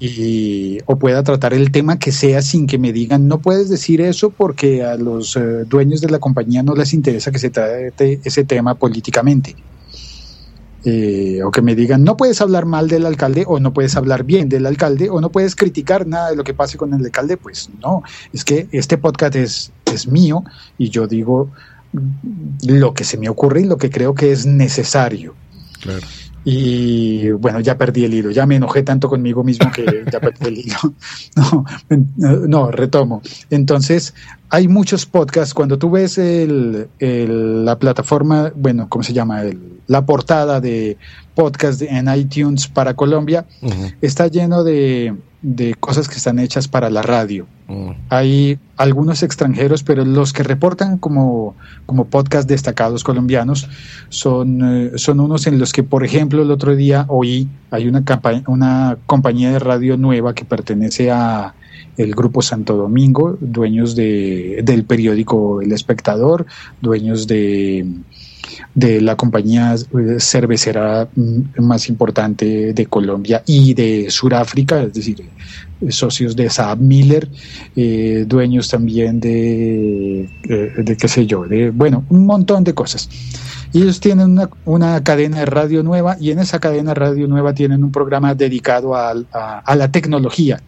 Y, 0.00 0.78
o 0.86 0.96
pueda 0.96 1.22
tratar 1.22 1.54
el 1.54 1.70
tema 1.70 1.98
que 1.98 2.10
sea 2.10 2.42
sin 2.42 2.66
que 2.66 2.78
me 2.78 2.90
digan 2.90 3.28
no 3.28 3.38
puedes 3.38 3.68
decir 3.68 4.00
eso 4.00 4.30
porque 4.30 4.82
a 4.82 4.96
los 4.96 5.38
dueños 5.68 6.00
de 6.00 6.08
la 6.08 6.18
compañía 6.18 6.62
no 6.62 6.74
les 6.74 6.94
interesa 6.94 7.30
que 7.30 7.38
se 7.38 7.50
trate 7.50 8.20
ese 8.24 8.44
tema 8.44 8.74
políticamente. 8.74 9.56
Eh, 10.82 11.42
o 11.44 11.50
que 11.50 11.60
me 11.60 11.74
digan 11.74 12.04
no 12.04 12.16
puedes 12.16 12.40
hablar 12.40 12.64
mal 12.64 12.88
del 12.88 13.04
alcalde 13.04 13.44
o 13.46 13.60
no 13.60 13.74
puedes 13.74 13.96
hablar 13.96 14.24
bien 14.24 14.48
del 14.48 14.64
alcalde 14.64 15.10
o 15.10 15.20
no 15.20 15.28
puedes 15.28 15.54
criticar 15.54 16.06
nada 16.06 16.30
de 16.30 16.36
lo 16.36 16.42
que 16.42 16.54
pase 16.54 16.78
con 16.78 16.94
el 16.94 17.04
alcalde, 17.04 17.36
pues 17.36 17.68
no, 17.82 18.02
es 18.32 18.44
que 18.44 18.66
este 18.72 18.96
podcast 18.96 19.36
es, 19.36 19.72
es 19.84 20.06
mío 20.06 20.42
y 20.78 20.88
yo 20.88 21.06
digo 21.06 21.50
lo 22.66 22.94
que 22.94 23.04
se 23.04 23.18
me 23.18 23.28
ocurre 23.28 23.60
y 23.60 23.64
lo 23.64 23.76
que 23.76 23.90
creo 23.90 24.14
que 24.14 24.32
es 24.32 24.46
necesario. 24.46 25.34
Claro. 25.82 26.06
Y 26.44 27.30
bueno, 27.32 27.60
ya 27.60 27.76
perdí 27.76 28.04
el 28.04 28.14
hilo, 28.14 28.30
ya 28.30 28.46
me 28.46 28.56
enojé 28.56 28.82
tanto 28.82 29.08
conmigo 29.08 29.44
mismo 29.44 29.70
que 29.70 30.04
ya 30.10 30.20
perdí 30.20 30.46
el 30.46 30.58
hilo. 30.58 30.78
No, 32.16 32.48
no, 32.48 32.70
retomo. 32.70 33.22
Entonces, 33.50 34.14
hay 34.50 34.68
muchos 34.68 35.06
podcasts. 35.06 35.54
Cuando 35.54 35.78
tú 35.78 35.90
ves 35.90 36.18
el, 36.18 36.88
la 36.98 37.78
plataforma, 37.78 38.52
bueno, 38.54 38.88
¿cómo 38.88 39.02
se 39.02 39.12
llama? 39.12 39.42
El, 39.42 39.80
la 39.86 40.04
portada 40.04 40.60
de 40.60 40.98
podcast 41.34 41.82
en 41.82 42.12
iTunes 42.14 42.68
para 42.68 42.94
Colombia, 42.94 43.46
está 44.00 44.26
lleno 44.26 44.62
de, 44.62 45.16
de, 45.42 45.74
cosas 45.74 46.08
que 46.08 46.16
están 46.16 46.38
hechas 46.38 46.68
para 46.68 46.90
la 46.90 47.02
radio. 47.02 47.46
Hay 48.08 48.58
algunos 48.76 49.22
extranjeros, 49.22 49.82
pero 49.82 50.04
los 50.04 50.32
que 50.32 50.42
reportan 50.42 50.98
como, 50.98 51.54
como 51.86 52.04
podcast 52.04 52.48
destacados 52.48 53.04
colombianos 53.04 53.68
son, 54.10 54.60
eh, 54.62 54.92
son 54.96 55.20
unos 55.20 55.46
en 55.46 55.58
los 55.58 55.72
que, 55.72 55.82
por 55.82 56.04
ejemplo, 56.04 56.42
el 56.42 56.50
otro 56.50 56.76
día 56.76 57.04
oí, 57.08 57.48
hay 57.70 57.88
una, 57.88 58.04
una 58.46 58.98
compañía 59.06 59.50
de 59.52 59.60
radio 59.60 59.96
nueva 59.96 60.34
que 60.34 60.44
pertenece 60.44 61.10
a 61.10 61.54
el 61.96 62.14
Grupo 62.14 62.42
Santo 62.42 62.76
Domingo, 62.76 63.36
dueños 63.40 63.94
de, 63.94 64.60
del 64.64 64.84
periódico 64.84 65.60
El 65.60 65.72
Espectador, 65.72 66.46
dueños 66.80 67.26
de, 67.26 67.86
de 68.74 69.00
la 69.00 69.16
compañía 69.16 69.74
eh, 69.74 70.16
cervecera 70.18 71.08
mm, 71.14 71.62
más 71.62 71.88
importante 71.88 72.72
de 72.72 72.86
Colombia 72.86 73.42
y 73.46 73.74
de 73.74 74.10
Sudáfrica, 74.10 74.82
es 74.82 74.94
decir, 74.94 75.22
eh, 75.80 75.92
socios 75.92 76.36
de 76.36 76.48
Saab 76.50 76.78
Miller, 76.78 77.28
eh, 77.76 78.24
dueños 78.26 78.68
también 78.68 79.20
de, 79.20 80.28
de, 80.44 80.96
qué 80.96 81.08
sé 81.08 81.26
yo, 81.26 81.44
de, 81.44 81.70
bueno, 81.70 82.04
un 82.10 82.26
montón 82.26 82.64
de 82.64 82.74
cosas. 82.74 83.08
ellos 83.74 84.00
tienen 84.00 84.30
una, 84.32 84.50
una, 84.64 85.02
cadena 85.02 85.40
de 85.40 85.46
radio 85.46 85.82
nueva 85.82 86.16
y 86.20 86.30
en 86.30 86.38
esa 86.38 86.58
cadena 86.58 86.90
de 86.90 87.00
radio 87.00 87.26
nueva 87.26 87.54
tienen 87.54 87.84
un 87.84 87.92
programa 87.92 88.34
dedicado 88.34 88.94
a, 88.94 89.12
a 89.32 89.76
la 89.76 89.90
tecnología 89.90 90.60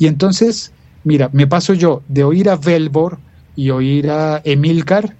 y 0.00 0.06
entonces, 0.06 0.72
mira, 1.04 1.28
me 1.32 1.46
paso 1.46 1.74
yo 1.74 2.02
de 2.08 2.24
oír 2.24 2.48
a 2.48 2.56
Velbor 2.56 3.18
y 3.54 3.68
oír 3.68 4.10
a 4.10 4.40
Emilcar 4.42 5.14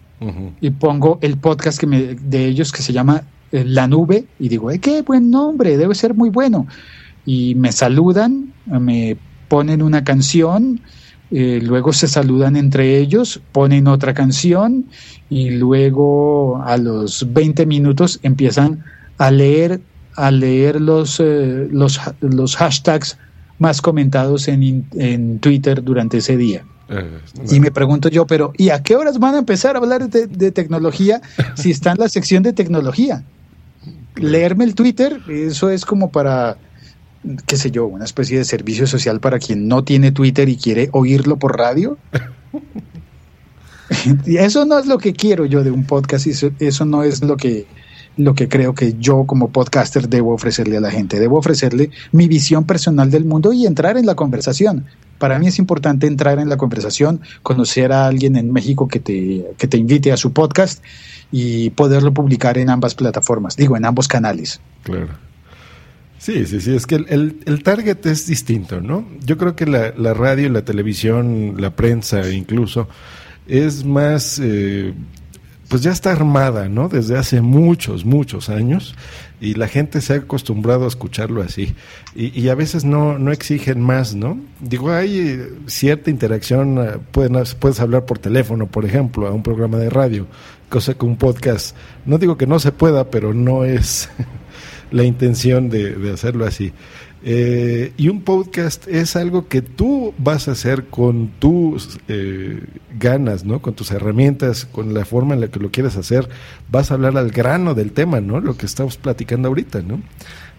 y 0.60 0.70
pongo 0.70 1.18
el 1.20 1.36
podcast 1.36 1.78
que 1.78 1.86
me, 1.86 2.14
de 2.14 2.46
ellos 2.46 2.72
que 2.72 2.82
se 2.82 2.92
llama 2.92 3.22
eh, 3.52 3.62
La 3.66 3.86
Nube 3.86 4.24
y 4.38 4.48
digo, 4.48 4.70
qué 4.80 5.02
buen 5.02 5.30
nombre, 5.30 5.76
debe 5.76 5.94
ser 5.94 6.14
muy 6.14 6.30
bueno. 6.30 6.66
Y 7.26 7.54
me 7.56 7.72
saludan, 7.72 8.54
me 8.66 9.18
ponen 9.48 9.82
una 9.82 10.02
canción, 10.02 10.80
eh, 11.30 11.60
luego 11.62 11.92
se 11.92 12.08
saludan 12.08 12.56
entre 12.56 12.96
ellos, 12.98 13.42
ponen 13.52 13.86
otra 13.86 14.14
canción 14.14 14.86
y 15.28 15.50
luego 15.50 16.62
a 16.64 16.78
los 16.78 17.34
20 17.34 17.66
minutos 17.66 18.18
empiezan 18.22 18.82
a 19.18 19.30
leer 19.30 19.82
a 20.16 20.30
leer 20.30 20.80
los, 20.80 21.20
eh, 21.20 21.68
los, 21.70 22.00
los 22.20 22.56
hashtags 22.56 23.16
más 23.60 23.80
comentados 23.80 24.48
en, 24.48 24.84
en 24.94 25.38
Twitter 25.38 25.84
durante 25.84 26.18
ese 26.18 26.36
día. 26.36 26.64
Eh, 26.88 27.20
y 27.52 27.60
me 27.60 27.70
pregunto 27.70 28.08
yo, 28.08 28.26
pero 28.26 28.52
¿y 28.56 28.70
a 28.70 28.82
qué 28.82 28.96
horas 28.96 29.20
van 29.20 29.36
a 29.36 29.38
empezar 29.38 29.76
a 29.76 29.78
hablar 29.78 30.08
de, 30.10 30.50
tecnología 30.50 31.20
si 31.54 31.70
está 31.70 31.92
en 31.92 31.98
la 31.98 32.08
sección 32.08 32.42
de 32.42 32.52
tecnología? 32.52 33.22
Leerme 34.16 34.64
el 34.64 34.74
Twitter, 34.74 35.20
eso 35.28 35.70
es 35.70 35.84
como 35.84 36.10
para, 36.10 36.56
qué 37.46 37.56
sé 37.56 37.70
yo, 37.70 37.86
una 37.86 38.04
especie 38.04 38.38
de 38.38 38.44
servicio 38.44 38.88
social 38.88 39.20
para 39.20 39.38
quien 39.38 39.68
no 39.68 39.84
tiene 39.84 40.10
Twitter 40.10 40.48
y 40.48 40.56
quiere 40.56 40.88
oírlo 40.92 41.36
por 41.36 41.56
radio. 41.56 41.96
y 44.26 44.36
eso 44.36 44.64
no 44.64 44.78
es 44.78 44.86
lo 44.86 44.98
que 44.98 45.12
quiero 45.12 45.44
yo 45.44 45.62
de 45.62 45.70
un 45.70 45.84
podcast, 45.84 46.26
eso, 46.26 46.50
eso 46.58 46.84
no 46.84 47.02
es 47.02 47.22
lo 47.22 47.36
que 47.36 47.66
lo 48.24 48.34
que 48.34 48.48
creo 48.48 48.74
que 48.74 48.94
yo 48.98 49.24
como 49.24 49.50
podcaster 49.50 50.08
debo 50.08 50.34
ofrecerle 50.34 50.76
a 50.76 50.80
la 50.80 50.90
gente. 50.90 51.18
Debo 51.18 51.38
ofrecerle 51.38 51.90
mi 52.12 52.28
visión 52.28 52.64
personal 52.64 53.10
del 53.10 53.24
mundo 53.24 53.52
y 53.52 53.66
entrar 53.66 53.96
en 53.96 54.06
la 54.06 54.14
conversación. 54.14 54.86
Para 55.18 55.38
mí 55.38 55.48
es 55.48 55.58
importante 55.58 56.06
entrar 56.06 56.38
en 56.38 56.48
la 56.48 56.56
conversación, 56.56 57.20
conocer 57.42 57.92
a 57.92 58.06
alguien 58.06 58.36
en 58.36 58.52
México 58.52 58.88
que 58.88 59.00
te, 59.00 59.46
que 59.58 59.68
te 59.68 59.76
invite 59.76 60.12
a 60.12 60.16
su 60.16 60.32
podcast 60.32 60.82
y 61.32 61.70
poderlo 61.70 62.12
publicar 62.12 62.58
en 62.58 62.70
ambas 62.70 62.94
plataformas, 62.94 63.56
digo, 63.56 63.76
en 63.76 63.84
ambos 63.84 64.08
canales. 64.08 64.60
Claro. 64.82 65.08
Sí, 66.18 66.44
sí, 66.44 66.60
sí, 66.60 66.74
es 66.74 66.86
que 66.86 66.96
el, 66.96 67.40
el, 67.46 67.62
target 67.62 68.04
es 68.04 68.26
distinto, 68.26 68.82
¿no? 68.82 69.06
Yo 69.24 69.38
creo 69.38 69.56
que 69.56 69.64
la, 69.64 69.94
la 69.96 70.12
radio, 70.12 70.50
la 70.50 70.66
televisión, 70.66 71.54
la 71.56 71.70
prensa 71.70 72.28
incluso, 72.30 72.88
es 73.46 73.84
más 73.84 74.38
eh, 74.42 74.92
pues 75.70 75.82
ya 75.82 75.92
está 75.92 76.10
armada, 76.10 76.68
¿no? 76.68 76.88
Desde 76.88 77.16
hace 77.16 77.40
muchos, 77.40 78.04
muchos 78.04 78.48
años 78.50 78.96
y 79.40 79.54
la 79.54 79.68
gente 79.68 80.00
se 80.00 80.14
ha 80.14 80.16
acostumbrado 80.16 80.84
a 80.84 80.88
escucharlo 80.88 81.42
así 81.42 81.76
y, 82.12 82.48
a 82.48 82.56
veces 82.56 82.84
no, 82.84 83.20
no 83.20 83.30
exigen 83.30 83.80
más, 83.80 84.16
¿no? 84.16 84.36
Digo, 84.58 84.90
hay 84.90 85.18
eh, 85.18 85.48
cierta 85.66 86.10
interacción, 86.10 86.78
eh, 86.78 86.98
puedes, 87.12 87.54
puedes 87.54 87.78
hablar 87.78 88.04
por 88.04 88.18
teléfono, 88.18 88.66
por 88.66 88.84
ejemplo, 88.84 89.28
a 89.28 89.30
un 89.30 89.44
programa 89.44 89.78
de 89.78 89.90
radio, 89.90 90.26
cosa 90.68 90.94
que 90.94 91.06
un 91.06 91.16
podcast, 91.16 91.76
no 92.04 92.18
digo 92.18 92.36
que 92.36 92.48
no 92.48 92.58
se 92.58 92.72
pueda, 92.72 93.08
pero 93.08 93.32
no 93.32 93.64
es 93.64 94.10
la 94.90 95.04
intención 95.04 95.70
de, 95.70 96.10
hacerlo 96.12 96.46
así. 96.46 96.72
Eh, 97.22 97.92
y 97.98 98.08
un 98.08 98.22
podcast 98.22 98.88
es 98.88 99.14
algo 99.14 99.46
que 99.46 99.60
tú 99.60 100.14
vas 100.16 100.48
a 100.48 100.52
hacer 100.52 100.86
con 100.86 101.28
tus 101.38 101.98
eh, 102.08 102.64
ganas, 102.98 103.44
¿no? 103.44 103.60
Con 103.60 103.74
tus 103.74 103.90
herramientas, 103.90 104.64
con 104.64 104.94
la 104.94 105.04
forma 105.04 105.34
en 105.34 105.40
la 105.40 105.48
que 105.48 105.60
lo 105.60 105.70
quieres 105.70 105.96
hacer. 105.96 106.28
Vas 106.70 106.90
a 106.90 106.94
hablar 106.94 107.18
al 107.18 107.30
grano 107.30 107.74
del 107.74 107.92
tema, 107.92 108.20
¿no? 108.20 108.40
Lo 108.40 108.56
que 108.56 108.66
estamos 108.66 108.96
platicando 108.96 109.48
ahorita, 109.48 109.82
¿no? 109.82 110.00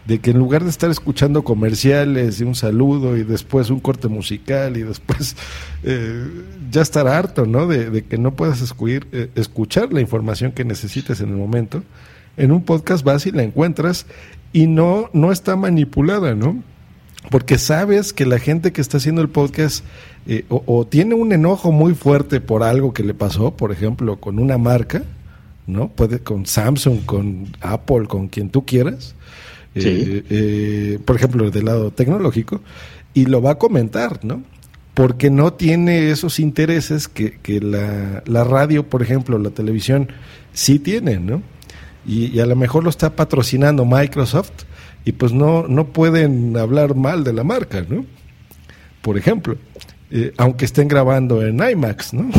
De 0.06 0.20
que 0.20 0.32
en 0.32 0.38
lugar 0.38 0.64
de 0.64 0.70
estar 0.70 0.90
escuchando 0.90 1.44
comerciales 1.44 2.42
y 2.42 2.44
un 2.44 2.56
saludo 2.56 3.18
y 3.18 3.24
después 3.24 3.70
un 3.70 3.80
corte 3.80 4.08
musical 4.08 4.78
y 4.78 4.84
después 4.84 5.36
eh, 5.84 6.28
ya 6.70 6.82
estar 6.82 7.08
harto, 7.08 7.48
¿no? 7.48 7.66
De, 7.66 8.04
que 8.04 8.18
no 8.20 8.36
puedas 8.36 8.62
escuchar, 8.62 9.08
escuchar 9.36 9.92
la 9.94 10.02
información 10.02 10.52
que 10.52 10.64
necesites 10.64 11.22
en 11.22 11.30
el 11.30 11.36
momento. 11.36 11.84
En 12.38 12.52
un 12.52 12.64
podcast 12.64 13.04
vas 13.04 13.26
y 13.26 13.32
la 13.32 13.44
encuentras 13.44 14.06
y 14.54 14.68
no, 14.68 15.10
no 15.14 15.32
está 15.32 15.56
manipulada, 15.56 16.36
¿no? 16.36 16.64
Porque 17.30 17.58
sabes 17.58 18.14
que 18.14 18.26
la 18.26 18.40
gente 18.40 18.72
que 18.72 18.82
está 18.82 18.98
haciendo 18.98 19.22
el 19.22 19.30
podcast 19.30 19.86
eh, 20.28 20.46
o, 20.50 20.86
tiene 20.86 21.16
un 21.16 21.32
enojo 21.32 21.72
muy 21.72 21.94
fuerte 21.94 22.42
por 22.42 22.64
algo 22.64 22.94
que 22.94 23.04
le 23.04 23.14
pasó, 23.14 23.56
por 23.56 23.72
ejemplo, 23.72 24.20
con 24.20 24.40
una 24.40 24.58
marca, 24.58 25.04
¿no? 25.68 25.90
Puede 25.90 26.20
con 26.20 26.46
Samsung, 26.46 27.06
con 27.06 27.48
Apple, 27.62 28.08
con 28.08 28.28
quien 28.28 28.50
tú 28.50 28.66
quieras, 28.66 29.16
eh, 29.76 30.24
eh, 30.30 31.00
por 31.06 31.16
ejemplo, 31.16 31.50
del 31.50 31.66
lado 31.66 31.92
tecnológico, 31.92 32.62
y 33.14 33.26
lo 33.26 33.42
va 33.42 33.52
a 33.52 33.58
comentar, 33.58 34.24
¿no? 34.24 34.44
Porque 34.94 35.30
no 35.30 35.54
tiene 35.54 36.12
esos 36.12 36.40
intereses 36.40 37.08
que, 37.08 37.40
que 37.42 37.62
la, 37.62 38.24
la 38.26 38.44
radio, 38.44 38.90
por 38.90 39.02
ejemplo, 39.02 39.38
la 39.40 39.52
televisión, 39.52 40.10
sí 40.54 40.80
tiene, 40.80 41.20
¿no? 41.20 41.42
Y, 42.06 42.40
a 42.40 42.46
lo 42.46 42.56
mejor 42.56 42.84
lo 42.84 42.90
está 42.90 43.16
patrocinando 43.16 43.86
Microsoft 43.86 44.52
y 45.06 45.12
pues 45.14 45.34
no, 45.34 45.68
no 45.68 45.88
pueden 45.88 46.58
hablar 46.58 46.96
mal 46.96 47.24
de 47.24 47.34
la 47.34 47.44
marca, 47.44 47.86
¿no? 47.88 48.06
Por 49.02 49.18
ejemplo, 49.18 49.58
eh, 50.14 50.34
aunque 50.38 50.66
estén 50.66 50.88
grabando 50.88 51.42
en 51.42 51.60
IMAX, 51.62 52.14
¿no? 52.14 52.30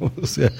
o 0.22 0.26
sea, 0.26 0.52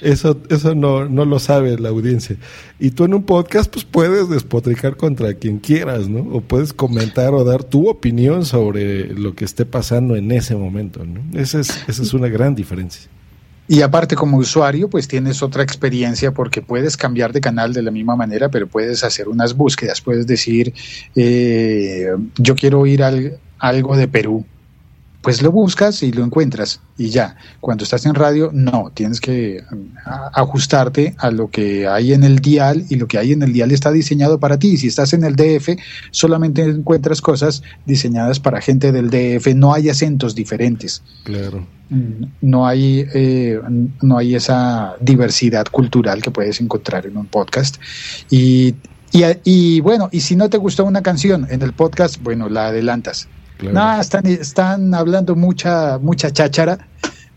eso, 0.00 0.40
eso 0.48 0.74
no, 0.74 1.08
no 1.08 1.24
lo 1.24 1.38
sabe 1.38 1.76
la 1.78 1.88
audiencia. 1.88 2.36
Y 2.78 2.92
tú 2.92 3.04
en 3.04 3.14
un 3.14 3.24
podcast, 3.24 3.70
pues 3.72 3.84
puedes 3.84 4.28
despotricar 4.28 4.96
contra 4.96 5.34
quien 5.34 5.58
quieras, 5.58 6.08
¿no? 6.08 6.20
O 6.20 6.40
puedes 6.42 6.72
comentar 6.72 7.34
o 7.34 7.44
dar 7.44 7.64
tu 7.64 7.88
opinión 7.88 8.46
sobre 8.46 9.12
lo 9.14 9.34
que 9.34 9.44
esté 9.44 9.66
pasando 9.66 10.16
en 10.16 10.30
ese 10.30 10.54
momento, 10.54 11.04
¿no? 11.04 11.38
Esa 11.38 11.60
es, 11.60 11.82
esa 11.88 12.02
es 12.02 12.14
una 12.14 12.28
gran 12.28 12.54
diferencia. 12.54 13.10
Y 13.70 13.82
aparte 13.82 14.16
como 14.16 14.36
usuario, 14.38 14.90
pues 14.90 15.06
tienes 15.06 15.44
otra 15.44 15.62
experiencia 15.62 16.32
porque 16.32 16.60
puedes 16.60 16.96
cambiar 16.96 17.32
de 17.32 17.40
canal 17.40 17.72
de 17.72 17.82
la 17.82 17.92
misma 17.92 18.16
manera, 18.16 18.48
pero 18.48 18.66
puedes 18.66 19.04
hacer 19.04 19.28
unas 19.28 19.54
búsquedas, 19.54 20.00
puedes 20.00 20.26
decir, 20.26 20.74
eh, 21.14 22.08
yo 22.36 22.56
quiero 22.56 22.84
ir 22.84 23.04
al, 23.04 23.38
algo 23.60 23.96
de 23.96 24.08
Perú, 24.08 24.44
pues 25.22 25.42
lo 25.42 25.52
buscas 25.52 26.02
y 26.02 26.12
lo 26.12 26.24
encuentras 26.24 26.80
y 26.96 27.10
ya. 27.10 27.36
Cuando 27.60 27.84
estás 27.84 28.06
en 28.06 28.14
radio, 28.14 28.50
no, 28.52 28.90
tienes 28.94 29.20
que 29.20 29.62
ajustarte 30.32 31.14
a 31.18 31.30
lo 31.30 31.50
que 31.50 31.86
hay 31.86 32.14
en 32.14 32.24
el 32.24 32.38
dial 32.38 32.84
y 32.88 32.96
lo 32.96 33.06
que 33.06 33.18
hay 33.18 33.32
en 33.32 33.42
el 33.42 33.52
dial 33.52 33.70
está 33.70 33.92
diseñado 33.92 34.40
para 34.40 34.58
ti. 34.58 34.78
Si 34.78 34.86
estás 34.86 35.12
en 35.12 35.24
el 35.24 35.36
DF, 35.36 35.78
solamente 36.10 36.62
encuentras 36.62 37.20
cosas 37.20 37.62
diseñadas 37.84 38.40
para 38.40 38.60
gente 38.62 38.92
del 38.92 39.10
DF, 39.10 39.54
no 39.54 39.74
hay 39.74 39.90
acentos 39.90 40.34
diferentes. 40.34 41.02
Claro. 41.24 41.66
No 42.40 42.66
hay, 42.66 43.04
eh, 43.12 43.60
no 44.00 44.16
hay 44.16 44.36
esa 44.36 44.94
diversidad 45.00 45.66
cultural 45.66 46.22
que 46.22 46.30
puedes 46.30 46.60
encontrar 46.60 47.04
en 47.04 47.16
un 47.16 47.26
podcast. 47.26 47.76
Y, 48.30 48.74
y, 49.12 49.24
y 49.44 49.80
bueno, 49.80 50.08
y 50.12 50.20
si 50.20 50.36
no 50.36 50.48
te 50.48 50.56
gustó 50.56 50.84
una 50.84 51.02
canción 51.02 51.46
en 51.50 51.62
el 51.62 51.72
podcast, 51.72 52.22
bueno, 52.22 52.48
la 52.48 52.68
adelantas 52.68 53.28
no, 53.62 54.00
están, 54.00 54.26
están 54.26 54.94
hablando 54.94 55.36
mucha, 55.36 55.98
mucha 55.98 56.30
cháchara 56.30 56.78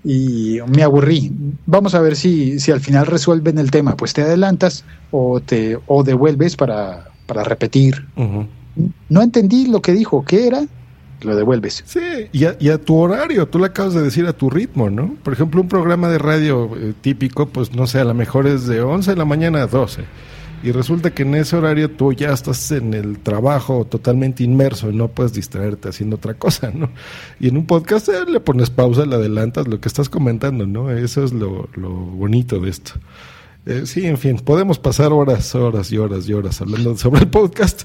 y 0.03 0.59
me 0.67 0.84
aburrí. 0.84 1.32
Vamos 1.65 1.95
a 1.95 2.01
ver 2.01 2.15
si, 2.15 2.59
si 2.59 2.71
al 2.71 2.82
final 2.82 3.05
resuelven 3.05 3.57
el 3.57 3.71
tema. 3.71 3.95
Pues 3.95 4.13
te 4.13 4.21
adelantas 4.21 4.84
o 5.11 5.39
te 5.39 5.78
o 5.88 6.03
devuelves 6.03 6.55
para, 6.55 7.09
para 7.26 7.43
repetir. 7.43 8.05
No 9.09 9.21
entendí 9.21 9.67
lo 9.67 9.82
que 9.82 9.93
dijo. 9.93 10.26
¿Qué 10.26 10.47
era? 10.47 10.63
Lo 11.21 11.36
devuelves. 11.36 11.84
Sí, 11.86 11.99
y 12.34 12.45
a, 12.45 12.57
y 12.59 12.69
a, 12.69 12.78
tu 12.78 12.97
horario, 12.97 13.47
tú 13.47 13.59
le 13.59 13.67
acabas 13.67 13.93
de 13.93 14.01
decir 14.01 14.26
a 14.28 14.34
tu 14.34 14.49
ritmo, 14.49 14.89
¿no? 14.89 15.15
Por 15.24 15.32
ejemplo, 15.32 15.61
un 15.61 15.69
programa 15.69 16.09
de 16.09 16.17
radio 16.17 16.69
eh, 16.76 16.93
típico, 16.99 17.47
pues 17.47 17.74
no 17.74 17.88
sé, 17.88 18.01
a 18.01 18.03
lo 18.03 18.13
mejor 18.13 18.45
es 18.45 18.67
de 18.67 18.82
11 18.82 19.11
de 19.11 19.17
la 19.17 19.24
mañana 19.24 19.61
a 19.61 19.67
12 19.67 20.03
y 20.64 20.72
resulta 20.72 21.14
que 21.14 21.24
en 21.24 21.36
ese 21.36 21.57
horario 21.57 21.91
tú 21.91 22.14
ya 22.14 22.32
estás 22.32 22.72
en 22.72 22.93
el 22.93 23.20
trabajo 23.20 23.86
totalmente 23.86 24.43
inmerso 24.43 24.89
y 24.89 24.95
no 24.95 25.09
puedes 25.09 25.34
distraerte 25.34 25.89
haciendo 25.89 26.16
otra 26.16 26.36
cosa, 26.36 26.72
¿no? 26.74 26.89
Y 27.39 27.49
en 27.49 27.57
un 27.57 27.66
podcast 27.66 28.07
eh, 28.07 28.26
le 28.26 28.39
pones 28.39 28.70
pausa, 28.70 29.05
le 29.05 29.16
adelantas 29.16 29.68
lo 29.68 29.82
que 29.82 29.89
estás 29.89 30.07
comentando, 30.07 30.66
¿no? 30.66 30.89
Eso 30.89 31.26
es 31.26 31.34
lo, 31.34 31.68
bonito 31.76 32.61
de 32.61 32.70
esto. 32.70 32.93
Eh, 33.66 33.84
sí, 33.86 34.05
en 34.05 34.18
fin, 34.18 34.38
podemos 34.38 34.80
pasar 34.80 35.11
horas, 35.11 35.53
horas 35.53 35.91
y 35.91 35.97
horas 35.97 36.30
y 36.30 36.34
horas 36.34 36.61
hablando 36.61 36.95
sobre 36.97 37.22
el 37.22 37.28
podcast, 37.28 37.84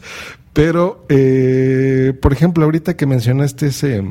pero, 0.53 1.05
eh, 1.09 2.17
por 2.23 2.33
ejemplo, 2.33 2.65
ahorita 2.65 2.97
que 2.97 3.07
mencionaste 3.07 3.67
ese, 3.67 4.05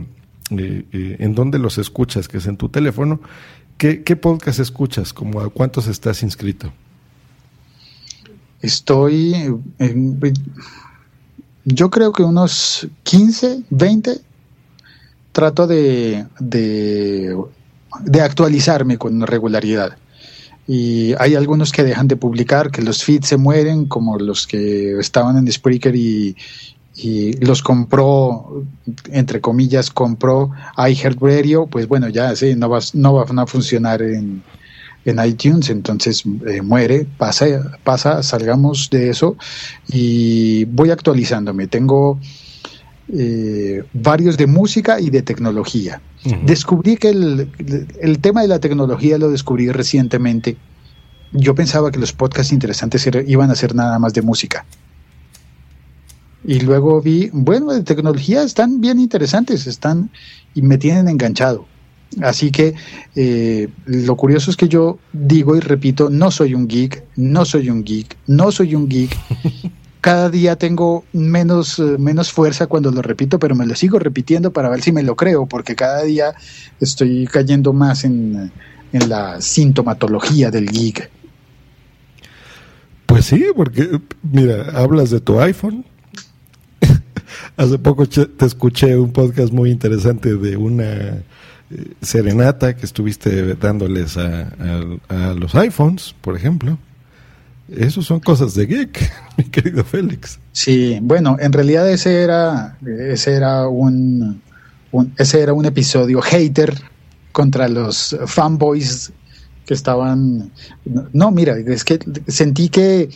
en 0.49 1.35
dónde 1.35 1.57
los 1.57 1.77
escuchas, 1.77 2.27
que 2.27 2.37
es 2.37 2.47
en 2.47 2.57
tu 2.57 2.67
teléfono, 2.67 3.21
¿qué, 3.77 4.03
qué 4.03 4.17
podcast 4.17 4.59
escuchas? 4.59 5.13
¿Como 5.13 5.39
a 5.39 5.49
cuántos 5.49 5.87
estás 5.87 6.21
inscrito? 6.21 6.73
Estoy, 8.61 9.55
yo 11.65 11.89
creo 11.89 12.11
que 12.11 12.23
unos 12.23 12.87
15, 13.03 13.63
20, 13.69 14.19
trato 15.31 15.67
de, 15.67 16.25
de, 16.39 17.37
de 18.01 18.21
actualizarme 18.21 18.97
con 18.97 19.21
regularidad. 19.21 19.97
Y 20.67 21.13
hay 21.19 21.35
algunos 21.35 21.71
que 21.71 21.83
dejan 21.83 22.07
de 22.07 22.17
publicar, 22.17 22.71
que 22.71 22.81
los 22.81 23.03
feeds 23.03 23.27
se 23.27 23.37
mueren, 23.37 23.85
como 23.85 24.17
los 24.17 24.47
que 24.47 24.99
estaban 24.99 25.37
en 25.37 25.51
Spreaker 25.51 25.95
y, 25.95 26.35
y 26.97 27.33
los 27.45 27.61
compró, 27.61 28.65
entre 29.11 29.39
comillas, 29.39 29.91
compró 29.91 30.51
iHeartRadio, 30.77 31.67
pues 31.67 31.87
bueno, 31.87 32.09
ya 32.09 32.35
sí, 32.35 32.55
no, 32.55 32.69
va, 32.69 32.79
no 32.93 33.13
van 33.13 33.39
a 33.39 33.45
funcionar 33.45 34.01
en, 34.01 34.41
en 35.11 35.25
iTunes, 35.25 35.69
entonces 35.69 36.23
eh, 36.45 36.61
muere, 36.61 37.05
pasa, 37.17 37.45
pasa, 37.83 38.21
salgamos 38.23 38.89
de 38.89 39.09
eso 39.09 39.37
y 39.87 40.65
voy 40.65 40.91
actualizándome. 40.91 41.67
Tengo 41.67 42.19
eh, 43.09 43.83
varios 43.93 44.37
de 44.37 44.47
música 44.47 44.99
y 44.99 45.09
de 45.09 45.21
tecnología. 45.21 46.01
Descubrí 46.43 46.97
que 46.97 47.09
el, 47.09 47.49
el, 48.01 48.19
tema 48.19 48.41
de 48.41 48.49
la 48.49 48.59
tecnología 48.59 49.17
lo 49.17 49.29
descubrí 49.29 49.71
recientemente. 49.71 50.57
Yo 51.31 51.55
pensaba 51.55 51.89
que 51.89 51.99
los 51.99 52.11
podcasts 52.11 52.51
interesantes 52.51 53.07
iban 53.27 53.49
a 53.49 53.55
ser 53.55 53.73
nada 53.75 53.97
más 53.97 54.13
de 54.13 54.23
música. 54.23 54.65
Y 56.43 56.59
luego 56.59 57.01
vi, 57.01 57.29
bueno, 57.31 57.71
de 57.71 57.83
tecnología 57.83 58.43
están 58.43 58.81
bien 58.81 58.99
interesantes, 58.99 59.67
están 59.67 60.09
y 60.53 60.61
me 60.61 60.77
tienen 60.77 61.07
enganchado. 61.07 61.65
Así 62.21 62.51
que 62.51 62.73
eh, 63.15 63.67
lo 63.85 64.15
curioso 64.15 64.49
es 64.49 64.57
que 64.57 64.67
yo 64.67 64.97
digo 65.13 65.55
y 65.55 65.59
repito, 65.59 66.09
no 66.09 66.31
soy 66.31 66.53
un 66.53 66.67
geek, 66.67 67.03
no 67.15 67.45
soy 67.45 67.69
un 67.69 67.83
geek, 67.83 68.15
no 68.27 68.51
soy 68.51 68.75
un 68.75 68.87
geek. 68.87 69.15
Cada 70.01 70.29
día 70.29 70.55
tengo 70.55 71.03
menos, 71.11 71.79
eh, 71.79 71.97
menos 71.99 72.31
fuerza 72.31 72.67
cuando 72.67 72.91
lo 72.91 73.01
repito, 73.01 73.39
pero 73.39 73.55
me 73.55 73.65
lo 73.65 73.75
sigo 73.75 73.99
repitiendo 73.99 74.53
para 74.53 74.69
ver 74.69 74.81
si 74.81 74.91
me 74.91 75.03
lo 75.03 75.15
creo, 75.15 75.47
porque 75.47 75.75
cada 75.75 76.03
día 76.03 76.33
estoy 76.79 77.25
cayendo 77.25 77.73
más 77.73 78.05
en, 78.05 78.51
en 78.93 79.09
la 79.09 79.41
sintomatología 79.41 80.49
del 80.49 80.67
geek. 80.67 81.09
Pues 83.05 83.25
sí, 83.25 83.43
porque 83.55 83.99
mira, 84.21 84.71
hablas 84.75 85.09
de 85.09 85.19
tu 85.19 85.41
iPhone. 85.41 85.83
Hace 87.57 87.79
poco 87.79 88.05
te 88.07 88.45
escuché 88.45 88.95
un 88.95 89.11
podcast 89.11 89.51
muy 89.51 89.71
interesante 89.71 90.35
de 90.35 90.55
una 90.55 91.23
serenata 92.01 92.75
que 92.75 92.85
estuviste 92.85 93.55
dándoles 93.55 94.17
a, 94.17 95.33
los 95.35 95.55
iPhones, 95.55 96.15
por 96.21 96.35
ejemplo. 96.35 96.77
Esos 97.69 98.05
son 98.05 98.21
cosas 98.21 98.53
de 98.53 98.65
geek, 98.65 99.11
mi 99.37 99.43
querido 99.45 99.83
Félix. 99.83 100.39
Sí, 100.53 100.99
bueno, 101.01 101.35
en 101.39 101.51
realidad 101.51 101.89
ese 101.89 102.21
era, 102.21 102.77
ese 102.85 103.33
era 103.33 103.67
un, 103.67 104.41
ese 105.17 105.41
era 105.41 105.53
un 105.53 105.65
episodio 105.65 106.21
hater 106.21 106.73
contra 107.33 107.67
los 107.67 108.17
fanboys 108.25 109.11
que 109.65 109.73
estaban. 109.73 110.51
No, 111.11 111.29
mira, 111.31 111.57
es 111.57 111.83
que 111.83 111.99
sentí 112.27 112.69
que 112.69 113.09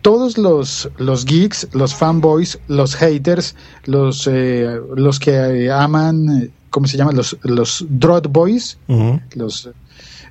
todos 0.00 0.38
los, 0.38 0.88
los 0.98 1.24
geeks, 1.24 1.66
los 1.72 1.92
fanboys, 1.92 2.60
los 2.68 2.94
haters, 2.94 3.56
los, 3.86 4.28
eh, 4.30 4.78
los 4.94 5.18
que 5.18 5.68
aman 5.72 6.52
¿cómo 6.76 6.86
se 6.86 6.98
llaman? 6.98 7.16
Los, 7.16 7.38
los 7.42 7.86
Drot 7.88 8.30
Boys, 8.30 8.76
los, 9.34 9.70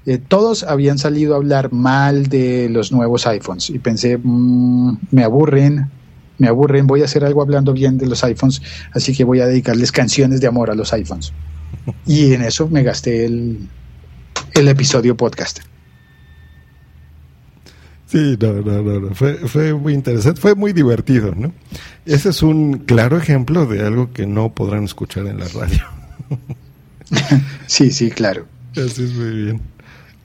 eh, 0.05 0.19
todos 0.19 0.61
habían 0.61 0.99
salido 0.99 1.33
a 1.33 1.37
hablar 1.37 1.73
mal 1.73 2.27
de 2.27 2.69
los 2.69 2.91
nuevos 2.91 3.25
iPhones 3.25 3.71
y 3.71 3.79
pensé, 3.79 4.19
mm, 4.21 4.97
me 5.09 5.23
aburren, 5.23 5.89
me 6.37 6.47
aburren, 6.47 6.85
voy 6.85 7.01
a 7.01 7.05
hacer 7.05 7.25
algo 7.25 7.41
hablando 7.41 7.73
bien 7.73 7.97
de 7.97 8.05
los 8.05 8.23
iPhones, 8.23 8.61
así 8.93 9.15
que 9.15 9.23
voy 9.23 9.39
a 9.39 9.47
dedicarles 9.47 9.91
canciones 9.91 10.39
de 10.39 10.45
amor 10.45 10.69
a 10.69 10.75
los 10.75 10.93
iPhones. 10.93 11.33
Y 12.05 12.33
en 12.33 12.43
eso 12.43 12.67
me 12.67 12.83
gasté 12.83 13.25
el, 13.25 13.67
el 14.53 14.67
episodio 14.67 15.17
podcast. 15.17 15.61
Sí, 18.05 18.37
no, 18.39 18.53
no, 18.61 18.83
no, 18.83 19.15
Fue, 19.15 19.33
fue 19.47 19.73
muy 19.73 19.95
interesante, 19.95 20.39
fue 20.39 20.53
muy 20.53 20.73
divertido, 20.73 21.33
¿no? 21.35 21.53
Ese 22.05 22.29
es 22.29 22.43
un 22.43 22.77
claro 22.85 23.17
ejemplo 23.17 23.65
de 23.65 23.83
algo 23.83 24.13
que 24.13 24.27
no 24.27 24.53
podrán 24.53 24.83
escuchar 24.83 25.25
en 25.25 25.39
la 25.39 25.47
radio. 25.47 26.04
sí, 27.67 27.91
sí, 27.91 28.09
claro. 28.11 28.45
Así 28.71 29.03
es 29.03 29.13
muy 29.13 29.43
bien. 29.43 29.61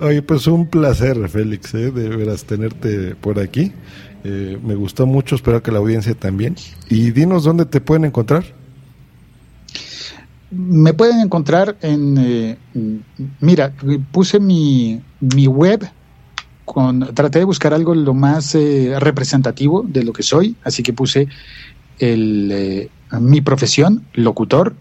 Oye, 0.00 0.22
pues 0.22 0.46
un 0.46 0.66
placer, 0.66 1.28
Félix, 1.28 1.74
¿eh? 1.74 1.90
de 1.90 2.08
veras 2.08 2.44
tenerte 2.44 3.14
por 3.16 3.38
aquí. 3.38 3.72
Eh, 4.24 4.58
me 4.62 4.74
gustó 4.74 5.06
mucho, 5.06 5.34
espero 5.34 5.62
que 5.62 5.70
la 5.70 5.78
audiencia 5.78 6.14
también. 6.14 6.56
Y 6.88 7.10
dinos 7.10 7.44
dónde 7.44 7.66
te 7.66 7.80
pueden 7.80 8.06
encontrar. 8.06 8.44
Me 10.50 10.94
pueden 10.94 11.20
encontrar 11.20 11.76
en, 11.80 12.16
eh, 12.18 12.58
mira, 13.40 13.72
puse 14.10 14.40
mi, 14.40 15.00
mi 15.20 15.46
web, 15.46 15.88
con, 16.64 17.14
traté 17.14 17.40
de 17.40 17.44
buscar 17.44 17.72
algo 17.72 17.94
lo 17.94 18.14
más 18.14 18.54
eh, 18.54 18.94
representativo 18.98 19.84
de 19.86 20.02
lo 20.02 20.12
que 20.12 20.24
soy, 20.24 20.56
así 20.64 20.82
que 20.82 20.92
puse 20.92 21.28
el, 22.00 22.90
mi 23.20 23.40
profesión, 23.42 24.04
locutor, 24.14 24.74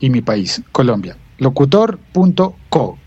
y 0.00 0.10
mi 0.10 0.20
país, 0.20 0.62
Colombia. 0.72 1.16
Locutor.co. 1.38 2.98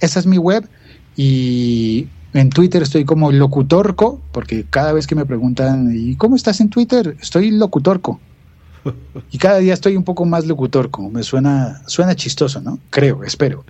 Esa 0.00 0.18
es 0.18 0.26
mi 0.26 0.38
web 0.38 0.68
y 1.16 2.08
en 2.32 2.50
Twitter 2.50 2.82
estoy 2.82 3.04
como 3.04 3.30
locutorco, 3.30 4.20
porque 4.32 4.64
cada 4.68 4.92
vez 4.92 5.06
que 5.06 5.14
me 5.14 5.26
preguntan, 5.26 5.90
¿y 5.94 6.16
cómo 6.16 6.36
estás 6.36 6.60
en 6.60 6.70
Twitter? 6.70 7.16
Estoy 7.20 7.50
locutorco. 7.50 8.20
Y 9.30 9.38
cada 9.38 9.58
día 9.58 9.74
estoy 9.74 9.96
un 9.96 10.04
poco 10.04 10.24
más 10.24 10.46
locutorco. 10.46 11.08
Me 11.08 11.22
suena, 11.22 11.82
suena 11.86 12.16
chistoso, 12.16 12.60
¿no? 12.60 12.78
Creo, 12.90 13.22
espero. 13.22 13.64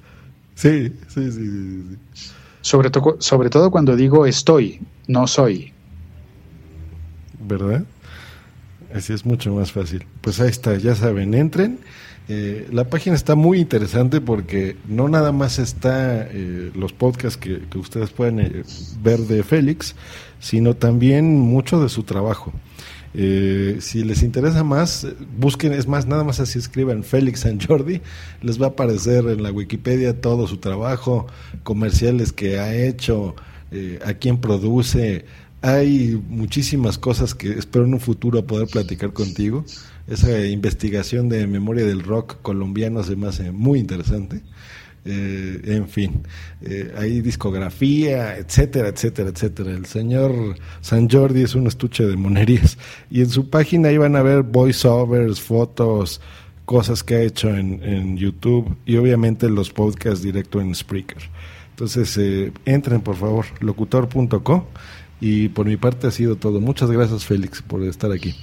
Sí, 0.55 0.93
sí, 1.09 1.33
sí. 1.33 1.87
sí, 2.15 2.29
Sobre, 2.61 2.91
sobre 3.19 3.51
todo 3.51 3.71
cuando 3.71 3.97
digo 3.97 4.27
estoy, 4.27 4.81
no 5.09 5.27
soy. 5.27 5.73
¿Verdad? 7.47 7.85
Así 8.95 9.13
es 9.13 9.27
mucho 9.27 9.53
más 9.55 9.73
fácil. 9.73 10.07
Pues 10.21 10.41
ahí 10.41 10.51
está, 10.51 10.77
ya 10.77 10.95
saben, 10.95 11.35
entren 11.35 11.81
eh, 12.35 12.67
la 12.73 12.89
página 12.89 13.15
está 13.15 13.35
muy 13.35 13.59
interesante 13.59 14.23
porque 14.23 14.77
no 14.89 15.07
nada 15.07 15.33
más 15.33 15.59
está 15.59 16.27
eh, 16.31 16.71
los 16.75 16.95
podcasts 16.95 17.37
que, 17.37 17.61
ustedes 17.77 18.09
pueden 18.09 18.41
eh, 18.41 18.63
ver 19.03 19.19
de 19.21 19.43
Félix, 19.43 19.95
sino 20.41 20.75
también 20.75 21.39
mucho 21.39 21.83
de 21.83 21.91
su 21.91 22.05
trabajo. 22.05 22.55
si 23.13 24.05
les 24.05 24.23
interesa 24.23 24.65
más, 24.65 25.07
busquen, 25.39 25.75
es 25.75 25.87
más, 25.87 26.07
nada 26.07 26.25
más 26.25 26.41
así 26.41 26.59
escriban 26.59 27.05
Félix 27.05 27.41
San 27.41 27.61
Jordi, 27.61 28.01
les 28.41 28.59
va 28.59 28.67
a 28.67 28.71
aparecer 28.71 29.27
en 29.27 29.43
la 29.43 29.53
Wikipedia 29.53 30.19
todo 30.19 30.47
su 30.47 30.57
trabajo, 30.57 31.27
comerciales 31.65 32.33
que 32.33 32.59
ha 32.59 32.75
hecho, 32.75 33.37
a 34.07 34.15
quién 34.15 34.39
produce. 34.39 35.27
Hay 35.61 36.21
muchísimas 36.29 36.97
cosas 36.97 37.35
que 37.35 37.53
espero 37.53 37.85
en 37.85 37.93
un 37.95 38.01
futuro 38.01 38.45
poder 38.47 38.69
platicar 38.69 39.13
contigo 39.13 39.65
esa 40.07 40.47
investigación 40.47 41.29
de 41.29 41.47
memoria 41.47 41.87
del 41.87 42.03
rock 42.03 42.41
colombiano 42.43 43.03
se 43.03 43.17
me 43.17 43.29
hace 43.29 43.53
muy 43.53 43.79
interesante. 43.79 44.43
Eh, 45.05 45.61
en 45.65 45.89
fin, 45.89 46.23
eh, 46.61 46.95
hay 46.97 47.21
discografía, 47.23 48.37
etcétera, 48.37 48.89
etcétera, 48.89 49.31
etcétera. 49.31 49.73
El 49.73 49.87
señor 49.87 50.57
San 50.81 51.11
Jordi 51.11 51.43
es 51.43 51.55
un 51.57 51.67
estuche 51.67 52.07
de 52.07 52.17
monerías 52.17 52.79
y 53.11 53.21
en 53.21 53.31
su 53.31 53.51
página 53.51 53.89
ahí 53.89 53.99
van 53.99 54.15
a 54.15 54.23
ver 54.23 54.43
voiceovers, 54.43 55.41
fotos, 55.41 56.21
cosas 56.65 57.03
que 57.03 57.17
ha 57.17 57.23
hecho 57.23 57.49
en, 57.51 58.17
YouTube 58.17 58.77
y 58.87 58.97
obviamente 58.97 59.49
los 59.49 59.71
podcasts 59.71 60.23
directo 60.23 60.61
en 60.61 60.75
Spreaker. 60.75 61.23
Entonces, 61.71 62.17
eh, 62.19 62.53
entren 62.65 63.01
por 63.01 63.17
favor, 63.17 63.47
locutor.co 63.61 64.69
y 65.21 65.49
por 65.49 65.67
mi 65.67 65.77
parte 65.77 66.07
ha 66.07 66.11
sido 66.13 66.37
todo. 66.37 66.61
Muchas 66.61 66.91
gracias 66.91 67.25
Félix 67.25 67.61
por 67.61 67.83
estar 67.83 68.13
aquí. 68.13 68.37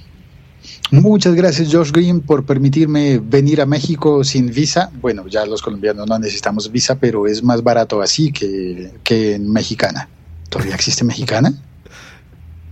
Muchas 0.90 1.34
gracias, 1.34 1.72
Josh 1.72 1.92
Green, 1.92 2.20
por 2.20 2.44
permitirme 2.44 3.18
venir 3.18 3.60
a 3.60 3.66
México 3.66 4.24
sin 4.24 4.52
visa. 4.52 4.90
Bueno, 5.00 5.26
ya 5.28 5.46
los 5.46 5.62
colombianos 5.62 6.08
no 6.08 6.18
necesitamos 6.18 6.70
visa, 6.70 6.96
pero 6.96 7.26
es 7.26 7.42
más 7.42 7.62
barato 7.62 8.02
así 8.02 8.32
que, 8.32 8.92
que 9.04 9.34
en 9.34 9.52
mexicana. 9.52 10.08
¿Todavía 10.48 10.74
existe 10.74 11.04
mexicana? 11.04 11.54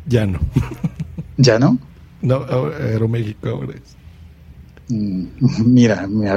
Ya 0.07 0.26
no. 0.26 0.40
¿Ya 1.36 1.59
no? 1.59 1.78
No, 2.22 2.44
Aeroméxico 2.44 3.49
ahora 3.49 3.74
es. 3.74 3.99
Mm, 4.88 5.26
mira, 5.66 6.07
me, 6.07 6.28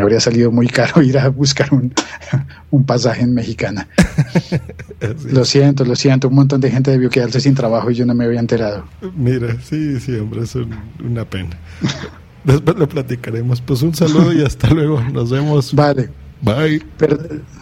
habría 0.00 0.20
salido 0.20 0.50
muy 0.50 0.66
caro 0.68 1.02
ir 1.02 1.18
a 1.18 1.28
buscar 1.28 1.68
un, 1.72 1.92
pasaje 2.86 3.22
en 3.22 3.34
mexicana. 3.34 3.88
Lo 5.30 5.44
siento, 5.44 5.84
lo 5.84 5.96
siento. 5.96 6.28
Un 6.28 6.34
montón 6.34 6.60
de 6.60 6.70
gente 6.70 6.90
debió 6.90 7.08
quedarse 7.08 7.40
sin 7.40 7.54
trabajo 7.54 7.90
y 7.90 7.94
yo 7.94 8.04
no 8.04 8.14
me 8.14 8.24
había 8.24 8.40
enterado. 8.40 8.84
Mira, 9.16 9.56
sí, 9.62 9.98
sí, 9.98 10.14
hombre, 10.16 10.42
es 10.42 10.54
una 11.02 11.24
pena. 11.24 11.58
Después 12.44 12.76
lo 12.76 12.88
platicaremos. 12.88 13.60
Pues 13.60 13.82
un 13.82 13.94
saludo 13.94 14.32
y 14.32 14.42
hasta 14.42 14.70
luego. 14.70 15.00
Nos 15.12 15.30
vemos. 15.30 15.74
Vale. 15.74 16.10
Bye. 16.42 16.82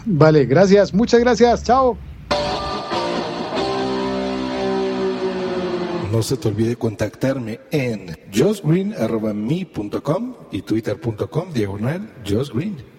vale, 0.05 0.45
gracias. 0.45 0.93
Muchas 0.93 1.19
gracias. 1.19 1.63
Chao. 1.63 1.97
No 6.11 6.23
se 6.23 6.37
te 6.37 6.47
olvide 6.47 6.75
contactarme 6.75 7.59
en 7.71 8.17
josgreen.me.com 8.33 10.33
y 10.51 10.63
twitter.com 10.63 11.53
diagonal 11.53 12.09
josgreen. 12.27 12.98